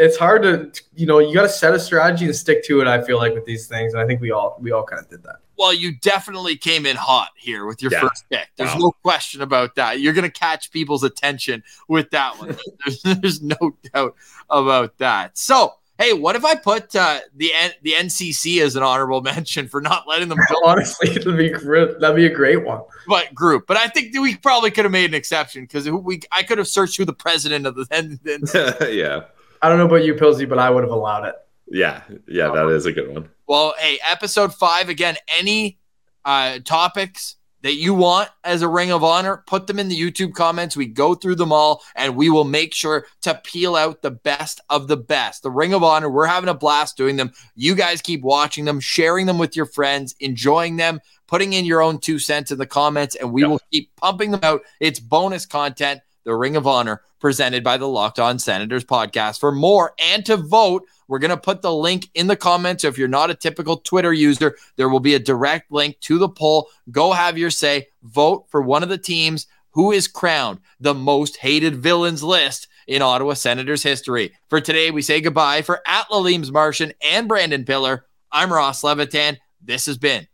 it's 0.01 0.16
hard 0.16 0.42
to 0.42 0.72
you 0.94 1.07
know 1.07 1.18
you 1.18 1.34
got 1.34 1.42
to 1.42 1.48
set 1.48 1.74
a 1.74 1.78
strategy 1.78 2.24
and 2.24 2.34
stick 2.34 2.64
to 2.64 2.80
it. 2.80 2.88
I 2.88 3.03
feel 3.03 3.18
like 3.18 3.34
with 3.34 3.44
these 3.44 3.66
things, 3.66 3.92
and 3.92 4.03
I 4.03 4.07
think 4.07 4.20
we 4.20 4.30
all 4.30 4.57
we 4.59 4.72
all 4.72 4.82
kind 4.82 5.03
of 5.03 5.09
did 5.09 5.22
that. 5.24 5.36
Well, 5.59 5.74
you 5.74 5.94
definitely 5.98 6.57
came 6.57 6.86
in 6.86 6.96
hot 6.96 7.32
here 7.36 7.66
with 7.66 7.82
your 7.82 7.92
yeah. 7.92 8.01
first 8.01 8.24
pick. 8.30 8.48
There's 8.57 8.72
wow. 8.72 8.78
no 8.78 8.92
question 9.03 9.42
about 9.42 9.74
that. 9.74 10.01
You're 10.01 10.14
going 10.14 10.24
to 10.24 10.30
catch 10.30 10.70
people's 10.70 11.03
attention 11.03 11.62
with 11.86 12.09
that 12.12 12.38
one. 12.38 12.57
there's, 12.86 13.03
there's, 13.03 13.42
no 13.42 13.76
doubt 13.92 14.16
about 14.48 14.96
that. 14.98 15.36
So, 15.36 15.74
hey, 15.98 16.14
what 16.14 16.34
if 16.34 16.46
I 16.46 16.55
put 16.55 16.96
uh, 16.96 17.20
the 17.36 17.53
N- 17.55 17.72
the 17.82 17.92
NCC 17.92 18.62
as 18.62 18.74
an 18.74 18.82
honorable 18.82 19.20
mention 19.34 19.68
for 19.68 19.82
not 19.82 20.09
letting 20.09 20.30
them 20.30 20.38
go? 20.48 20.57
Honestly, 20.64 21.11
that'd 21.11 21.36
be 21.36 21.51
great. 21.51 22.01
That'd 22.01 22.16
be 22.16 22.24
a 22.24 22.34
great 22.34 22.64
one. 22.64 22.80
But 23.07 23.34
group, 23.34 23.66
but 23.66 23.76
I 23.76 23.88
think 23.88 24.18
we 24.18 24.36
probably 24.36 24.70
could 24.70 24.86
have 24.86 24.92
made 24.92 25.11
an 25.11 25.14
exception 25.14 25.64
because 25.64 25.90
we 25.90 26.22
I 26.32 26.42
could 26.42 26.57
have 26.57 26.68
searched 26.68 26.96
who 26.96 27.05
the 27.05 27.12
president 27.12 27.66
of 27.66 27.74
the 27.74 27.84
NCC. 27.84 28.96
yeah. 28.96 29.24
I 29.63 29.69
don't 29.69 29.79
know 29.79 29.87
about 29.87 30.05
you, 30.05 30.15
Pilsy, 30.15 30.49
but 30.49 30.59
I 30.59 30.71
would 30.71 30.85
have 30.85 30.93
allowed 30.93 31.27
it. 31.27 31.35
Yeah, 31.67 32.03
yeah, 32.27 32.51
that 32.51 32.67
is 32.69 32.87
a 32.87 32.93
good 32.93 33.13
one. 33.13 33.29
Well, 33.47 33.75
hey, 33.79 33.99
episode 34.09 34.55
five 34.55 34.89
again. 34.89 35.17
Any 35.39 35.79
uh, 36.25 36.59
topics 36.65 37.37
that 37.63 37.75
you 37.75 37.93
want 37.95 38.31
as 38.43 38.63
a 38.63 38.69
Ring 38.69 38.91
of 38.91 39.05
Honor, 39.05 39.45
put 39.47 39.67
them 39.67 39.79
in 39.79 39.89
the 39.89 40.01
YouTube 40.01 40.33
comments. 40.33 40.77
We 40.77 40.87
go 40.87 41.15
through 41.15 41.35
them 41.37 41.53
all, 41.53 41.83
and 41.95 42.17
we 42.17 42.31
will 42.31 42.45
make 42.45 42.73
sure 42.73 43.07
to 43.23 43.41
peel 43.45 43.77
out 43.77 44.03
the 44.03 44.11
best 44.11 44.61
of 44.71 44.89
the 44.89 44.97
best. 44.97 45.43
The 45.43 45.51
Ring 45.51 45.75
of 45.75 45.83
Honor, 45.83 46.09
we're 46.09 46.27
having 46.27 46.49
a 46.49 46.55
blast 46.55 46.97
doing 46.97 47.17
them. 47.17 47.33
You 47.55 47.75
guys 47.75 48.01
keep 48.01 48.23
watching 48.23 48.65
them, 48.65 48.81
sharing 48.81 49.27
them 49.27 49.39
with 49.39 49.57
your 49.57 49.67
friends, 49.67 50.15
enjoying 50.21 50.77
them, 50.77 51.01
putting 51.27 51.53
in 51.53 51.65
your 51.65 51.83
own 51.83 51.99
two 51.99 52.19
cents 52.19 52.51
in 52.51 52.59
the 52.59 52.67
comments, 52.67 53.15
and 53.15 53.33
we 53.33 53.43
yep. 53.43 53.51
will 53.51 53.61
keep 53.71 53.95
pumping 53.97 54.31
them 54.31 54.41
out. 54.43 54.63
It's 54.81 54.99
bonus 54.99 55.45
content. 55.45 56.01
The 56.25 56.35
Ring 56.35 56.57
of 56.57 56.66
Honor 56.66 57.03
presented 57.18 57.62
by 57.62 57.77
the 57.77 57.89
Locked 57.89 58.18
On 58.18 58.39
Senators 58.39 58.85
podcast. 58.85 59.41
For 59.41 59.53
more 59.53 59.93
and 59.99 60.25
to 60.27 60.37
vote, 60.37 60.85
we're 61.07 61.18
going 61.18 61.31
to 61.31 61.37
put 61.37 61.62
the 61.62 61.75
link 61.75 62.09
in 62.14 62.27
the 62.27 62.37
comments. 62.37 62.83
So 62.83 62.89
if 62.89 62.99
you're 62.99 63.09
not 63.09 63.31
a 63.31 63.35
typical 63.35 63.77
Twitter 63.77 64.12
user, 64.12 64.57
there 64.77 64.89
will 64.89 65.01
be 65.01 65.14
a 65.14 65.18
direct 65.18 65.71
link 65.71 65.99
to 66.01 66.18
the 66.18 66.29
poll. 66.29 66.68
Go 66.91 67.12
have 67.12 67.37
your 67.37 67.51
say. 67.51 67.89
Vote 68.03 68.47
for 68.49 68.62
one 68.62 68.83
of 68.83 68.89
the 68.89 68.99
teams 68.99 69.47
who 69.73 69.93
is 69.93 70.09
crowned 70.09 70.61
the 70.81 70.95
most 70.95 71.37
hated 71.37 71.77
villains 71.77 72.23
list 72.23 72.68
in 72.87 73.03
Ottawa 73.03 73.35
Senators 73.35 73.83
history. 73.83 74.33
For 74.49 74.61
today, 74.61 74.91
we 74.91 75.03
say 75.03 75.21
goodbye 75.21 75.62
for 75.62 75.81
at 75.87 76.09
Laleem's 76.11 76.51
Martian 76.51 76.93
and 77.03 77.29
Brandon 77.29 77.64
Piller. 77.64 78.07
I'm 78.33 78.53
Ross 78.53 78.83
Levitan. 78.83 79.39
This 79.62 79.87
has 79.87 79.99
been 79.99 80.27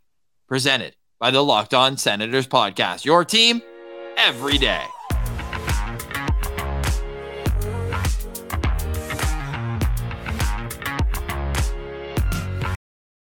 presented 0.47 0.95
by 1.19 1.31
the 1.31 1.43
Locked 1.43 1.73
On 1.73 1.97
Senators 1.97 2.47
podcast. 2.47 3.05
Your 3.05 3.25
team 3.25 3.61
every 4.17 4.57
day. 4.57 4.85